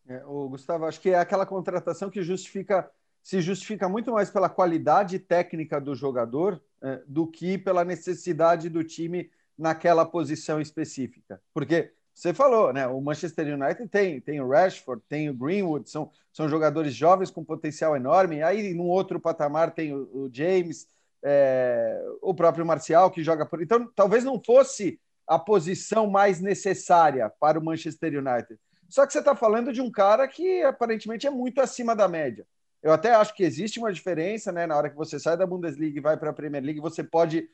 É, 0.08 0.24
o 0.26 0.50
Gustavo, 0.50 0.86
acho 0.86 1.00
que 1.00 1.10
é 1.10 1.20
aquela 1.20 1.46
contratação 1.46 2.10
que 2.10 2.24
justifica 2.24 2.90
se 3.24 3.40
justifica 3.40 3.88
muito 3.88 4.12
mais 4.12 4.32
pela 4.32 4.50
qualidade 4.50 5.20
técnica 5.20 5.80
do 5.80 5.94
jogador 5.94 6.60
é, 6.82 7.04
do 7.08 7.28
que 7.28 7.58
pela 7.58 7.86
necessidade 7.86 8.68
do 8.68 8.84
time 8.84 9.30
naquela 9.56 10.04
posição 10.06 10.60
específica. 10.60 11.40
Porque 11.54 11.94
você 12.14 12.34
falou, 12.34 12.72
né? 12.74 12.88
O 12.88 13.02
Manchester 13.02 13.48
United 13.48 13.88
tem, 13.88 14.20
tem 14.22 14.42
o 14.42 14.50
Rashford, 14.50 15.02
tem 15.08 15.30
o 15.30 15.34
Greenwood, 15.34 15.90
são, 15.90 16.12
são 16.32 16.48
jogadores 16.48 16.94
jovens 16.94 17.32
com 17.32 17.44
potencial 17.44 17.96
enorme. 17.96 18.44
Aí, 18.44 18.74
num 18.74 18.88
outro 18.88 19.20
patamar, 19.20 19.72
tem 19.72 19.94
o, 19.94 20.04
o 20.14 20.30
James, 20.32 20.88
é, 21.24 22.04
o 22.22 22.34
próprio 22.34 22.66
Marcial, 22.66 23.10
que 23.10 23.24
joga 23.24 23.46
por. 23.46 23.62
Então, 23.62 23.90
talvez 23.96 24.24
não 24.24 24.42
fosse 24.44 25.00
a 25.28 25.40
posição 25.40 26.08
mais 26.08 26.42
necessária 26.42 27.32
para 27.40 27.58
o 27.58 27.64
Manchester 27.64 28.14
United. 28.14 28.60
Só 28.90 29.08
que 29.08 29.14
você 29.14 29.20
está 29.20 29.36
falando 29.36 29.72
de 29.72 29.82
um 29.82 29.90
cara 29.90 30.28
que 30.28 30.62
aparentemente 30.64 31.26
é 31.26 31.30
muito 31.30 31.62
acima 31.62 31.96
da 31.96 32.08
média. 32.08 32.46
Eu 32.84 32.92
até 32.92 33.14
acho 33.14 33.34
que 33.34 33.44
existe 33.44 33.80
uma 33.80 33.94
diferença, 33.94 34.52
né? 34.52 34.68
Na 34.68 34.76
hora 34.76 34.90
que 34.90 34.98
você 34.98 35.18
sai 35.18 35.38
da 35.38 35.46
Bundesliga 35.46 35.98
e 35.98 36.02
vai 36.02 36.18
para 36.18 36.32
a 36.32 36.34
Premier 36.34 36.64
League, 36.64 36.82
você 36.82 37.04
pode 37.04 37.48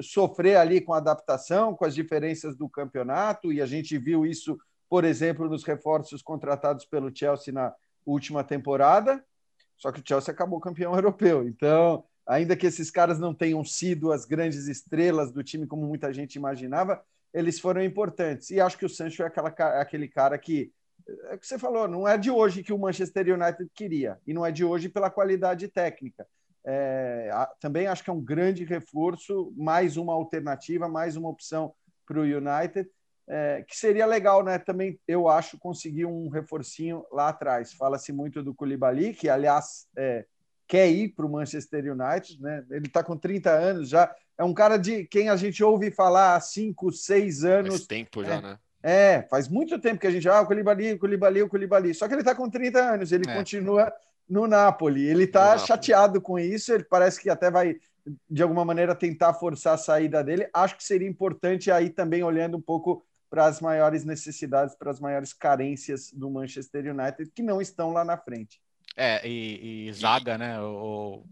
sofrer 0.00 0.56
ali 0.56 0.80
com 0.80 0.92
a 0.92 0.98
adaptação, 0.98 1.74
com 1.74 1.84
as 1.84 1.94
diferenças 1.94 2.56
do 2.56 2.68
campeonato, 2.68 3.52
e 3.52 3.60
a 3.60 3.66
gente 3.66 3.98
viu 3.98 4.24
isso, 4.24 4.58
por 4.88 5.04
exemplo, 5.04 5.48
nos 5.48 5.64
reforços 5.64 6.22
contratados 6.22 6.84
pelo 6.84 7.14
Chelsea 7.14 7.52
na 7.52 7.74
última 8.06 8.44
temporada. 8.44 9.24
Só 9.76 9.90
que 9.90 10.00
o 10.00 10.04
Chelsea 10.06 10.32
acabou 10.32 10.60
campeão 10.60 10.94
europeu. 10.96 11.46
Então, 11.46 12.04
ainda 12.26 12.56
que 12.56 12.66
esses 12.66 12.90
caras 12.90 13.18
não 13.18 13.34
tenham 13.34 13.64
sido 13.64 14.12
as 14.12 14.24
grandes 14.24 14.66
estrelas 14.66 15.32
do 15.32 15.42
time 15.42 15.66
como 15.66 15.86
muita 15.86 16.12
gente 16.12 16.36
imaginava, 16.36 17.02
eles 17.32 17.58
foram 17.58 17.82
importantes. 17.82 18.50
E 18.50 18.60
acho 18.60 18.78
que 18.78 18.86
o 18.86 18.88
Sancho 18.88 19.22
é 19.22 19.26
aquela, 19.26 19.48
aquele 19.80 20.08
cara 20.08 20.38
que 20.38 20.72
é 21.28 21.34
o 21.34 21.38
que 21.38 21.46
você 21.46 21.58
falou, 21.58 21.86
não 21.86 22.08
é 22.08 22.16
de 22.16 22.30
hoje 22.30 22.62
que 22.62 22.72
o 22.72 22.78
Manchester 22.78 23.34
United 23.34 23.70
queria, 23.74 24.18
e 24.26 24.32
não 24.32 24.44
é 24.44 24.50
de 24.50 24.64
hoje 24.64 24.88
pela 24.88 25.10
qualidade 25.10 25.68
técnica. 25.68 26.26
É, 26.66 27.30
também 27.60 27.86
acho 27.86 28.02
que 28.02 28.10
é 28.10 28.12
um 28.12 28.20
grande 28.20 28.64
reforço, 28.64 29.52
mais 29.56 29.96
uma 29.96 30.14
alternativa, 30.14 30.88
mais 30.88 31.16
uma 31.16 31.28
opção 31.28 31.74
para 32.06 32.18
o 32.18 32.22
United, 32.22 32.88
é, 33.26 33.64
que 33.66 33.76
seria 33.76 34.06
legal, 34.06 34.42
né? 34.42 34.58
Também 34.58 34.98
eu 35.06 35.28
acho 35.28 35.58
conseguir 35.58 36.06
um 36.06 36.28
reforcinho 36.28 37.04
lá 37.10 37.28
atrás. 37.28 37.72
Fala-se 37.72 38.12
muito 38.12 38.42
do 38.42 38.54
Koulibaly, 38.54 39.14
que 39.14 39.28
aliás 39.28 39.86
é, 39.96 40.26
quer 40.66 40.88
ir 40.88 41.10
para 41.10 41.26
o 41.26 41.30
Manchester 41.30 41.84
United, 41.92 42.40
né? 42.40 42.64
Ele 42.70 42.86
está 42.86 43.02
com 43.02 43.16
30 43.16 43.50
anos 43.50 43.88
já. 43.88 44.14
É 44.36 44.44
um 44.44 44.52
cara 44.52 44.76
de 44.76 45.04
quem 45.04 45.28
a 45.28 45.36
gente 45.36 45.62
ouve 45.62 45.90
falar 45.90 46.34
há 46.34 46.40
5, 46.40 46.92
6 46.92 47.44
anos. 47.44 47.74
Faz 47.76 47.86
tempo 47.86 48.24
já, 48.24 48.34
é, 48.34 48.42
né? 48.42 48.58
É, 48.82 49.22
faz 49.30 49.48
muito 49.48 49.78
tempo 49.78 50.00
que 50.00 50.06
a 50.06 50.10
gente. 50.10 50.28
Ah, 50.28 50.42
o 50.42 50.46
Colibali, 50.46 50.92
o 50.92 50.98
Colibali, 50.98 51.42
o 51.42 51.48
Colibali. 51.48 51.94
Só 51.94 52.06
que 52.06 52.14
ele 52.14 52.20
está 52.20 52.34
com 52.34 52.50
30 52.50 52.78
anos, 52.78 53.12
ele 53.12 53.28
é. 53.28 53.34
continua 53.34 53.92
no 54.28 54.46
Napoli. 54.46 55.06
Ele 55.06 55.24
está 55.24 55.56
chateado 55.58 56.20
com 56.20 56.38
isso, 56.38 56.72
ele 56.72 56.84
parece 56.84 57.20
que 57.20 57.30
até 57.30 57.50
vai, 57.50 57.76
de 58.28 58.42
alguma 58.42 58.64
maneira, 58.64 58.94
tentar 58.94 59.34
forçar 59.34 59.74
a 59.74 59.78
saída 59.78 60.22
dele. 60.22 60.48
Acho 60.52 60.76
que 60.76 60.84
seria 60.84 61.08
importante 61.08 61.70
aí 61.70 61.90
também 61.90 62.22
olhando 62.22 62.56
um 62.56 62.62
pouco 62.62 63.04
para 63.30 63.46
as 63.46 63.60
maiores 63.60 64.04
necessidades, 64.04 64.76
para 64.76 64.90
as 64.90 65.00
maiores 65.00 65.32
carências 65.32 66.12
do 66.12 66.30
Manchester 66.30 66.94
United, 66.94 67.30
que 67.34 67.42
não 67.42 67.60
estão 67.60 67.92
lá 67.92 68.04
na 68.04 68.16
frente. 68.16 68.60
É, 68.96 69.26
e, 69.26 69.88
e 69.88 69.92
zaga, 69.92 70.38
né? 70.38 70.60
O, 70.60 71.24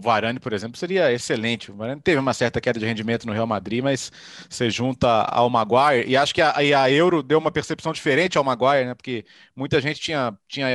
Varane, 0.00 0.40
por 0.40 0.52
exemplo, 0.52 0.76
seria 0.76 1.12
excelente. 1.12 1.70
O 1.70 1.76
Varane 1.76 2.00
teve 2.00 2.18
uma 2.18 2.34
certa 2.34 2.60
queda 2.60 2.78
de 2.78 2.86
rendimento 2.86 3.26
no 3.26 3.32
Real 3.32 3.46
Madrid, 3.46 3.82
mas 3.82 4.10
você 4.48 4.68
junta 4.68 5.22
ao 5.22 5.48
Maguire, 5.48 6.08
e 6.08 6.16
acho 6.16 6.34
que 6.34 6.42
a, 6.42 6.54
a 6.56 6.90
Euro 6.90 7.22
deu 7.22 7.38
uma 7.38 7.50
percepção 7.50 7.92
diferente 7.92 8.36
ao 8.36 8.44
Maguire, 8.44 8.86
né? 8.86 8.94
Porque 8.94 9.24
muita 9.54 9.80
gente 9.80 10.00
tinha, 10.00 10.36
tinha 10.48 10.68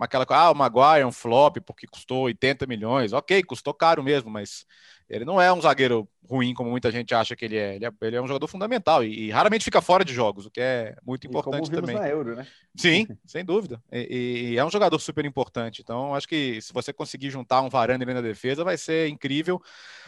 aquela 0.00 0.26
coisa, 0.26 0.42
ah, 0.42 0.50
o 0.50 0.54
Maguire 0.54 1.02
é 1.02 1.06
um 1.06 1.12
flop 1.12 1.58
porque 1.64 1.86
custou 1.86 2.22
80 2.22 2.66
milhões. 2.66 3.12
Ok, 3.12 3.42
custou 3.42 3.74
caro 3.74 4.02
mesmo, 4.02 4.30
mas 4.30 4.64
ele 5.08 5.24
não 5.24 5.40
é 5.40 5.52
um 5.52 5.60
zagueiro 5.60 6.08
ruim 6.28 6.54
como 6.54 6.70
muita 6.70 6.90
gente 6.90 7.14
acha 7.14 7.36
que 7.36 7.44
ele 7.44 7.56
é. 7.56 7.76
Ele 7.76 7.84
é, 7.84 7.90
ele 8.02 8.16
é 8.16 8.22
um 8.22 8.26
jogador 8.26 8.46
fundamental 8.46 9.04
e, 9.04 9.26
e, 9.26 9.30
raramente 9.30 9.64
fica 9.64 9.82
fora 9.82 10.04
de 10.04 10.14
jogos, 10.14 10.46
o 10.46 10.50
que 10.50 10.60
é 10.60 10.96
muito 11.04 11.26
importante 11.26 11.70
também. 11.70 11.96
Euro, 12.08 12.34
né? 12.34 12.46
Sim, 12.74 13.06
sem 13.26 13.44
dúvida. 13.44 13.82
E, 13.92 14.52
e, 14.52 14.58
é 14.58 14.64
um 14.64 14.70
jogador 14.70 14.98
super 14.98 15.24
importante. 15.24 15.82
Então, 15.82 16.14
acho 16.14 16.26
que 16.26 16.60
se 16.60 16.72
você 16.72 16.92
conseguir 16.92 17.30
juntar 17.30 17.60
um 17.60 17.68
Varane 17.68 18.02
ali 18.02 18.14
na 18.14 18.22
defesa, 18.22 18.53
vai 18.62 18.76
ser 18.76 19.08
incrível. 19.08 19.60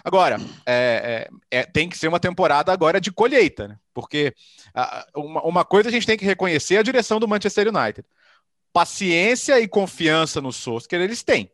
Agora, 0.05 0.37
é, 0.65 1.29
é, 1.51 1.59
é 1.61 1.63
tem 1.65 1.89
que 1.89 1.99
ser 1.99 2.07
uma 2.07 2.21
temporada 2.21 2.73
agora 2.73 3.01
de 3.01 3.11
colheita, 3.11 3.69
né? 3.69 3.79
Porque 3.93 4.35
a, 4.75 5.07
uma, 5.17 5.43
uma 5.43 5.65
coisa 5.65 5.89
a 5.89 5.93
gente 5.93 6.07
tem 6.07 6.17
que 6.17 6.25
reconhecer 6.25 6.77
é 6.77 6.79
a 6.79 6.83
direção 6.83 7.19
do 7.19 7.27
Manchester 7.27 7.69
United. 7.75 8.07
Paciência 8.73 9.59
e 9.59 9.67
confiança 9.67 10.41
no 10.41 10.53
Solskjaer 10.53 11.03
eles 11.03 11.23
têm 11.23 11.51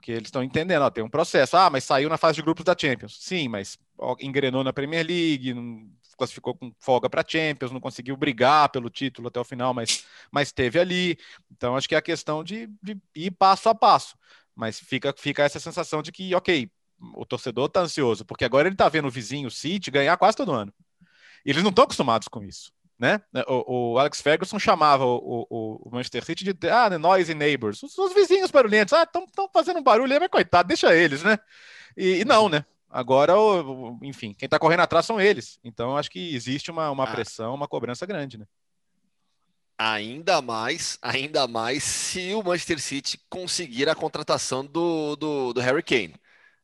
porque 0.00 0.12
eles 0.12 0.28
estão 0.28 0.42
entendendo, 0.42 0.82
ó, 0.82 0.90
tem 0.90 1.04
um 1.04 1.10
processo. 1.10 1.56
Ah, 1.58 1.68
mas 1.68 1.84
saiu 1.84 2.08
na 2.08 2.16
fase 2.16 2.36
de 2.36 2.42
grupos 2.42 2.64
da 2.64 2.74
Champions. 2.76 3.18
Sim, 3.20 3.48
mas 3.48 3.78
ó, 3.98 4.16
engrenou 4.18 4.64
na 4.64 4.72
Premier 4.72 5.06
League, 5.06 5.52
não 5.52 5.86
classificou 6.16 6.54
com 6.54 6.72
folga 6.78 7.08
para 7.08 7.24
Champions, 7.26 7.70
não 7.70 7.80
conseguiu 7.80 8.16
brigar 8.16 8.68
pelo 8.70 8.90
título 8.90 9.28
até 9.28 9.38
o 9.38 9.44
final, 9.44 9.72
mas, 9.72 10.04
mas 10.30 10.52
teve 10.52 10.78
ali. 10.78 11.18
Então, 11.50 11.76
acho 11.76 11.88
que 11.88 11.94
é 11.94 11.98
a 11.98 12.02
questão 12.02 12.42
de, 12.42 12.66
de 12.82 12.98
ir 13.14 13.30
passo 13.30 13.68
a 13.68 13.74
passo. 13.74 14.16
Mas 14.60 14.78
fica, 14.78 15.14
fica 15.16 15.42
essa 15.42 15.58
sensação 15.58 16.02
de 16.02 16.12
que, 16.12 16.34
ok, 16.34 16.70
o 17.14 17.24
torcedor 17.24 17.66
está 17.66 17.80
ansioso, 17.80 18.24
porque 18.24 18.44
agora 18.44 18.68
ele 18.68 18.74
está 18.74 18.88
vendo 18.88 19.08
o 19.08 19.10
vizinho 19.10 19.50
City 19.50 19.90
ganhar 19.90 20.16
quase 20.18 20.36
todo 20.36 20.52
ano. 20.52 20.72
E 21.44 21.50
eles 21.50 21.62
não 21.62 21.70
estão 21.70 21.84
acostumados 21.84 22.28
com 22.28 22.44
isso 22.44 22.70
né? 23.00 23.18
O, 23.48 23.92
o, 23.94 23.98
Alex 23.98 24.20
Ferguson 24.20 24.58
chamava 24.58 25.06
o, 25.06 25.46
o, 25.48 25.88
o, 25.88 25.90
Manchester 25.90 26.22
City 26.22 26.52
de 26.52 26.68
ah, 26.68 26.98
noisy 26.98 27.32
neighbors, 27.32 27.82
os, 27.82 27.96
os 27.96 28.12
vizinhos 28.12 28.50
barulhentos, 28.50 28.92
ah, 28.92 29.04
estão 29.04 29.48
fazendo 29.50 29.82
barulho 29.82 30.20
mas 30.20 30.28
coitado, 30.28 30.68
deixa 30.68 30.94
eles, 30.94 31.22
né? 31.22 31.38
E, 31.96 32.20
e 32.20 32.24
não, 32.26 32.50
né? 32.50 32.62
Agora, 32.90 33.32
enfim, 34.02 34.34
quem 34.34 34.46
está 34.46 34.58
correndo 34.58 34.80
atrás 34.80 35.06
são 35.06 35.18
eles. 35.18 35.58
Então, 35.64 35.96
acho 35.96 36.10
que 36.10 36.34
existe 36.34 36.70
uma, 36.70 36.90
uma 36.90 37.04
ah. 37.04 37.06
pressão, 37.06 37.54
uma 37.54 37.66
cobrança 37.66 38.04
grande, 38.04 38.36
né? 38.36 38.44
Ainda 39.82 40.42
mais, 40.42 40.98
ainda 41.00 41.48
mais 41.48 41.82
se 41.82 42.34
o 42.34 42.42
Manchester 42.42 42.78
City 42.78 43.18
conseguir 43.30 43.88
a 43.88 43.94
contratação 43.94 44.62
do, 44.64 45.16
do, 45.16 45.54
do 45.54 45.60
Harry 45.62 45.82
Kane. 45.82 46.14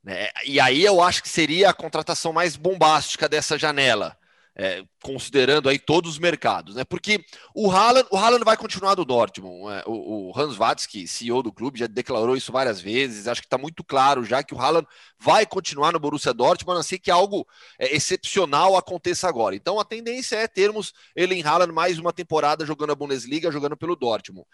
Né? 0.05 0.29
E 0.45 0.61
aí 0.61 0.85
eu 0.85 1.01
acho 1.01 1.23
que 1.23 1.29
seria 1.31 1.71
a 1.71 1.75
contratação 1.75 2.31
mais 2.31 2.57
bombástica 2.57 3.27
dessa 3.27 3.59
janela 3.59 4.19
é, 4.59 4.83
considerando 5.03 5.69
aí 5.69 5.79
todos 5.79 6.13
os 6.13 6.19
mercados, 6.19 6.75
né? 6.75 6.85
Porque 6.85 7.23
o 7.55 7.71
Haaland, 7.71 8.09
o 8.11 8.17
Haaland 8.17 8.43
vai 8.43 8.57
continuar 8.57 8.95
do 8.95 9.05
Dortmund. 9.05 9.71
É, 9.71 9.85
o, 9.87 10.31
o, 10.31 10.33
Hans 10.35 10.57
Watzke, 10.57 11.07
CEO 11.07 11.43
do 11.43 11.53
clube, 11.53 11.79
já 11.79 11.87
declarou 11.87 12.35
isso 12.35 12.51
várias 12.51 12.81
vezes. 12.81 13.29
Acho 13.29 13.43
que 13.43 13.47
está 13.47 13.59
muito 13.59 13.85
claro 13.85 14.25
já 14.25 14.43
que 14.43 14.55
o 14.55 14.59
Haaland 14.59 14.87
vai 15.19 15.45
continuar 15.45 15.93
no 15.93 16.01
Borussia 16.01 16.33
Dortmund, 16.33 16.73
a 16.73 16.75
não 16.77 16.83
ser 16.83 16.99
que 16.99 17.11
algo 17.11 17.47
é, 17.79 17.95
excepcional 17.95 18.77
aconteça 18.77 19.29
agora. 19.29 19.55
Então 19.55 19.79
a 19.79 19.85
tendência 19.85 20.37
é 20.37 20.49
termos 20.49 20.95
ele 21.15 21.35
em 21.35 21.43
Haaland 21.43 21.73
mais 21.73 21.99
uma 21.99 22.13
temporada 22.13 22.65
jogando 22.65 22.93
a 22.93 22.97
Bundesliga, 22.97 23.53
jogando 23.53 23.77
pelo 23.77 23.95
Dortmund. 23.95 24.47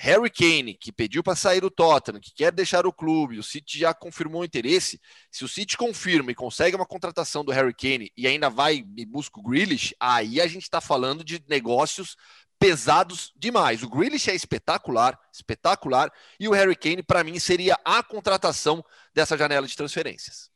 Harry 0.00 0.30
Kane, 0.30 0.74
que 0.74 0.92
pediu 0.92 1.24
para 1.24 1.34
sair 1.34 1.60
do 1.60 1.70
Tottenham, 1.70 2.20
que 2.20 2.32
quer 2.32 2.52
deixar 2.52 2.86
o 2.86 2.92
clube, 2.92 3.38
o 3.38 3.42
City 3.42 3.80
já 3.80 3.92
confirmou 3.92 4.42
o 4.42 4.44
interesse. 4.44 5.00
Se 5.28 5.44
o 5.44 5.48
City 5.48 5.76
confirma 5.76 6.30
e 6.30 6.36
consegue 6.36 6.76
uma 6.76 6.86
contratação 6.86 7.44
do 7.44 7.50
Harry 7.50 7.74
Kane 7.74 8.12
e 8.16 8.24
ainda 8.24 8.48
vai 8.48 8.84
e 8.96 9.04
busca 9.04 9.40
o 9.40 9.42
Grealish, 9.42 9.96
aí 9.98 10.40
a 10.40 10.46
gente 10.46 10.62
está 10.62 10.80
falando 10.80 11.24
de 11.24 11.42
negócios 11.48 12.16
pesados 12.60 13.32
demais. 13.36 13.82
O 13.82 13.88
Grealish 13.88 14.30
é 14.30 14.36
espetacular, 14.36 15.18
espetacular, 15.32 16.12
e 16.38 16.46
o 16.46 16.52
Harry 16.52 16.76
Kane, 16.76 17.02
para 17.02 17.24
mim, 17.24 17.36
seria 17.40 17.76
a 17.84 18.00
contratação 18.00 18.84
dessa 19.12 19.36
janela 19.36 19.66
de 19.66 19.76
transferências. 19.76 20.48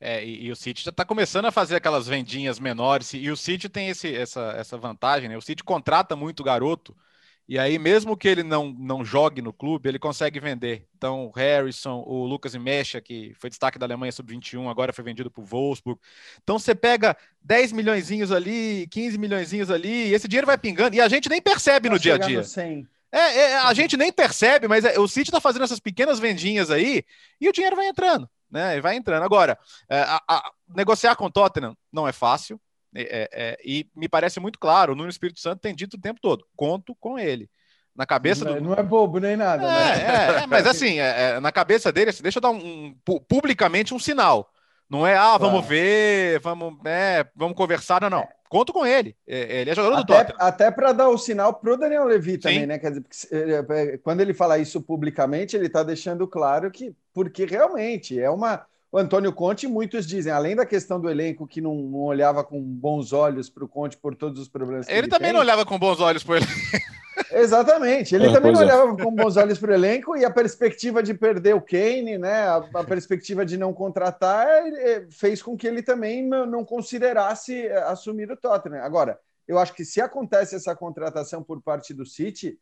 É, 0.00 0.24
e, 0.24 0.46
e, 0.46 0.50
o 0.50 0.56
City 0.56 0.82
já 0.82 0.90
está 0.90 1.04
começando 1.04 1.44
a 1.44 1.52
fazer 1.52 1.76
aquelas 1.76 2.06
vendinhas 2.06 2.58
menores, 2.58 3.12
e 3.12 3.30
o 3.30 3.36
City 3.36 3.68
tem 3.68 3.88
esse, 3.88 4.14
essa, 4.14 4.54
essa 4.56 4.78
vantagem, 4.78 5.28
né? 5.28 5.36
O 5.36 5.42
City 5.42 5.62
contrata 5.62 6.16
muito 6.16 6.42
garoto 6.42 6.96
e 7.48 7.58
aí, 7.58 7.78
mesmo 7.78 8.14
que 8.14 8.28
ele 8.28 8.42
não, 8.42 8.70
não 8.78 9.02
jogue 9.02 9.40
no 9.40 9.54
clube, 9.54 9.88
ele 9.88 9.98
consegue 9.98 10.38
vender. 10.38 10.86
Então, 10.94 11.26
o 11.26 11.30
Harrison, 11.30 12.04
o 12.06 12.26
Lucas 12.26 12.54
Mecha, 12.54 13.00
que 13.00 13.32
foi 13.38 13.48
destaque 13.48 13.78
da 13.78 13.86
Alemanha 13.86 14.12
sub-21, 14.12 14.68
agora 14.68 14.92
foi 14.92 15.02
vendido 15.02 15.30
para 15.30 15.40
o 15.40 15.46
Wolfsburg. 15.46 15.98
Então, 16.42 16.58
você 16.58 16.74
pega 16.74 17.16
10 17.40 17.72
milhões 17.72 18.10
ali, 18.30 18.86
15 18.90 19.16
milhões 19.16 19.70
ali, 19.70 20.08
e 20.08 20.14
esse 20.14 20.28
dinheiro 20.28 20.46
vai 20.46 20.58
pingando, 20.58 20.94
e 20.94 21.00
a 21.00 21.08
gente 21.08 21.30
nem 21.30 21.40
percebe 21.40 21.88
no 21.88 21.98
dia 21.98 22.16
a 22.16 22.18
dia. 22.18 22.44
É, 23.10 23.18
é, 23.18 23.58
a 23.60 23.72
gente 23.72 23.96
nem 23.96 24.12
percebe, 24.12 24.68
mas 24.68 24.84
é, 24.84 25.00
o 25.00 25.08
City 25.08 25.30
está 25.30 25.40
fazendo 25.40 25.64
essas 25.64 25.80
pequenas 25.80 26.18
vendinhas 26.18 26.70
aí, 26.70 27.02
e 27.40 27.48
o 27.48 27.52
dinheiro 27.52 27.76
vai 27.76 27.88
entrando, 27.88 28.28
né? 28.50 28.78
Vai 28.82 28.96
entrando. 28.96 29.22
Agora, 29.22 29.58
é, 29.88 30.00
a, 30.00 30.20
a, 30.28 30.50
negociar 30.68 31.16
com 31.16 31.24
o 31.24 31.30
Tottenham 31.30 31.74
não 31.90 32.06
é 32.06 32.12
fácil. 32.12 32.60
É, 32.98 33.02
é, 33.02 33.28
é, 33.32 33.58
e 33.64 33.88
me 33.94 34.08
parece 34.08 34.40
muito 34.40 34.58
claro, 34.58 34.92
o 34.92 34.96
Nuno 34.96 35.08
Espírito 35.08 35.38
Santo 35.38 35.60
tem 35.60 35.74
dito 35.74 35.94
o 35.94 36.00
tempo 36.00 36.18
todo: 36.20 36.44
conto 36.56 36.96
com 36.98 37.16
ele. 37.18 37.48
Na 37.94 38.04
cabeça 38.04 38.44
não, 38.44 38.54
do. 38.54 38.60
Não 38.60 38.74
é 38.74 38.82
bobo 38.82 39.18
nem 39.18 39.36
nada. 39.36 39.62
É, 39.62 39.66
né? 39.66 40.42
é, 40.42 40.46
mas 40.50 40.66
assim, 40.66 40.96
na 41.40 41.52
cabeça 41.52 41.92
dele, 41.92 42.10
assim, 42.10 42.22
deixa 42.22 42.38
eu 42.38 42.42
dar 42.42 42.50
um, 42.50 42.56
um, 42.56 43.20
publicamente 43.28 43.94
um 43.94 43.98
sinal. 43.98 44.50
Não 44.90 45.06
é, 45.06 45.16
ah, 45.16 45.36
vamos 45.36 45.60
claro. 45.60 45.66
ver, 45.66 46.40
vamos, 46.40 46.74
é, 46.86 47.26
vamos 47.36 47.56
conversar, 47.56 48.00
não, 48.00 48.10
não. 48.10 48.28
Conto 48.48 48.72
com 48.72 48.86
ele. 48.86 49.14
Ele 49.26 49.70
é 49.70 49.74
jogador 49.74 49.96
até, 49.96 50.04
do 50.04 50.06
Tottenham. 50.06 50.38
Até 50.40 50.70
para 50.70 50.92
dar 50.92 51.10
o 51.10 51.18
sinal 51.18 51.52
pro 51.52 51.76
Daniel 51.76 52.04
Levy 52.04 52.38
também, 52.38 52.60
Sim. 52.60 52.66
né? 52.66 52.78
Quer 52.78 52.92
dizer, 52.92 54.00
quando 54.02 54.22
ele 54.22 54.32
fala 54.32 54.58
isso 54.58 54.80
publicamente, 54.80 55.54
ele 55.54 55.66
está 55.66 55.82
deixando 55.82 56.26
claro 56.26 56.70
que, 56.70 56.96
porque 57.12 57.44
realmente 57.44 58.18
é 58.18 58.30
uma 58.30 58.64
o 58.90 58.98
Antônio 58.98 59.32
Conte, 59.32 59.66
muitos 59.66 60.06
dizem, 60.06 60.32
além 60.32 60.56
da 60.56 60.64
questão 60.64 60.98
do 60.98 61.10
elenco 61.10 61.46
que 61.46 61.60
não, 61.60 61.74
não 61.74 62.00
olhava 62.00 62.42
com 62.42 62.60
bons 62.60 63.12
olhos 63.12 63.50
para 63.50 63.64
o 63.64 63.68
Conte 63.68 63.96
por 63.96 64.14
todos 64.14 64.40
os 64.40 64.48
problemas 64.48 64.86
que 64.86 64.92
ele, 64.92 65.00
ele 65.00 65.08
também 65.08 65.28
tem. 65.28 65.32
não 65.34 65.40
olhava 65.40 65.66
com 65.66 65.78
bons 65.78 66.00
olhos 66.00 66.24
para 66.24 66.36
ele. 66.36 66.46
Exatamente, 67.30 68.14
ele 68.14 68.28
é, 68.28 68.32
também 68.32 68.52
não 68.52 68.62
é. 68.62 68.64
olhava 68.64 68.96
com 68.96 69.14
bons 69.14 69.36
olhos 69.36 69.58
para 69.58 69.72
o 69.72 69.74
elenco 69.74 70.16
e 70.16 70.24
a 70.24 70.30
perspectiva 70.30 71.02
de 71.02 71.12
perder 71.12 71.54
o 71.54 71.60
Kane, 71.60 72.16
né, 72.16 72.44
a, 72.44 72.56
a 72.74 72.84
perspectiva 72.84 73.44
de 73.44 73.58
não 73.58 73.74
contratar, 73.74 74.46
é, 74.46 75.06
fez 75.10 75.42
com 75.42 75.56
que 75.56 75.66
ele 75.66 75.82
também 75.82 76.26
não, 76.26 76.64
considerasse 76.64 77.66
é, 77.66 77.76
assumir 77.82 78.30
o 78.30 78.36
Tottenham. 78.36 78.82
Agora, 78.82 79.18
eu 79.46 79.58
acho 79.58 79.74
que 79.74 79.84
se 79.84 80.00
acontece 80.00 80.54
essa 80.54 80.74
contratação 80.74 81.42
por 81.42 81.60
parte 81.60 81.92
do 81.92 82.06
City, 82.06 82.58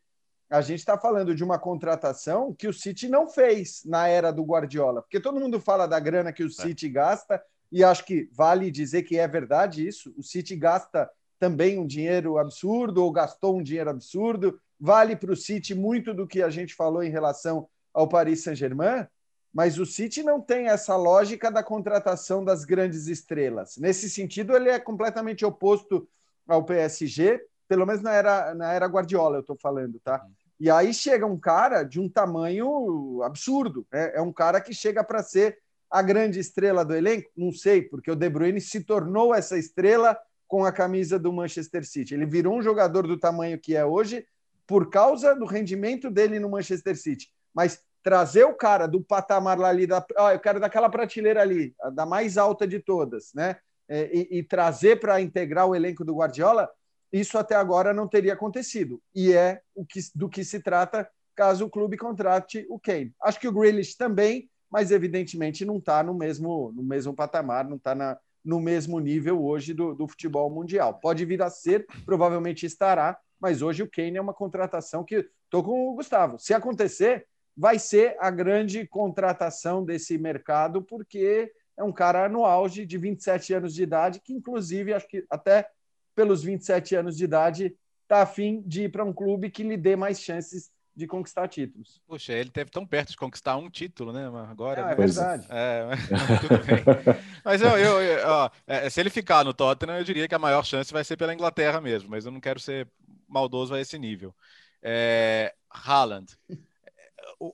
a 0.49 0.61
gente 0.61 0.79
está 0.79 0.97
falando 0.97 1.35
de 1.35 1.43
uma 1.43 1.59
contratação 1.59 2.53
que 2.53 2.67
o 2.67 2.73
City 2.73 3.09
não 3.09 3.27
fez 3.27 3.83
na 3.85 4.07
era 4.07 4.31
do 4.31 4.43
Guardiola, 4.43 5.01
porque 5.01 5.19
todo 5.19 5.39
mundo 5.39 5.59
fala 5.59 5.87
da 5.87 5.99
grana 5.99 6.31
que 6.31 6.43
o 6.43 6.47
é. 6.47 6.49
City 6.49 6.87
é. 6.87 6.89
gasta, 6.89 7.43
e 7.71 7.83
acho 7.83 8.05
que 8.05 8.29
vale 8.31 8.71
dizer 8.71 9.03
que 9.03 9.17
é 9.17 9.27
verdade 9.27 9.85
isso. 9.85 10.13
O 10.17 10.23
City 10.23 10.55
gasta 10.55 11.09
também 11.37 11.77
um 11.77 11.85
dinheiro 11.85 12.37
absurdo, 12.37 13.03
ou 13.03 13.11
gastou 13.11 13.57
um 13.57 13.63
dinheiro 13.63 13.89
absurdo. 13.89 14.59
Vale 14.79 15.15
para 15.15 15.31
o 15.31 15.35
City 15.35 15.75
muito 15.75 16.13
do 16.13 16.25
que 16.25 16.41
a 16.41 16.49
gente 16.49 16.73
falou 16.73 17.03
em 17.03 17.09
relação 17.09 17.67
ao 17.93 18.07
Paris 18.07 18.43
Saint-Germain, 18.43 19.05
mas 19.53 19.79
o 19.79 19.85
City 19.85 20.23
não 20.23 20.39
tem 20.39 20.67
essa 20.67 20.95
lógica 20.95 21.51
da 21.51 21.63
contratação 21.63 22.45
das 22.45 22.63
grandes 22.63 23.07
estrelas. 23.07 23.75
Nesse 23.77 24.09
sentido, 24.09 24.55
ele 24.55 24.69
é 24.69 24.79
completamente 24.79 25.43
oposto 25.43 26.07
ao 26.47 26.63
PSG, 26.63 27.43
pelo 27.67 27.85
menos 27.85 28.01
na 28.01 28.13
era, 28.13 28.53
na 28.53 28.71
era 28.71 28.85
Guardiola, 28.85 29.37
eu 29.37 29.41
estou 29.41 29.57
falando, 29.57 29.99
tá? 29.99 30.25
E 30.59 30.69
aí 30.71 30.93
chega 30.93 31.25
um 31.25 31.37
cara 31.37 31.83
de 31.83 31.99
um 31.99 32.09
tamanho 32.09 33.21
absurdo. 33.23 33.85
Né? 33.91 34.11
É 34.15 34.21
um 34.21 34.33
cara 34.33 34.59
que 34.59 34.73
chega 34.73 35.03
para 35.03 35.21
ser 35.21 35.59
a 35.89 36.01
grande 36.01 36.39
estrela 36.39 36.83
do 36.83 36.95
elenco? 36.95 37.29
Não 37.35 37.51
sei, 37.51 37.81
porque 37.81 38.11
o 38.11 38.15
De 38.15 38.29
Bruyne 38.29 38.59
se 38.59 38.83
tornou 38.83 39.33
essa 39.33 39.57
estrela 39.57 40.17
com 40.47 40.65
a 40.65 40.71
camisa 40.71 41.19
do 41.19 41.31
Manchester 41.31 41.85
City. 41.85 42.13
Ele 42.13 42.25
virou 42.25 42.57
um 42.57 42.61
jogador 42.61 43.05
do 43.05 43.19
tamanho 43.19 43.59
que 43.59 43.75
é 43.75 43.85
hoje 43.85 44.25
por 44.65 44.89
causa 44.89 45.35
do 45.35 45.45
rendimento 45.45 46.09
dele 46.09 46.39
no 46.39 46.49
Manchester 46.49 46.97
City. 46.97 47.29
Mas 47.53 47.81
trazer 48.03 48.45
o 48.45 48.53
cara 48.53 48.87
do 48.87 49.01
patamar 49.01 49.59
lá 49.59 49.69
ali, 49.69 49.85
da, 49.85 50.05
ah, 50.17 50.33
eu 50.33 50.39
quero 50.39 50.59
daquela 50.59 50.89
prateleira 50.89 51.41
ali, 51.41 51.75
da 51.93 52.05
mais 52.05 52.37
alta 52.37 52.65
de 52.67 52.79
todas, 52.79 53.33
né? 53.33 53.57
É, 53.89 54.09
e, 54.13 54.39
e 54.39 54.43
trazer 54.43 54.99
para 54.99 55.21
integrar 55.21 55.65
o 55.65 55.75
elenco 55.75 56.03
do 56.03 56.15
Guardiola, 56.15 56.69
isso 57.11 57.37
até 57.37 57.55
agora 57.55 57.93
não 57.93 58.07
teria 58.07 58.33
acontecido. 58.33 59.01
E 59.13 59.33
é 59.33 59.61
o 59.75 59.85
que, 59.85 59.99
do 60.13 60.29
que 60.29 60.43
se 60.43 60.59
trata 60.59 61.09
caso 61.35 61.65
o 61.65 61.69
clube 61.69 61.97
contrate 61.97 62.65
o 62.69 62.79
Kane. 62.79 63.13
Acho 63.21 63.39
que 63.39 63.47
o 63.47 63.51
Grealish 63.51 63.95
também, 63.95 64.49
mas 64.69 64.91
evidentemente 64.91 65.63
não 65.63 65.77
está 65.77 66.01
no 66.01 66.13
mesmo, 66.13 66.71
no 66.75 66.83
mesmo 66.83 67.13
patamar, 67.13 67.67
não 67.69 67.77
está 67.77 68.19
no 68.43 68.59
mesmo 68.59 68.99
nível 68.99 69.43
hoje 69.43 69.73
do, 69.73 69.93
do 69.93 70.07
futebol 70.07 70.49
mundial. 70.49 70.95
Pode 70.95 71.23
vir 71.25 71.41
a 71.41 71.49
ser, 71.49 71.85
provavelmente 72.05 72.65
estará, 72.65 73.17
mas 73.39 73.61
hoje 73.61 73.83
o 73.83 73.89
Kane 73.89 74.17
é 74.17 74.21
uma 74.21 74.33
contratação 74.33 75.03
que 75.03 75.29
estou 75.45 75.63
com 75.63 75.89
o 75.89 75.95
Gustavo. 75.95 76.39
Se 76.39 76.53
acontecer, 76.53 77.27
vai 77.55 77.77
ser 77.77 78.15
a 78.19 78.31
grande 78.31 78.87
contratação 78.87 79.85
desse 79.85 80.17
mercado, 80.17 80.81
porque 80.81 81.51
é 81.77 81.83
um 81.83 81.91
cara 81.91 82.27
no 82.27 82.45
auge 82.45 82.85
de 82.85 82.97
27 82.97 83.53
anos 83.53 83.73
de 83.73 83.83
idade, 83.83 84.19
que 84.19 84.33
inclusive 84.33 84.93
acho 84.93 85.07
que 85.07 85.25
até 85.29 85.67
pelos 86.17 86.41
27 86.41 86.95
anos 86.95 87.15
de 87.15 87.25
idade, 87.25 87.75
está 88.01 88.23
afim 88.23 88.63
de 88.65 88.85
ir 88.85 88.91
para 88.91 89.05
um 89.05 89.13
clube 89.13 89.51
que 89.51 89.61
lhe 89.61 89.77
dê 89.77 89.95
mais 89.95 90.19
chances 90.19 90.71
de 90.95 91.05
conquistar 91.05 91.47
títulos. 91.47 92.01
Puxa, 92.07 92.33
ele 92.33 92.49
teve 92.49 92.71
tão 92.71 92.87
perto 92.87 93.11
de 93.11 93.17
conquistar 93.17 93.55
um 93.55 93.69
título, 93.69 94.11
né? 94.11 94.25
Agora. 94.49 94.87
Ah, 94.87 94.91
é 94.93 94.95
verdade. 94.95 95.45
É, 95.47 95.85
mas, 95.85 95.99
tudo 96.41 96.57
bem. 96.65 96.83
mas 97.45 97.61
eu, 97.61 97.77
eu, 97.77 98.01
eu 98.01 98.27
ó, 98.27 98.49
é, 98.65 98.89
se 98.89 98.99
ele 98.99 99.11
ficar 99.11 99.45
no 99.45 99.53
Tottenham, 99.53 99.99
eu 99.99 100.03
diria 100.03 100.27
que 100.27 100.33
a 100.33 100.39
maior 100.39 100.65
chance 100.65 100.91
vai 100.91 101.03
ser 101.03 101.17
pela 101.17 101.35
Inglaterra 101.35 101.79
mesmo, 101.79 102.09
mas 102.09 102.25
eu 102.25 102.31
não 102.31 102.39
quero 102.39 102.59
ser 102.59 102.89
maldoso 103.27 103.75
a 103.75 103.79
esse 103.79 103.99
nível. 103.99 104.33
É, 104.81 105.53
Haaland. 105.69 106.35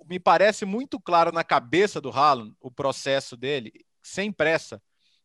Me 0.07 0.21
parece 0.21 0.63
muito 0.63 0.97
claro 1.01 1.33
na 1.33 1.43
cabeça 1.43 1.99
do 1.99 2.11
Haaland 2.11 2.55
o 2.61 2.71
processo 2.71 3.35
dele, 3.35 3.73
sem 4.01 4.31
pressa, 4.31 4.81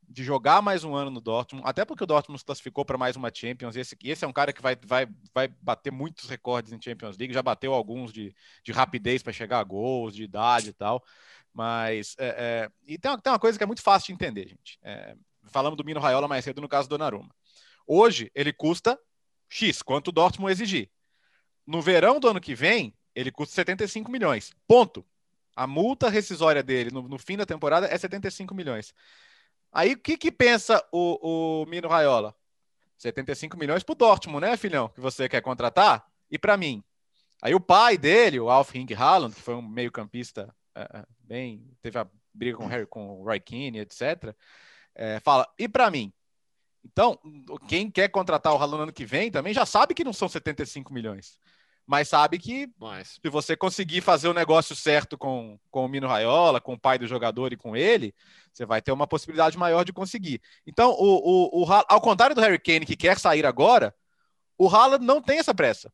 de 0.08 0.24
jogar 0.24 0.62
mais 0.62 0.84
um 0.84 0.94
ano 0.94 1.10
no 1.10 1.20
Dortmund, 1.20 1.68
até 1.68 1.84
porque 1.84 2.02
o 2.02 2.06
Dortmund 2.06 2.38
se 2.38 2.44
classificou 2.44 2.84
para 2.84 2.96
mais 2.96 3.14
uma 3.14 3.30
Champions, 3.32 3.76
e 3.76 3.80
esse, 3.80 3.96
esse 4.02 4.24
é 4.24 4.28
um 4.28 4.32
cara 4.32 4.52
que 4.52 4.62
vai, 4.62 4.76
vai, 4.82 5.06
vai 5.34 5.48
bater 5.60 5.92
muitos 5.92 6.28
recordes 6.28 6.72
em 6.72 6.80
Champions 6.80 7.18
League, 7.18 7.34
já 7.34 7.42
bateu 7.42 7.74
alguns 7.74 8.12
de, 8.12 8.34
de 8.64 8.72
rapidez 8.72 9.22
para 9.22 9.32
chegar 9.32 9.58
a 9.58 9.64
gols, 9.64 10.14
de 10.14 10.22
idade 10.22 10.70
e 10.70 10.72
tal, 10.72 11.04
mas 11.52 12.16
é, 12.18 12.26
é, 12.26 12.70
e 12.86 12.96
tem 12.96 13.10
uma, 13.10 13.20
tem 13.20 13.32
uma 13.32 13.38
coisa 13.38 13.58
que 13.58 13.64
é 13.64 13.66
muito 13.66 13.82
fácil 13.82 14.06
de 14.06 14.12
entender, 14.14 14.48
gente. 14.48 14.78
É, 14.82 15.14
falamos 15.44 15.76
do 15.76 15.84
Mino 15.84 16.00
Raiola 16.00 16.28
mais 16.28 16.44
cedo 16.44 16.60
no 16.60 16.68
caso 16.68 16.88
do 16.88 16.96
Donnarumma. 16.96 17.34
Hoje 17.86 18.30
ele 18.34 18.52
custa 18.52 18.98
X, 19.48 19.82
quanto 19.82 20.08
o 20.08 20.12
Dortmund 20.12 20.52
exigir. 20.52 20.90
No 21.66 21.82
verão 21.82 22.18
do 22.18 22.28
ano 22.28 22.40
que 22.40 22.54
vem, 22.54 22.94
ele 23.14 23.30
custa 23.30 23.54
75 23.54 24.10
milhões. 24.10 24.52
Ponto. 24.66 25.04
A 25.56 25.66
multa 25.66 26.08
rescisória 26.08 26.62
dele 26.62 26.90
no, 26.90 27.02
no 27.08 27.18
fim 27.18 27.36
da 27.36 27.44
temporada 27.44 27.86
é 27.86 27.98
75 27.98 28.54
milhões. 28.54 28.94
Aí 29.72 29.92
o 29.92 29.98
que, 29.98 30.16
que 30.16 30.32
pensa 30.32 30.82
o, 30.92 31.62
o 31.62 31.66
Mino 31.66 31.88
Raiola? 31.88 32.34
75 32.96 33.56
milhões 33.56 33.82
para 33.82 33.92
o 33.92 33.96
Dortmund, 33.96 34.46
né, 34.46 34.56
filhão? 34.56 34.88
Que 34.88 35.00
você 35.00 35.28
quer 35.28 35.40
contratar? 35.40 36.04
E 36.30 36.38
para 36.38 36.56
mim? 36.56 36.82
Aí 37.40 37.54
o 37.54 37.60
pai 37.60 37.96
dele, 37.96 38.40
o 38.40 38.50
Alf 38.50 38.72
Ring 38.72 38.92
Haaland, 38.92 39.34
que 39.34 39.40
foi 39.40 39.54
um 39.54 39.62
meio-campista 39.62 40.52
é, 40.74 41.04
bem. 41.20 41.64
teve 41.80 41.98
a 41.98 42.06
briga 42.34 42.56
com 42.56 42.64
o 42.64 42.68
Harry, 42.68 42.86
com 42.86 43.20
o 43.20 43.24
Roy 43.24 43.40
Keane, 43.40 43.80
etc. 43.80 44.34
É, 44.94 45.20
fala, 45.20 45.46
e 45.58 45.68
para 45.68 45.90
mim? 45.90 46.12
Então, 46.84 47.18
quem 47.68 47.90
quer 47.90 48.08
contratar 48.08 48.52
o 48.52 48.56
Haaland 48.56 48.84
ano 48.84 48.92
que 48.92 49.04
vem 49.04 49.30
também 49.30 49.52
já 49.52 49.66
sabe 49.66 49.94
que 49.94 50.04
não 50.04 50.12
são 50.12 50.28
75 50.28 50.92
milhões. 50.92 51.38
Mas 51.88 52.06
sabe 52.06 52.38
que 52.38 52.68
mas... 52.78 53.18
se 53.22 53.30
você 53.30 53.56
conseguir 53.56 54.02
fazer 54.02 54.28
o 54.28 54.34
negócio 54.34 54.76
certo 54.76 55.16
com, 55.16 55.58
com 55.70 55.86
o 55.86 55.88
Mino 55.88 56.06
Raiola, 56.06 56.60
com 56.60 56.74
o 56.74 56.78
pai 56.78 56.98
do 56.98 57.06
jogador 57.06 57.50
e 57.50 57.56
com 57.56 57.74
ele, 57.74 58.14
você 58.52 58.66
vai 58.66 58.82
ter 58.82 58.92
uma 58.92 59.06
possibilidade 59.06 59.56
maior 59.56 59.84
de 59.84 59.92
conseguir. 59.92 60.42
Então, 60.66 60.90
o, 60.90 61.62
o, 61.62 61.64
o, 61.64 61.72
ao 61.88 62.00
contrário 62.02 62.36
do 62.36 62.42
Harry 62.42 62.58
Kane, 62.58 62.84
que 62.84 62.94
quer 62.94 63.18
sair 63.18 63.46
agora, 63.46 63.94
o 64.58 64.68
Haaland 64.68 65.02
não 65.02 65.22
tem 65.22 65.38
essa 65.38 65.54
pressa. 65.54 65.90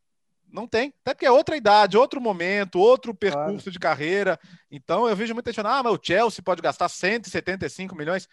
Não 0.51 0.67
tem. 0.67 0.93
Até 1.03 1.15
porque 1.15 1.27
é 1.27 1.31
outra 1.31 1.57
idade, 1.57 1.97
outro 1.97 2.21
momento, 2.21 2.81
outro 2.81 3.15
percurso 3.15 3.65
claro. 3.65 3.71
de 3.71 3.79
carreira. 3.79 4.41
Então, 4.69 5.09
eu 5.09 5.15
vejo 5.15 5.33
muita 5.33 5.53
gente 5.53 5.63
falando, 5.63 5.79
ah, 5.79 5.83
mas 5.85 5.93
o 5.93 6.01
Chelsea 6.03 6.43
pode 6.43 6.61
gastar 6.61 6.89
175 6.89 7.95
milhões 7.95 8.29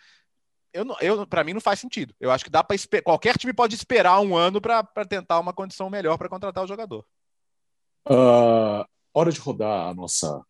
eu, 0.73 0.85
eu 1.01 1.27
para 1.27 1.43
mim 1.43 1.53
não 1.53 1.61
faz 1.61 1.79
sentido. 1.79 2.15
Eu 2.19 2.31
acho 2.31 2.43
que 2.43 2.49
dá 2.49 2.63
para 2.63 2.77
qualquer 3.03 3.37
time 3.37 3.53
pode 3.53 3.75
esperar 3.75 4.19
um 4.21 4.35
ano 4.35 4.61
para 4.61 5.05
tentar 5.07 5.39
uma 5.39 5.53
condição 5.53 5.89
melhor 5.89 6.17
para 6.17 6.29
contratar 6.29 6.63
o 6.63 6.67
jogador. 6.67 7.05
Uh, 8.09 8.85
hora 9.13 9.31
de 9.31 9.39
rodar 9.39 9.89
a 9.89 9.93
nossa 9.93 10.41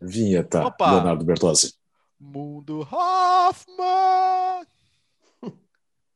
vinheta, 0.00 0.66
Opa. 0.66 0.92
Leonardo 0.92 1.24
Bertozzi. 1.24 1.74
Mundo 2.18 2.80
Hoffman! 2.90 4.66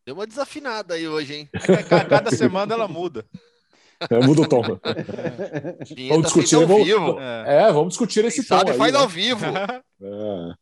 Deu 0.04 0.14
uma 0.14 0.26
desafinada 0.26 0.94
aí 0.94 1.06
hoje, 1.06 1.34
hein? 1.34 1.48
É, 1.52 2.04
cada 2.04 2.30
semana 2.30 2.74
ela 2.74 2.88
muda. 2.88 3.24
É, 4.08 4.18
muda 4.26 4.42
o 4.42 4.48
tom. 4.48 4.62
É. 4.82 6.08
Vamos 6.08 6.24
discutir 6.24 6.54
ao 6.54 6.66
vamos, 6.66 6.86
vivo. 6.86 7.20
É. 7.20 7.64
é. 7.64 7.72
vamos 7.72 7.88
discutir 7.90 8.24
esse 8.24 8.40
Quem 8.40 8.48
tom. 8.48 8.58
Sabe, 8.58 8.70
aí, 8.70 8.78
faz 8.78 8.92
né? 8.92 8.98
ao 8.98 9.08
vivo. 9.08 9.44
É. 9.46 10.54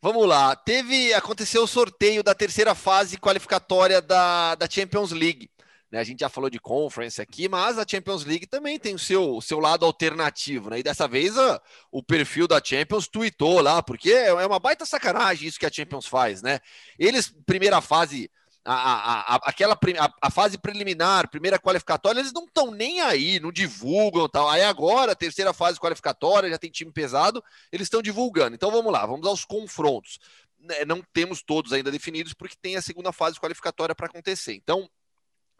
Vamos 0.00 0.28
lá. 0.28 0.54
Teve. 0.54 1.12
Aconteceu 1.12 1.64
o 1.64 1.66
sorteio 1.66 2.22
da 2.22 2.34
terceira 2.34 2.74
fase 2.76 3.18
qualificatória 3.18 4.00
da, 4.00 4.54
da 4.54 4.70
Champions 4.70 5.10
League. 5.10 5.50
Né, 5.90 5.98
a 5.98 6.04
gente 6.04 6.20
já 6.20 6.28
falou 6.28 6.50
de 6.50 6.58
conference 6.58 7.20
aqui, 7.20 7.48
mas 7.48 7.78
a 7.78 7.84
Champions 7.88 8.24
League 8.24 8.46
também 8.46 8.78
tem 8.78 8.94
o 8.94 8.98
seu, 8.98 9.36
o 9.36 9.40
seu 9.40 9.58
lado 9.58 9.86
alternativo, 9.86 10.68
né? 10.68 10.80
E 10.80 10.82
dessa 10.82 11.08
vez 11.08 11.38
a, 11.38 11.60
o 11.90 12.02
perfil 12.02 12.46
da 12.46 12.60
Champions 12.62 13.08
tweetou 13.08 13.62
lá, 13.62 13.82
porque 13.82 14.10
é, 14.10 14.26
é 14.26 14.46
uma 14.46 14.58
baita 14.58 14.84
sacanagem 14.84 15.48
isso 15.48 15.58
que 15.58 15.64
a 15.64 15.72
Champions 15.72 16.06
faz, 16.06 16.42
né? 16.42 16.60
Eles, 16.98 17.32
primeira 17.46 17.80
fase, 17.80 18.30
a, 18.66 18.74
a, 18.74 19.34
a, 19.34 19.40
aquela 19.44 19.72
a, 19.74 20.12
a, 20.20 20.30
fase 20.30 20.58
preliminar, 20.58 21.30
primeira 21.30 21.58
qualificatória, 21.58 22.20
eles 22.20 22.34
não 22.34 22.44
estão 22.44 22.70
nem 22.70 23.00
aí, 23.00 23.40
não 23.40 23.50
divulgam 23.50 24.28
tal. 24.28 24.46
Aí 24.50 24.62
agora, 24.62 25.16
terceira 25.16 25.54
fase 25.54 25.80
qualificatória, 25.80 26.50
já 26.50 26.58
tem 26.58 26.70
time 26.70 26.92
pesado, 26.92 27.42
eles 27.72 27.86
estão 27.86 28.02
divulgando. 28.02 28.54
Então 28.54 28.70
vamos 28.70 28.92
lá, 28.92 29.06
vamos 29.06 29.26
aos 29.26 29.42
confrontos. 29.42 30.18
Né, 30.60 30.84
não 30.84 31.02
temos 31.14 31.42
todos 31.42 31.72
ainda 31.72 31.90
definidos, 31.90 32.34
porque 32.34 32.56
tem 32.60 32.76
a 32.76 32.82
segunda 32.82 33.10
fase 33.10 33.40
qualificatória 33.40 33.94
para 33.94 34.06
acontecer. 34.06 34.52
Então, 34.54 34.86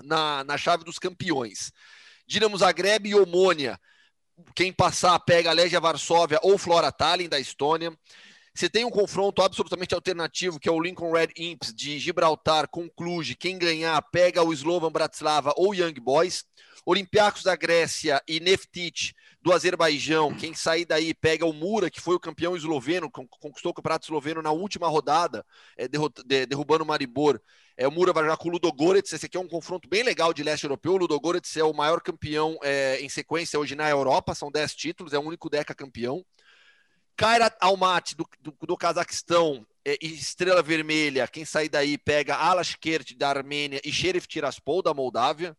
na, 0.03 0.45
na 0.45 0.57
chave 0.57 0.85
dos 0.85 0.99
campeões. 0.99 1.73
Dinamo 2.27 2.59
Zagreb 2.59 3.09
e 3.09 3.15
Omônia. 3.15 3.79
Quem 4.55 4.73
passar 4.73 5.19
pega 5.21 5.51
a 5.51 5.53
Legia 5.53 5.81
Varsóvia 5.81 6.39
ou 6.43 6.59
Flora 6.59 6.93
Tallinn 6.93 7.29
da 7.29 7.41
Estônia. 7.41 7.93
Você 8.55 8.69
tem 8.69 8.85
um 8.85 8.91
confronto 8.91 9.41
absolutamente 9.41 9.95
alternativo, 9.95 10.59
que 10.59 10.69
é 10.69 10.73
o 10.73 10.81
Lincoln 10.81 11.13
Red 11.13 11.29
Imps 11.37 11.73
de 11.73 11.99
Gibraltar 11.99 12.69
com 12.69 12.89
Cluj. 12.89 13.37
Quem 13.37 13.59
ganhar 13.59 14.01
pega 14.11 14.43
o 14.43 14.53
Slovan 14.53 14.91
Bratislava 14.91 15.53
ou 15.57 15.75
Young 15.75 15.95
Boys. 15.95 16.45
Olympiacos 16.85 17.43
da 17.43 17.55
Grécia 17.55 18.23
e 18.27 18.41
Neftic 18.41 19.13
do 19.41 19.53
Azerbaijão. 19.53 20.35
Quem 20.35 20.55
sair 20.55 20.85
daí 20.85 21.15
pega 21.15 21.47
o 21.47 21.53
Mura, 21.53 21.91
que 21.91 22.01
foi 22.01 22.15
o 22.15 22.21
campeão 22.21 22.57
esloveno, 22.57 23.11
conquistou 23.11 23.71
o 23.71 23.75
campeonato 23.75 24.07
esloveno 24.07 24.43
na 24.43 24.51
última 24.51 24.89
rodada, 24.89 25.45
é, 25.77 25.89
derrubando 26.47 26.85
o 26.85 26.87
Maribor. 26.87 27.41
É, 27.77 27.87
o 27.87 27.93
Mura 27.93 28.13
vai 28.13 28.25
jogar 28.25 28.37
com 28.37 28.49
o 28.49 28.53
Ludogorets. 28.53 29.13
Esse 29.13 29.27
aqui 29.27 29.37
é 29.37 29.41
um 29.41 29.49
confronto 29.49 29.89
bem 29.89 30.03
legal 30.03 30.35
de 30.35 30.43
leste 30.43 30.65
europeu. 30.65 30.95
O 30.95 30.97
Ludogorets 30.97 31.57
é 31.57 31.63
o 31.63 31.73
maior 31.73 32.01
campeão 32.01 32.59
é, 32.63 33.01
em 33.01 33.09
sequência 33.09 33.59
hoje 33.59 33.77
na 33.77 33.89
Europa, 33.89 34.35
são 34.35 34.51
10 34.51 34.75
títulos, 34.75 35.13
é 35.13 35.19
o 35.19 35.23
único 35.23 35.49
Deca 35.49 35.75
campeão. 35.75 36.25
Kairat 37.17 37.57
Almaty, 37.61 38.15
do, 38.15 38.29
do, 38.41 38.55
do 38.67 38.77
Cazaquistão, 38.77 39.67
é, 39.85 39.97
Estrela 40.01 40.63
Vermelha. 40.63 41.27
Quem 41.27 41.45
sair 41.45 41.69
daí 41.69 41.97
pega 41.97 42.37
Alashkert, 42.37 43.17
da 43.17 43.29
Armênia, 43.29 43.81
e 43.85 43.93
Sheriff 43.93 44.27
Tiraspol, 44.27 44.83
da 44.83 44.93
Moldávia. 44.93 45.57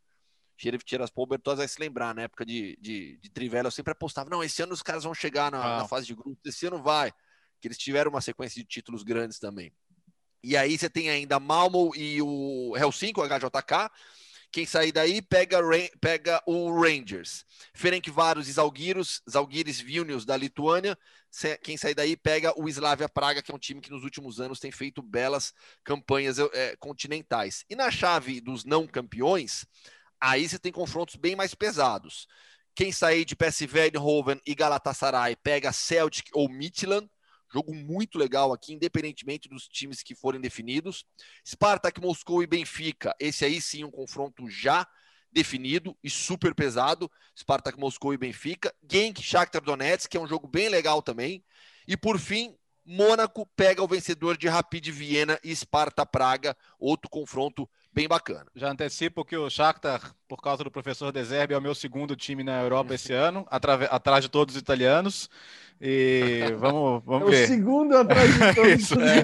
Sheriff 0.59 0.83
Tiraspol, 0.83 1.23
o 1.23 1.27
Bertozzi 1.27 1.59
vai 1.59 1.67
se 1.67 1.79
lembrar, 1.79 2.13
na 2.13 2.23
época 2.23 2.45
de, 2.45 2.77
de, 2.81 3.17
de 3.17 3.29
Trivela, 3.29 3.67
eu 3.67 3.71
sempre 3.71 3.93
apostava, 3.93 4.29
não, 4.29 4.43
esse 4.43 4.61
ano 4.61 4.73
os 4.73 4.83
caras 4.83 5.05
vão 5.05 5.13
chegar 5.13 5.49
na, 5.49 5.63
ah. 5.63 5.77
na 5.79 5.87
fase 5.87 6.05
de 6.05 6.13
grupos, 6.13 6.45
esse 6.45 6.65
ano 6.65 6.83
vai. 6.83 7.13
Que 7.61 7.67
eles 7.67 7.77
tiveram 7.77 8.11
uma 8.11 8.21
sequência 8.21 8.61
de 8.61 8.67
títulos 8.67 9.03
grandes 9.03 9.39
também. 9.39 9.71
E 10.43 10.55
aí 10.55 10.77
você 10.77 10.89
tem 10.89 11.09
ainda 11.09 11.39
Malmo 11.39 11.93
e 11.95 12.21
o 12.21 12.75
Helsinki, 12.77 13.19
o 13.19 13.23
HJK. 13.23 13.89
Quem 14.51 14.65
sair 14.65 14.91
daí 14.91 15.21
pega, 15.21 15.59
pega 16.01 16.41
o 16.45 16.81
Rangers. 16.81 17.45
Ferencváros 17.73 18.47
e 18.47 18.53
Zalgiris, 18.53 19.21
Zalgiris 19.29 19.79
Vilnius 19.79 20.25
da 20.25 20.35
Lituânia. 20.35 20.97
Quem 21.61 21.77
sair 21.77 21.93
daí 21.93 22.17
pega 22.17 22.53
o 22.59 22.67
Slavia 22.67 23.07
Praga, 23.07 23.41
que 23.41 23.51
é 23.51 23.55
um 23.55 23.59
time 23.59 23.81
que 23.81 23.91
nos 23.91 24.03
últimos 24.03 24.39
anos 24.39 24.59
tem 24.59 24.71
feito 24.71 25.01
belas 25.01 25.53
campanhas 25.83 26.39
é, 26.39 26.75
continentais. 26.77 27.63
E 27.69 27.75
na 27.75 27.91
chave 27.91 28.41
dos 28.41 28.65
não 28.65 28.87
campeões, 28.87 29.65
aí 30.21 30.47
você 30.47 30.59
tem 30.59 30.71
confrontos 30.71 31.15
bem 31.15 31.35
mais 31.35 31.53
pesados. 31.53 32.27
Quem 32.75 32.91
sair 32.91 33.25
de 33.25 33.35
PSV 33.35 33.87
Eindhoven 33.87 34.39
e 34.45 34.55
Galatasaray 34.55 35.35
pega 35.35 35.71
Celtic 35.71 36.29
ou 36.33 36.49
Midland. 36.49 37.09
Jogo 37.51 37.73
muito 37.73 38.17
legal 38.17 38.53
aqui, 38.53 38.73
independentemente 38.73 39.49
dos 39.49 39.67
times 39.67 40.03
que 40.03 40.13
forem 40.13 40.39
definidos. 40.39 41.03
Spartak, 41.45 41.99
Moscou 41.99 42.43
e 42.43 42.47
Benfica. 42.47 43.13
Esse 43.19 43.43
aí 43.43 43.59
sim, 43.59 43.83
um 43.83 43.91
confronto 43.91 44.47
já 44.49 44.87
definido 45.31 45.97
e 46.03 46.09
super 46.09 46.53
pesado. 46.53 47.11
Spartak, 47.37 47.77
Moscou 47.77 48.13
e 48.13 48.17
Benfica. 48.17 48.73
Genk, 48.89 49.21
Shakhtar 49.21 49.61
Donetsk, 49.61 50.09
que 50.09 50.17
é 50.17 50.21
um 50.21 50.27
jogo 50.27 50.47
bem 50.47 50.69
legal 50.69 51.01
também. 51.01 51.43
E 51.87 51.97
por 51.97 52.19
fim, 52.19 52.55
Mônaco 52.85 53.45
pega 53.55 53.83
o 53.83 53.87
vencedor 53.87 54.37
de 54.37 54.47
Rapid 54.47 54.87
Viena 54.89 55.39
e 55.43 55.55
Sparta 55.55 56.05
Praga. 56.05 56.55
Outro 56.79 57.09
confronto 57.09 57.69
bem 57.91 58.07
bacana. 58.07 58.47
Já 58.55 58.71
antecipo 58.71 59.25
que 59.25 59.35
o 59.35 59.49
Shakhtar, 59.49 60.13
por 60.27 60.41
causa 60.41 60.63
do 60.63 60.71
professor 60.71 61.11
Deserbe, 61.11 61.53
é 61.53 61.57
o 61.57 61.61
meu 61.61 61.75
segundo 61.75 62.15
time 62.15 62.43
na 62.43 62.61
Europa 62.61 62.93
esse 62.93 63.13
ano, 63.13 63.45
atrás 63.49 64.23
de 64.23 64.29
todos 64.29 64.55
os 64.55 64.61
italianos. 64.61 65.29
E 65.81 66.41
vamos, 66.57 67.01
vamos 67.05 67.29
é 67.29 67.31
ver. 67.31 67.43
O 67.43 67.47
segundo 67.47 67.95
atrás 67.95 68.33
de 68.33 68.39
todos 68.53 68.91
é. 68.91 69.23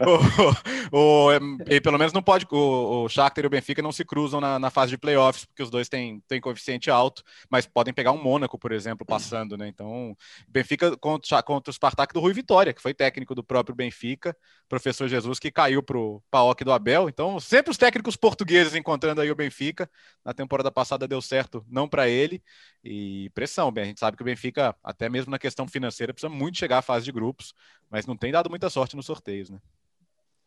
o, 0.90 1.28
o, 1.28 1.30
e 1.68 1.78
pelo 1.78 1.98
menos 1.98 2.14
não 2.14 2.22
pode. 2.22 2.46
O, 2.50 3.04
o 3.04 3.08
Shakhtar 3.08 3.44
e 3.44 3.46
o 3.46 3.50
Benfica 3.50 3.82
não 3.82 3.92
se 3.92 4.02
cruzam 4.02 4.40
na, 4.40 4.58
na 4.58 4.70
fase 4.70 4.92
de 4.92 4.98
playoffs, 4.98 5.44
porque 5.44 5.62
os 5.62 5.68
dois 5.68 5.90
têm, 5.90 6.22
têm 6.26 6.40
coeficiente 6.40 6.90
alto, 6.90 7.22
mas 7.50 7.66
podem 7.66 7.92
pegar 7.92 8.12
um 8.12 8.22
Mônaco, 8.22 8.58
por 8.58 8.72
exemplo, 8.72 9.04
passando, 9.04 9.58
né? 9.58 9.68
Então, 9.68 10.16
Benfica 10.48 10.96
contra, 10.96 11.42
contra 11.42 11.70
o 11.70 11.74
Spartak 11.74 12.14
do 12.14 12.20
Rui 12.20 12.32
Vitória, 12.32 12.72
que 12.72 12.80
foi 12.80 12.94
técnico 12.94 13.34
do 13.34 13.44
próprio 13.44 13.76
Benfica, 13.76 14.34
professor 14.70 15.06
Jesus, 15.06 15.38
que 15.38 15.50
caiu 15.50 15.82
para 15.82 15.98
o 15.98 16.22
PAOC 16.30 16.64
do 16.64 16.72
Abel. 16.72 17.10
Então, 17.10 17.38
sempre 17.38 17.70
os 17.70 17.76
técnicos 17.76 18.16
portugueses 18.16 18.74
encontrando 18.74 19.20
aí 19.20 19.30
o 19.30 19.36
Benfica. 19.36 19.90
Na 20.24 20.32
temporada 20.32 20.70
passada 20.70 21.06
deu 21.06 21.20
certo, 21.20 21.62
não 21.68 21.86
para 21.86 22.08
ele. 22.08 22.42
E 22.82 23.30
pressão, 23.34 23.70
bem, 23.70 23.84
a 23.84 23.86
gente 23.88 24.00
sabe 24.00 24.16
que 24.16 24.22
o 24.22 24.26
Benfica 24.26 24.74
até 24.94 25.08
mesmo 25.08 25.30
na 25.30 25.38
questão 25.38 25.66
financeira, 25.66 26.14
precisa 26.14 26.32
muito 26.32 26.56
chegar 26.56 26.78
à 26.78 26.82
fase 26.82 27.04
de 27.04 27.12
grupos, 27.12 27.52
mas 27.90 28.06
não 28.06 28.16
tem 28.16 28.32
dado 28.32 28.48
muita 28.48 28.70
sorte 28.70 28.96
nos 28.96 29.06
sorteios, 29.06 29.50
né? 29.50 29.58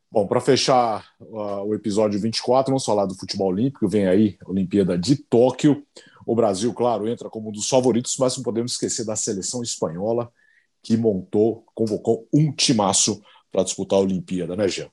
Bom, 0.09 0.25
para 0.25 0.39
fechar 0.39 1.05
uh, 1.19 1.63
o 1.65 1.75
episódio 1.75 2.19
24, 2.19 2.71
vamos 2.71 2.85
falar 2.85 3.05
do 3.05 3.13
futebol 3.13 3.49
olímpico. 3.49 3.89
Vem 3.89 4.07
aí 4.07 4.37
a 4.45 4.49
Olimpíada 4.49 4.97
de 4.97 5.17
Tóquio. 5.17 5.85
O 6.25 6.33
Brasil, 6.33 6.73
claro, 6.73 7.09
entra 7.09 7.29
como 7.29 7.49
um 7.49 7.51
dos 7.51 7.67
favoritos, 7.67 8.15
mas 8.17 8.37
não 8.37 8.43
podemos 8.43 8.71
esquecer 8.71 9.05
da 9.05 9.17
seleção 9.17 9.61
espanhola 9.61 10.31
que 10.81 10.95
montou, 10.95 11.65
convocou 11.75 12.25
um 12.33 12.53
timaço 12.53 13.21
para 13.51 13.63
disputar 13.63 13.99
a 13.99 14.01
Olimpíada, 14.01 14.55
né, 14.55 14.67
Jean? 14.69 14.89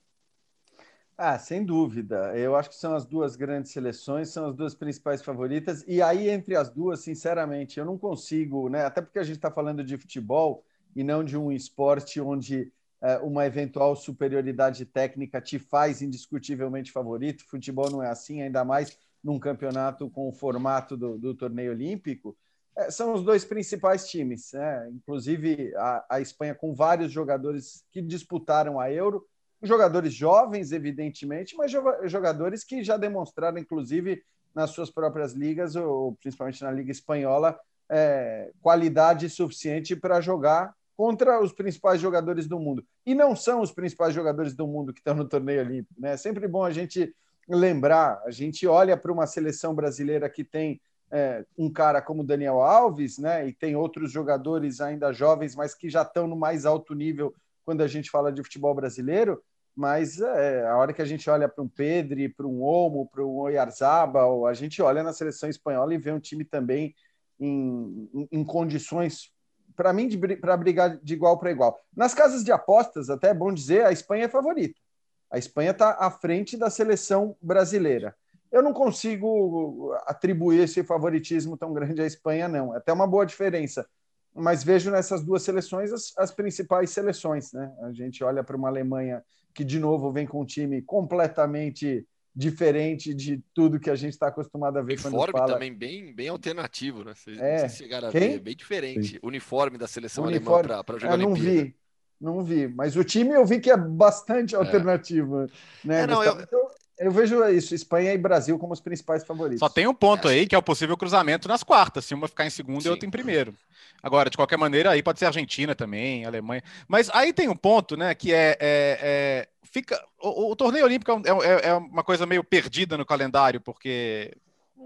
Ah, 1.17 1.39
sem 1.39 1.65
dúvida. 1.65 2.37
Eu 2.37 2.57
acho 2.57 2.71
que 2.71 2.75
são 2.75 2.95
as 2.95 3.05
duas 3.07 3.37
grandes 3.37 3.71
seleções, 3.71 4.31
são 4.31 4.47
as 4.47 4.55
duas 4.55 4.75
principais 4.75 5.23
favoritas. 5.23 5.85
E 5.87 6.03
aí, 6.03 6.29
entre 6.29 6.57
as 6.57 6.69
duas, 6.71 7.01
sinceramente, 7.01 7.79
eu 7.79 7.85
não 7.85 7.97
consigo, 7.97 8.69
né? 8.69 8.85
Até 8.85 9.01
porque 9.01 9.21
a 9.21 9.23
gente 9.23 9.37
está 9.37 9.51
falando 9.51 9.85
de 9.85 9.97
futebol 9.97 10.65
e 10.95 11.05
não 11.05 11.23
de 11.23 11.37
um 11.37 11.53
esporte 11.53 12.21
onde 12.21 12.73
é, 13.01 13.19
uma 13.19 13.47
eventual 13.47 13.95
superioridade 13.95 14.85
técnica 14.85 15.41
te 15.41 15.57
faz 15.57 16.03
indiscutivelmente 16.03 16.91
favorito. 16.91 17.45
Futebol 17.47 17.91
não 17.91 18.03
é 18.03 18.09
assim, 18.11 18.43
ainda 18.43 18.65
mais 18.65 18.99
num 19.23 19.39
campeonato 19.39 20.11
com 20.11 20.29
o 20.29 20.33
formato 20.33 20.97
do, 20.97 21.17
do 21.17 21.33
torneio 21.33 21.71
olímpico. 21.71 22.37
É, 22.77 22.91
são 22.91 23.15
os 23.15 23.23
dois 23.23 23.45
principais 23.45 24.09
times, 24.11 24.53
né? 24.53 24.91
Inclusive 24.91 25.73
a, 25.77 26.05
a 26.17 26.21
Espanha 26.21 26.57
com 26.57 26.75
vários 26.75 27.13
jogadores 27.13 27.85
que 27.93 28.03
disputaram 28.03 28.81
a 28.81 28.91
Euro 28.91 29.25
jogadores 29.65 30.13
jovens, 30.13 30.73
evidentemente, 30.73 31.57
mas 31.57 31.73
jogadores 32.05 32.65
que 32.65 32.85
já 32.85 32.97
demonstraram, 32.97 33.59
inclusive, 33.59 34.23
nas 34.55 34.71
suas 34.71 34.91
próprias 34.91 35.33
ligas, 35.33 35.75
ou 35.75 36.15
principalmente 36.15 36.63
na 36.63 36.71
Liga 36.71 36.93
Espanhola, 36.93 37.59
é, 37.89 38.51
qualidade 38.63 39.29
suficiente 39.29 39.97
para 39.97 40.21
jogar 40.21 40.75
contra 40.97 41.41
os 41.43 41.53
principais 41.53 42.01
jogadores 42.01 42.47
do 42.47 42.59
mundo. 42.59 42.85
E 43.05 43.15
não 43.15 43.35
são 43.35 43.61
os 43.61 43.73
principais 43.73 44.15
jogadores 44.15 44.55
do 44.55 44.67
mundo 44.67 44.93
que 44.93 45.01
estão 45.01 45.15
no 45.15 45.29
torneio 45.29 45.61
olímpico. 45.61 46.01
Né? 46.01 46.13
É 46.13 46.17
sempre 46.17 46.47
bom 46.47 46.65
a 46.65 46.71
gente 46.71 47.15
lembrar, 47.49 48.23
a 48.25 48.31
gente 48.31 48.67
olha 48.67 48.97
para 48.97 49.13
uma 49.13 49.27
seleção 49.27 49.75
brasileira 49.75 50.31
que 50.31 50.45
tem 50.45 50.81
é, 51.11 51.45
um 51.59 51.71
cara 51.71 52.01
como 52.01 52.25
Daniel 52.25 52.61
Alves, 52.61 53.19
né? 53.19 53.47
E 53.47 53.53
tem 53.53 53.77
outros 53.77 54.11
jogadores 54.11 54.81
ainda 54.81 55.13
jovens, 55.13 55.55
mas 55.55 55.75
que 55.75 55.91
já 55.91 56.03
estão 56.03 56.27
no 56.27 56.35
mais 56.35 56.65
alto 56.65 56.95
nível 56.95 57.35
quando 57.65 57.83
a 57.83 57.87
gente 57.87 58.11
fala 58.11 58.33
de 58.33 58.43
futebol 58.43 58.75
brasileiro. 58.75 59.43
Mas 59.77 60.21
é, 60.21 60.67
a 60.67 60.77
hora 60.77 60.93
que 60.93 61.03
a 61.03 61.05
gente 61.05 61.29
olha 61.29 61.49
para 61.49 61.63
um 61.63 61.69
Pedri, 61.69 62.29
para 62.29 62.47
um 62.47 62.63
Olmo, 62.63 63.09
para 63.09 63.25
um 63.25 63.37
Oyarzabal, 63.39 64.47
a 64.47 64.55
gente 64.55 64.81
olha 64.81 65.03
na 65.03 65.13
seleção 65.13 65.49
espanhola 65.49 65.93
e 65.93 65.99
vê 65.99 66.13
um 66.13 66.21
time 66.21 66.45
também 66.45 66.95
em, 67.41 68.09
em, 68.15 68.29
em 68.31 68.45
condições, 68.45 69.33
para 69.75 69.93
mim, 69.93 70.09
para 70.41 70.57
brigar 70.57 70.97
de 70.99 71.15
igual 71.15 71.39
para 71.39 71.51
igual. 71.51 71.81
Nas 71.97 72.15
casas 72.15 72.45
de 72.45 72.53
apostas, 72.53 73.11
até 73.11 73.31
é 73.31 73.35
bom 73.35 73.53
dizer, 73.53 73.85
a 73.85 73.91
Espanha 73.91 74.27
é 74.27 74.29
favorita. 74.29 74.81
A 75.29 75.39
Espanha 75.39 75.73
está 75.73 75.97
à 75.99 76.11
frente 76.11 76.57
da 76.57 76.71
seleção 76.71 77.37
brasileira. 77.43 78.15
Eu 78.53 78.63
não 78.63 78.73
consigo 78.73 79.93
atribuir 80.07 80.61
esse 80.61 80.85
favoritismo 80.85 81.57
tão 81.57 81.73
grande 81.73 82.01
à 82.01 82.07
Espanha, 82.07 82.47
não. 82.47 82.73
É 82.73 82.77
até 82.77 82.93
uma 82.93 83.09
boa 83.09 83.27
diferença. 83.27 83.85
Mas 84.33 84.63
vejo 84.63 84.93
nessas 84.93 85.25
duas 85.25 85.43
seleções 85.43 85.93
as, 85.93 86.13
as 86.17 86.31
principais 86.31 86.91
seleções. 86.91 87.53
Né? 87.53 87.73
A 87.83 87.93
gente 87.93 88.23
olha 88.23 88.45
para 88.45 88.57
uma 88.57 88.69
Alemanha 88.69 89.25
que, 89.55 89.65
de 89.65 89.79
novo, 89.79 90.13
vem 90.13 90.27
com 90.27 90.43
um 90.43 90.45
time 90.47 90.83
completamente 90.83 92.07
diferente 92.37 93.15
de 93.15 93.41
tudo 93.55 93.79
que 93.79 93.89
a 93.89 93.95
gente 93.95 94.13
está 94.15 94.27
acostumado 94.27 94.77
a 94.77 94.83
ver 94.83 94.95
uniforme 94.95 95.33
quando 95.33 95.33
fala. 95.33 95.53
também 95.53 95.73
bem, 95.73 96.13
bem 96.13 96.29
alternativo, 96.29 97.05
né? 97.05 97.15
Vocês 97.15 97.39
é. 97.39 97.69
chegaram 97.69 98.09
a 98.09 98.11
Quem? 98.11 98.21
ver, 98.33 98.41
bem 98.41 98.57
diferente. 98.57 99.13
Sim. 99.13 99.19
Uniforme 99.23 99.79
da 99.79 99.87
seleção 99.87 100.25
Uniforme. 100.25 100.65
alemã 100.69 100.83
para 100.83 100.99
jogar 100.99 101.15
Eu 101.15 101.19
não 101.19 101.33
Olimpíada. 101.33 101.63
vi, 101.63 101.77
não 102.21 102.43
vi. 102.43 102.67
Mas 102.67 102.97
o 102.97 103.05
time 103.05 103.31
eu 103.35 103.47
vi 103.47 103.61
que 103.61 103.71
é 103.71 103.77
bastante 103.77 104.57
alternativo. 104.57 105.47
Né, 105.85 106.03
É, 106.03 106.07
não, 106.09 106.17
Gustavo? 106.17 106.43
Então, 106.43 106.71
eu 106.99 107.11
vejo 107.11 107.45
isso, 107.49 107.75
Espanha 107.75 108.13
e 108.13 108.19
Brasil 108.19 108.59
como 108.59 108.73
os 108.73 108.81
principais 108.81 109.25
favoritos. 109.25 109.61
Só 109.61 109.69
tem 109.69 109.87
um 109.87 109.95
ponto 109.95 110.29
aí, 110.29 110.47
que 110.47 110.55
é 110.55 110.59
o 110.59 110.63
possível 110.63 110.97
cruzamento 110.97 111.49
nas 111.49 111.63
quartas, 111.63 112.05
se 112.05 112.15
uma 112.15 112.29
ficar 112.29 112.47
em 112.47 112.51
segundo 112.51 112.83
Sim. 112.83 112.89
e 112.89 112.91
outra 112.91 113.07
em 113.07 113.11
primeiro. 113.11 113.55
Agora, 114.03 114.29
de 114.29 114.37
qualquer 114.37 114.59
maneira, 114.59 114.91
aí 114.91 115.03
pode 115.03 115.19
ser 115.19 115.27
Argentina 115.27 115.75
também, 115.75 116.25
Alemanha. 116.25 116.63
Mas 116.87 117.09
aí 117.11 117.33
tem 117.33 117.49
um 117.49 117.57
ponto, 117.57 117.97
né, 117.97 118.15
que 118.15 118.33
é. 118.33 118.57
é- 118.61 118.99
é- 119.01 119.49
fica, 119.63 120.01
o, 120.21 120.53
o 120.53 120.57
torneio 120.57 120.85
olímpico 120.85 121.11
é, 121.11 121.67
é- 121.67 121.69
é 121.71 121.75
uma 121.75 122.05
coisa 122.05 122.25
meio 122.27 122.45
perdida 122.45 122.97
no 122.97 123.05
calendário, 123.05 123.61
porque 123.61 124.33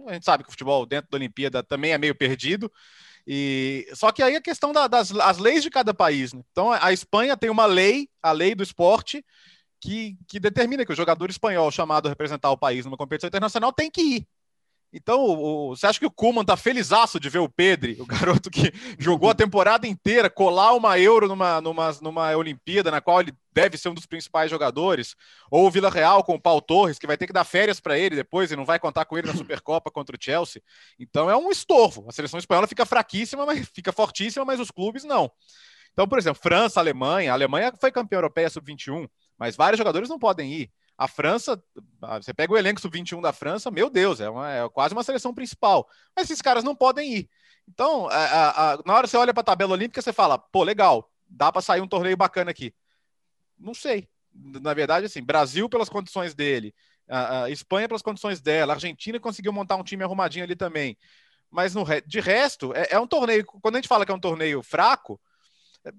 a 0.07 0.15
gente 0.15 0.25
sabe 0.25 0.43
que 0.45 0.49
o 0.49 0.53
futebol 0.53 0.87
dentro 0.87 1.11
da 1.11 1.17
Olimpíada 1.17 1.63
também 1.63 1.93
é 1.93 1.99
meio 1.99 2.15
perdido. 2.15 2.73
E 3.27 3.87
só 3.93 4.11
que 4.11 4.23
aí 4.23 4.35
a 4.37 4.41
questão 4.41 4.73
da- 4.73 4.87
das 4.87 5.11
as 5.13 5.37
leis 5.37 5.63
de 5.63 5.69
cada 5.69 5.93
país. 5.93 6.33
né? 6.33 6.41
Então 6.51 6.73
a 6.73 6.93
Espanha 6.93 7.37
tem 7.37 7.51
uma 7.51 7.67
lei, 7.67 8.09
a 8.23 8.33
lei 8.33 8.55
do 8.55 8.63
esporte, 8.63 9.23
que, 9.81 10.17
que 10.29 10.41
determina 10.41 10.85
que 10.85 10.93
o 10.93 10.97
jogador 10.97 11.31
espanhol 11.31 11.71
chamado 11.71 12.07
a 12.07 12.09
representar 12.09 12.51
o 12.51 12.59
país 12.59 12.85
numa 12.85 12.97
competição 12.97 13.29
internacional 13.29 13.73
tem 13.73 13.91
que 13.91 14.01
ir. 14.03 14.29
Então, 14.91 15.21
o- 15.23 15.77
você 15.77 15.87
acha 15.87 15.99
que 15.99 16.07
o 16.07 16.11
Kuman 16.11 16.45
tá 16.45 16.57
felizaço 16.57 17.21
de 17.21 17.29
ver 17.29 17.41
o 17.41 17.49
Pedri, 17.49 17.99
o 18.01 18.07
garoto 18.41 18.51
que 18.51 18.73
jogou 18.99 19.29
a 19.29 19.35
temporada 19.35 19.87
inteira, 19.87 20.31
colar 20.31 20.73
uma 20.73 20.99
Euro 20.99 21.29
numa, 21.29 21.61
numa, 21.61 21.93
numa 22.01 22.37
Olimpíada, 22.37 22.91
na 22.91 23.01
qual 23.01 23.21
ele 23.21 23.35
deve 23.53 23.77
ser 23.77 23.91
um 23.91 23.95
dos 23.95 24.07
principais 24.07 24.51
jogadores? 24.51 25.15
Ou 25.51 25.67
o 25.67 25.71
Vila 25.71 25.91
Real 25.91 26.25
com 26.25 26.37
o 26.37 26.41
Paulo 26.41 26.63
Torres, 26.63 26.99
que 26.99 27.07
vai 27.07 27.19
ter 27.19 27.27
que 27.27 27.35
dar 27.35 27.45
férias 27.45 27.81
para 27.81 27.99
ele 27.99 28.17
depois 28.17 28.51
e 28.51 28.57
não 28.57 28.65
vai 28.65 28.79
contar 28.79 29.05
com 29.05 29.19
ele 29.19 29.27
na 29.27 29.35
Supercopa 29.35 29.91
contra 29.91 30.17
o 30.17 30.19
Chelsea? 30.19 30.63
Então, 30.99 31.29
é 31.29 31.37
um 31.37 31.51
estorvo. 31.51 32.07
A 32.09 32.13
seleção 32.13 32.39
espanhola 32.39 32.67
fica 32.67 32.87
fraquíssima, 32.87 33.45
mas 33.45 33.69
fica 33.69 33.93
fortíssima, 33.93 34.45
mas 34.47 34.59
os 34.59 34.71
clubes 34.71 35.05
não. 35.05 35.31
Então, 35.93 36.07
por 36.09 36.19
exemplo, 36.19 36.41
França, 36.41 36.81
Alemanha. 36.81 37.33
A 37.33 37.35
Alemanha 37.35 37.73
foi 37.79 37.91
campeã 37.91 38.17
europeia 38.19 38.49
sub-21, 38.49 39.09
mas 39.39 39.57
vários 39.57 39.79
jogadores 39.79 40.09
não 40.09 40.19
podem 40.19 40.53
ir. 40.53 40.73
A 40.97 41.07
França, 41.07 41.63
ah, 42.03 42.21
você 42.21 42.35
pega 42.35 42.53
o 42.53 42.57
elenco 42.59 42.81
sub-21 42.81 43.23
da 43.23 43.33
França, 43.33 43.71
meu 43.71 43.89
Deus, 43.89 44.21
é, 44.21 44.29
uma- 44.29 44.51
é 44.53 44.69
quase 44.69 44.95
uma 44.95 45.05
seleção 45.05 45.33
principal. 45.33 45.89
Mas 46.17 46.25
esses 46.25 46.43
caras 46.43 46.65
não 46.65 46.75
podem 46.75 47.15
ir. 47.15 47.31
Então, 47.69 48.09
a- 48.09 48.73
a- 48.75 48.79
na 48.85 48.95
hora 48.95 49.05
que 49.05 49.11
você 49.11 49.17
olha 49.17 49.33
para 49.33 49.43
a 49.43 49.45
tabela 49.45 49.73
olímpica, 49.75 50.03
você 50.03 50.13
fala, 50.13 50.39
pô, 50.39 50.65
legal, 50.65 51.09
dá 51.29 51.53
para 51.53 51.63
sair 51.63 51.81
um 51.81 51.87
torneio 51.87 52.17
bacana 52.17 52.51
aqui. 52.51 52.75
Não 53.59 53.75
sei. 53.75 54.09
Na 54.35 54.75
verdade, 54.75 55.07
assim, 55.07 55.23
Brasil 55.23 55.69
pelas 55.69 55.89
condições 55.89 56.35
dele, 56.35 56.75
a, 57.09 57.51
Espanha 57.51 57.89
pelas 57.89 58.03
condições 58.03 58.41
dela, 58.41 58.73
a 58.73 58.77
Argentina 58.77 59.19
conseguiu 59.19 59.53
montar 59.53 59.77
um 59.77 59.83
time 59.85 60.05
arrumadinho 60.05 60.45
ali 60.45 60.55
também. 60.55 60.97
Mas 61.51 61.75
no, 61.75 61.85
de 62.07 62.21
resto, 62.21 62.75
é, 62.75 62.89
é 62.91 63.01
um 63.01 63.07
torneio. 63.07 63.45
Quando 63.45 63.77
a 63.77 63.79
gente 63.79 63.89
fala 63.89 64.05
que 64.05 64.13
é 64.13 64.15
um 64.15 64.21
torneio 64.21 64.63
fraco, 64.63 65.21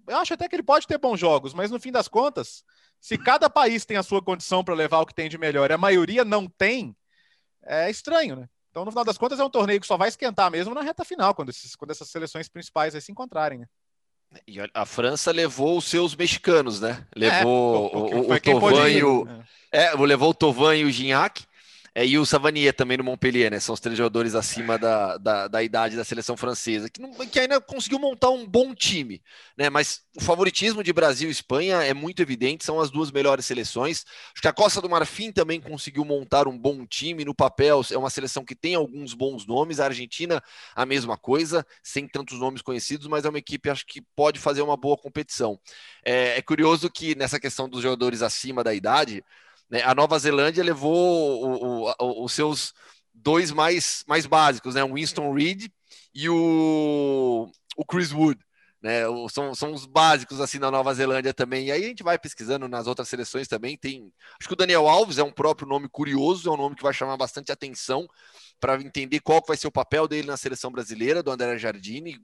eu 0.07 0.17
acho 0.17 0.33
até 0.33 0.47
que 0.47 0.55
ele 0.55 0.63
pode 0.63 0.87
ter 0.87 0.97
bons 0.97 1.19
jogos, 1.19 1.53
mas 1.53 1.71
no 1.71 1.79
fim 1.79 1.91
das 1.91 2.07
contas, 2.07 2.63
se 2.99 3.17
cada 3.17 3.49
país 3.49 3.85
tem 3.85 3.97
a 3.97 4.03
sua 4.03 4.21
condição 4.21 4.63
para 4.63 4.75
levar 4.75 4.99
o 4.99 5.05
que 5.05 5.13
tem 5.13 5.29
de 5.29 5.37
melhor 5.37 5.69
e 5.69 5.73
a 5.73 5.77
maioria 5.77 6.23
não 6.25 6.47
tem, 6.47 6.95
é 7.63 7.89
estranho, 7.89 8.35
né? 8.35 8.49
Então, 8.71 8.85
no 8.85 8.91
final 8.91 9.03
das 9.03 9.17
contas, 9.17 9.39
é 9.39 9.43
um 9.43 9.49
torneio 9.49 9.81
que 9.81 9.87
só 9.87 9.97
vai 9.97 10.09
esquentar 10.09 10.51
mesmo 10.51 10.75
na 10.75 10.81
reta 10.81 11.03
final, 11.03 11.33
quando, 11.33 11.49
esses, 11.49 11.75
quando 11.75 11.91
essas 11.91 12.09
seleções 12.09 12.47
principais 12.47 12.93
aí 12.93 13.01
se 13.01 13.11
encontrarem, 13.11 13.59
né? 13.59 13.65
E 14.47 14.59
a- 14.73 14.85
França 14.85 15.31
levou 15.31 15.77
os 15.77 15.85
seus 15.85 16.15
mexicanos, 16.15 16.79
né? 16.79 17.03
Levou 17.15 17.75
É, 17.75 17.97
o, 17.97 17.99
o, 17.99 18.19
o 18.21 18.27
pôde 18.27 18.41
Tovan 18.41 18.89
e 18.89 19.03
o, 19.03 19.25
né? 19.25 19.43
É, 19.71 19.91
levou 19.95 20.29
o 20.29 20.33
Tovan 20.35 20.75
e 20.75 20.85
o 20.85 20.91
Gignac. 20.91 21.47
É, 21.99 22.05
e 22.05 22.17
o 22.17 22.25
Savanier 22.25 22.73
também 22.73 22.97
no 22.97 23.03
Montpellier, 23.03 23.51
né? 23.51 23.59
São 23.59 23.73
os 23.73 23.81
três 23.81 23.97
jogadores 23.97 24.33
acima 24.33 24.77
da, 24.77 25.17
da, 25.17 25.49
da 25.49 25.61
idade 25.61 25.97
da 25.97 26.05
seleção 26.05 26.37
francesa, 26.37 26.89
que, 26.89 27.01
não- 27.01 27.11
que 27.11 27.37
ainda 27.37 27.59
conseguiu 27.59 27.99
montar 27.99 28.29
um 28.29 28.47
bom 28.47 28.73
time, 28.73 29.21
né? 29.57 29.69
Mas 29.69 30.01
o 30.15 30.21
favoritismo 30.21 30.81
de 30.81 30.93
Brasil 30.93 31.27
e 31.27 31.31
Espanha 31.33 31.83
é 31.83 31.93
muito 31.93 32.21
evidente, 32.21 32.63
são 32.63 32.79
as 32.79 32.89
duas 32.89 33.11
melhores 33.11 33.45
seleções. 33.45 34.05
Acho 34.31 34.41
que 34.41 34.47
a 34.47 34.53
Costa 34.53 34.79
do 34.79 34.89
Marfim 34.89 35.29
também 35.29 35.59
conseguiu 35.59 36.05
montar 36.05 36.47
um 36.47 36.57
bom 36.57 36.85
time 36.85 37.25
no 37.25 37.35
papel, 37.35 37.81
é 37.91 37.97
uma 37.97 38.09
seleção 38.09 38.45
que 38.45 38.55
tem 38.55 38.75
alguns 38.75 39.13
bons 39.13 39.45
nomes. 39.45 39.81
A 39.81 39.85
Argentina, 39.87 40.41
a 40.73 40.85
mesma 40.85 41.17
coisa, 41.17 41.67
sem 41.83 42.07
tantos 42.07 42.39
nomes 42.39 42.61
conhecidos, 42.61 43.07
mas 43.07 43.25
é 43.25 43.29
uma 43.29 43.39
equipe 43.39 43.69
acho 43.69 43.85
que 43.85 44.01
pode 44.15 44.39
fazer 44.39 44.61
uma 44.61 44.77
boa 44.77 44.95
competição. 44.95 45.59
É, 46.05 46.37
é 46.37 46.41
curioso 46.41 46.89
que 46.89 47.13
nessa 47.15 47.41
questão 47.41 47.67
dos 47.67 47.81
jogadores 47.81 48.21
acima 48.21 48.63
da 48.63 48.73
idade, 48.73 49.21
né, 49.69 49.81
a 49.83 49.93
Nova 49.95 50.17
Zelândia 50.19 50.63
levou 50.63 51.43
o- 51.43 51.93
o- 51.99 52.23
os 52.25 52.33
seus 52.33 52.73
dois 53.13 53.51
mais, 53.51 54.03
mais 54.07 54.25
básicos, 54.25 54.75
né? 54.75 54.83
O 54.83 54.93
Winston 54.95 55.33
Reed 55.33 55.67
e 56.13 56.29
o, 56.29 57.49
o 57.77 57.85
Chris 57.85 58.11
Wood. 58.11 58.39
Né, 58.81 59.01
são, 59.29 59.53
são 59.53 59.73
os 59.73 59.85
básicos 59.85 60.39
assim 60.39 60.57
na 60.57 60.71
Nova 60.71 60.93
Zelândia 60.93 61.33
também. 61.33 61.67
E 61.67 61.71
aí 61.71 61.83
a 61.83 61.87
gente 61.89 62.01
vai 62.01 62.17
pesquisando 62.17 62.65
nas 62.69 62.87
outras 62.87 63.09
seleções 63.09 63.45
também. 63.47 63.77
Tem, 63.77 64.09
acho 64.39 64.47
que 64.47 64.53
o 64.53 64.57
Daniel 64.57 64.87
Alves 64.87 65.17
é 65.17 65.23
um 65.23 65.33
próprio 65.33 65.67
nome 65.67 65.89
curioso, 65.89 66.49
é 66.49 66.53
um 66.53 66.57
nome 66.57 66.75
que 66.77 66.83
vai 66.83 66.93
chamar 66.93 67.17
bastante 67.17 67.51
atenção 67.51 68.07
para 68.59 68.81
entender 68.81 69.19
qual 69.19 69.43
vai 69.45 69.57
ser 69.57 69.67
o 69.67 69.71
papel 69.71 70.07
dele 70.07 70.27
na 70.27 70.37
seleção 70.37 70.71
brasileira, 70.71 71.21
do 71.21 71.31
André 71.31 71.57
Jardine, 71.57 72.19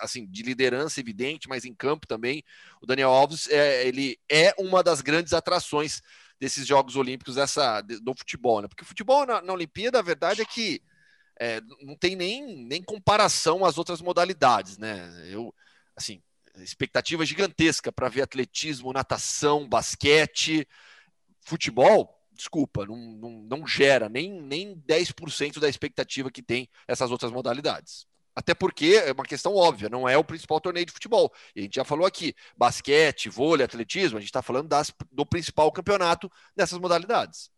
assim, 0.00 0.26
de 0.26 0.42
liderança 0.42 1.00
evidente, 1.00 1.48
mas 1.48 1.64
em 1.64 1.74
campo 1.74 2.06
também. 2.06 2.42
O 2.80 2.86
Daniel 2.86 3.10
Alves 3.10 3.48
é, 3.48 3.86
ele 3.86 4.18
é 4.30 4.54
uma 4.58 4.82
das 4.82 5.00
grandes 5.00 5.32
atrações 5.32 6.02
desses 6.38 6.66
Jogos 6.66 6.96
Olímpicos 6.96 7.34
dessa, 7.34 7.80
de- 7.82 8.00
do 8.00 8.14
futebol, 8.14 8.62
né? 8.62 8.68
Porque 8.68 8.82
o 8.82 8.86
futebol 8.86 9.26
na, 9.26 9.42
na 9.42 9.52
Olimpíada, 9.52 9.98
a 9.98 10.02
verdade 10.02 10.40
é 10.40 10.44
que 10.44 10.82
é, 11.38 11.60
não 11.82 11.96
tem 11.96 12.14
nem, 12.16 12.64
nem 12.64 12.82
comparação 12.82 13.64
às 13.64 13.78
outras 13.78 14.00
modalidades, 14.02 14.76
né? 14.78 15.10
Eu, 15.26 15.54
assim, 15.96 16.22
expectativa 16.58 17.24
gigantesca 17.24 17.90
para 17.90 18.08
ver 18.08 18.22
atletismo, 18.22 18.92
natação, 18.92 19.68
basquete, 19.68 20.66
futebol. 21.40 22.18
Desculpa, 22.32 22.86
não, 22.86 22.96
não, 22.96 23.30
não 23.42 23.66
gera 23.66 24.08
nem, 24.08 24.30
nem 24.30 24.74
10% 24.86 25.60
da 25.60 25.68
expectativa 25.68 26.30
que 26.30 26.42
tem 26.42 26.68
essas 26.88 27.10
outras 27.10 27.30
modalidades. 27.32 28.06
Até 28.40 28.54
porque 28.54 29.02
é 29.04 29.12
uma 29.12 29.22
questão 29.22 29.54
óbvia, 29.54 29.90
não 29.90 30.08
é 30.08 30.16
o 30.16 30.24
principal 30.24 30.58
torneio 30.58 30.86
de 30.86 30.92
futebol. 30.92 31.30
E 31.54 31.60
a 31.60 31.62
gente 31.64 31.74
já 31.74 31.84
falou 31.84 32.06
aqui: 32.06 32.34
basquete, 32.56 33.28
vôlei, 33.28 33.66
atletismo, 33.66 34.16
a 34.16 34.20
gente 34.20 34.30
está 34.30 34.40
falando 34.40 34.66
das, 34.66 34.90
do 35.12 35.26
principal 35.26 35.70
campeonato 35.70 36.32
dessas 36.56 36.78
modalidades. 36.78 37.50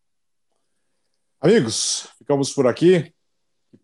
Amigos, 1.40 2.08
ficamos 2.18 2.52
por 2.52 2.66
aqui. 2.66 3.14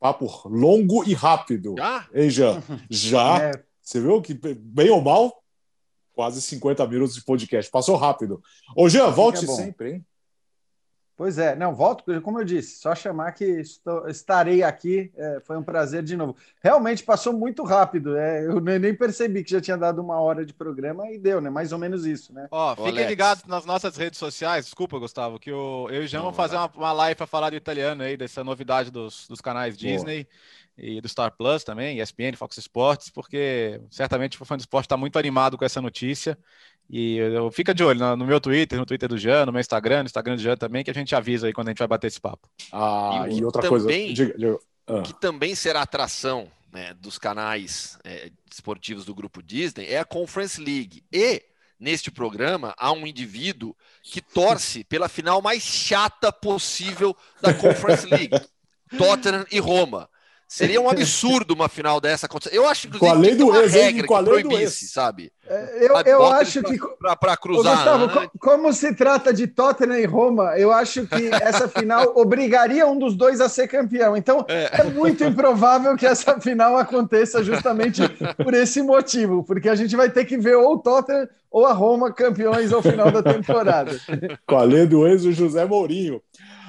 Papo 0.00 0.26
longo 0.48 1.08
e 1.08 1.14
rápido. 1.14 1.76
Já? 1.78 2.08
Hein, 2.12 2.30
Jean? 2.30 2.62
Já? 2.90 3.42
É, 3.42 3.52
Você 3.80 4.00
viu 4.00 4.20
que, 4.20 4.34
bem 4.34 4.90
ou 4.90 5.00
mal, 5.00 5.32
quase 6.12 6.42
50 6.42 6.84
minutos 6.88 7.14
de 7.14 7.22
podcast. 7.22 7.70
Passou 7.70 7.94
rápido. 7.94 8.42
Ô, 8.76 8.88
Jean, 8.88 9.08
volte 9.10 9.44
é 9.44 9.48
sempre, 9.48 9.92
hein? 9.92 10.06
Pois 11.18 11.36
é, 11.36 11.56
não, 11.56 11.74
volto, 11.74 12.04
como 12.22 12.38
eu 12.38 12.44
disse, 12.44 12.78
só 12.78 12.94
chamar 12.94 13.32
que 13.32 13.44
estou- 13.44 14.06
estarei 14.08 14.62
aqui, 14.62 15.10
é, 15.16 15.40
foi 15.40 15.56
um 15.58 15.64
prazer 15.64 16.00
de 16.00 16.16
novo. 16.16 16.36
Realmente 16.62 17.02
passou 17.02 17.32
muito 17.32 17.64
rápido, 17.64 18.16
é, 18.16 18.46
eu 18.46 18.60
nem 18.60 18.94
percebi 18.94 19.42
que 19.42 19.50
já 19.50 19.60
tinha 19.60 19.76
dado 19.76 20.00
uma 20.00 20.20
hora 20.20 20.46
de 20.46 20.54
programa 20.54 21.10
e 21.10 21.18
deu, 21.18 21.40
né? 21.40 21.50
Mais 21.50 21.72
ou 21.72 21.78
menos 21.78 22.06
isso, 22.06 22.32
né? 22.32 22.46
Ó, 22.52 22.76
fiquem 22.76 23.04
ligados 23.04 23.42
nas 23.46 23.66
nossas 23.66 23.96
redes 23.96 24.16
sociais. 24.16 24.66
Desculpa, 24.66 24.96
Gustavo, 24.96 25.40
que 25.40 25.50
o, 25.50 25.88
eu 25.90 26.02
e 26.02 26.04
o 26.04 26.06
Jean 26.06 26.20
vamos 26.20 26.36
fazer 26.36 26.54
uma, 26.54 26.70
uma 26.76 26.92
live 26.92 27.16
para 27.16 27.26
falar 27.26 27.50
do 27.50 27.56
italiano 27.56 28.04
aí, 28.04 28.16
dessa 28.16 28.44
novidade 28.44 28.88
dos, 28.92 29.26
dos 29.26 29.40
canais 29.40 29.76
Boa. 29.76 30.26
E 30.78 31.00
do 31.00 31.08
Star 31.08 31.32
Plus 31.36 31.64
também, 31.64 32.00
ESPN, 32.00 32.36
Fox 32.36 32.56
Sports, 32.58 33.10
porque 33.10 33.80
certamente 33.90 34.40
o 34.40 34.44
fã 34.44 34.56
do 34.56 34.60
esporte 34.60 34.86
está 34.86 34.96
muito 34.96 35.18
animado 35.18 35.58
com 35.58 35.64
essa 35.64 35.80
notícia. 35.82 36.38
E 36.88 37.16
eu, 37.16 37.50
fica 37.50 37.74
de 37.74 37.82
olho 37.82 37.98
no, 37.98 38.16
no 38.16 38.24
meu 38.24 38.40
Twitter, 38.40 38.78
no 38.78 38.86
Twitter 38.86 39.08
do 39.08 39.18
Jean, 39.18 39.44
no 39.44 39.52
meu 39.52 39.60
Instagram, 39.60 40.04
no 40.04 40.06
Instagram 40.06 40.36
do 40.36 40.42
Jean 40.42 40.56
também, 40.56 40.84
que 40.84 40.90
a 40.90 40.94
gente 40.94 41.14
avisa 41.14 41.46
aí 41.48 41.52
quando 41.52 41.68
a 41.68 41.70
gente 41.72 41.78
vai 41.80 41.88
bater 41.88 42.06
esse 42.06 42.20
papo. 42.20 42.48
Ah, 42.72 43.26
E 43.28 43.38
e, 43.38 43.44
outra 43.44 43.60
também- 43.60 43.70
coisa. 43.70 44.14
Diga, 44.14 44.38
diga. 44.38 44.58
ah. 44.86 45.02
que 45.02 45.12
também 45.12 45.54
será 45.54 45.82
atração 45.82 46.48
né, 46.72 46.94
dos 46.94 47.18
canais 47.18 47.98
é, 48.04 48.30
esportivos 48.50 49.04
do 49.04 49.14
grupo 49.14 49.42
Disney, 49.42 49.86
é 49.86 49.98
a 49.98 50.04
Conference 50.04 50.60
League. 50.60 51.02
E 51.12 51.42
neste 51.78 52.10
programa 52.10 52.74
há 52.78 52.92
um 52.92 53.06
indivíduo 53.06 53.76
que 54.02 54.20
torce 54.20 54.84
pela 54.84 55.08
final 55.08 55.42
mais 55.42 55.62
chata 55.62 56.32
possível 56.32 57.16
da 57.42 57.52
Conference 57.52 58.06
League. 58.06 58.30
Tottenham 58.96 59.44
e 59.50 59.58
Roma. 59.58 60.08
Seria 60.48 60.80
um 60.80 60.88
absurdo 60.90 61.52
uma 61.52 61.68
final 61.68 62.00
dessa 62.00 62.24
acontecer. 62.24 62.56
Eu 62.56 62.66
acho 62.66 62.88
que 62.88 62.98
com 62.98 63.10
a 63.10 63.12
lei 63.12 63.34
do 63.34 63.48
uma 63.48 63.60
ex, 63.60 63.72
regra 63.72 64.06
com 64.06 64.16
a 64.16 64.24
que 64.24 64.30
lei 64.30 64.42
proibisse, 64.42 64.86
do 64.86 64.90
sabe? 64.90 65.30
Eu, 65.80 65.96
eu 66.04 66.26
acho 66.26 66.62
que 66.62 66.78
para 67.20 67.36
cruzar. 67.36 67.72
Ô, 67.72 67.76
Gustavo, 67.76 68.20
né? 68.20 68.30
como 68.38 68.72
se 68.72 68.94
trata 68.94 69.32
de 69.32 69.46
Tottenham 69.46 69.98
e 69.98 70.04
Roma, 70.06 70.58
eu 70.58 70.72
acho 70.72 71.06
que 71.06 71.28
essa 71.28 71.68
final 71.68 72.12
obrigaria 72.16 72.86
um 72.86 72.98
dos 72.98 73.14
dois 73.14 73.40
a 73.40 73.48
ser 73.48 73.68
campeão. 73.68 74.16
Então 74.16 74.44
é. 74.48 74.80
é 74.80 74.84
muito 74.84 75.22
improvável 75.22 75.96
que 75.96 76.06
essa 76.06 76.40
final 76.40 76.76
aconteça 76.76 77.44
justamente 77.44 78.02
por 78.42 78.54
esse 78.54 78.82
motivo, 78.82 79.44
porque 79.44 79.68
a 79.68 79.74
gente 79.74 79.94
vai 79.94 80.10
ter 80.10 80.24
que 80.24 80.38
ver 80.38 80.56
ou 80.56 80.74
o 80.74 80.78
Tottenham 80.78 81.28
ou 81.50 81.66
a 81.66 81.72
Roma 81.72 82.12
campeões 82.12 82.72
ao 82.72 82.82
final 82.82 83.10
da 83.10 83.22
temporada. 83.22 83.98
Com 84.46 84.56
a 84.56 84.64
lei 84.64 84.86
do 84.86 85.06
ex, 85.06 85.24
o 85.24 85.32
José 85.32 85.64
Mourinho. 85.64 86.22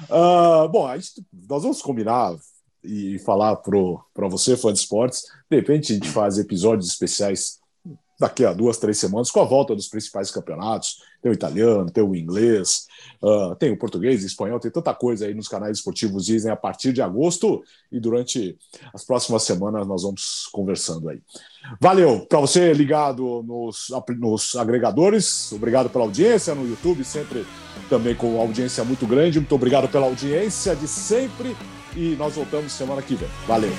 Uh, 0.08 0.68
bom, 0.68 0.86
a 0.86 0.96
gente, 0.96 1.22
nós 1.48 1.62
vamos 1.62 1.82
combinar 1.82 2.34
e 2.82 3.18
falar 3.20 3.56
para 3.56 4.28
você, 4.28 4.56
fã 4.56 4.72
de 4.72 4.78
esportes. 4.78 5.24
De 5.50 5.56
repente, 5.56 5.92
a 5.92 5.94
gente 5.94 6.08
faz 6.12 6.38
episódios 6.38 6.88
especiais 6.88 7.60
daqui 8.20 8.44
a 8.44 8.52
duas, 8.52 8.76
três 8.76 8.98
semanas, 8.98 9.30
com 9.30 9.40
a 9.40 9.44
volta 9.44 9.74
dos 9.74 9.88
principais 9.88 10.30
campeonatos. 10.30 10.98
Tem 11.22 11.32
o 11.32 11.34
italiano, 11.34 11.90
tem 11.90 12.04
o 12.04 12.14
inglês, 12.14 12.86
uh, 13.22 13.54
tem 13.56 13.72
o 13.72 13.78
português, 13.78 14.22
espanhol, 14.22 14.60
tem 14.60 14.70
tanta 14.70 14.94
coisa 14.94 15.26
aí 15.26 15.32
nos 15.32 15.48
canais 15.48 15.78
esportivos 15.78 16.26
Disney 16.26 16.50
a 16.50 16.56
partir 16.56 16.92
de 16.92 17.00
agosto 17.00 17.62
e 17.90 17.98
durante 17.98 18.58
as 18.92 19.04
próximas 19.04 19.42
semanas 19.42 19.86
nós 19.86 20.02
vamos 20.02 20.48
conversando 20.52 21.08
aí. 21.08 21.20
Valeu 21.80 22.26
para 22.26 22.40
você 22.40 22.72
ligado 22.74 23.42
nos, 23.42 23.86
nos 24.18 24.54
agregadores, 24.54 25.50
obrigado 25.52 25.88
pela 25.88 26.04
audiência 26.04 26.54
no 26.54 26.68
YouTube, 26.68 27.02
sempre 27.04 27.46
também 27.88 28.14
com 28.14 28.38
audiência 28.38 28.84
muito 28.84 29.06
grande. 29.06 29.38
Muito 29.38 29.54
obrigado 29.54 29.88
pela 29.88 30.06
audiência 30.06 30.76
de 30.76 30.86
sempre 30.86 31.56
e 31.96 32.16
nós 32.16 32.34
voltamos 32.34 32.72
semana 32.72 33.02
que 33.02 33.14
vem. 33.14 33.28
Valeu! 33.46 33.72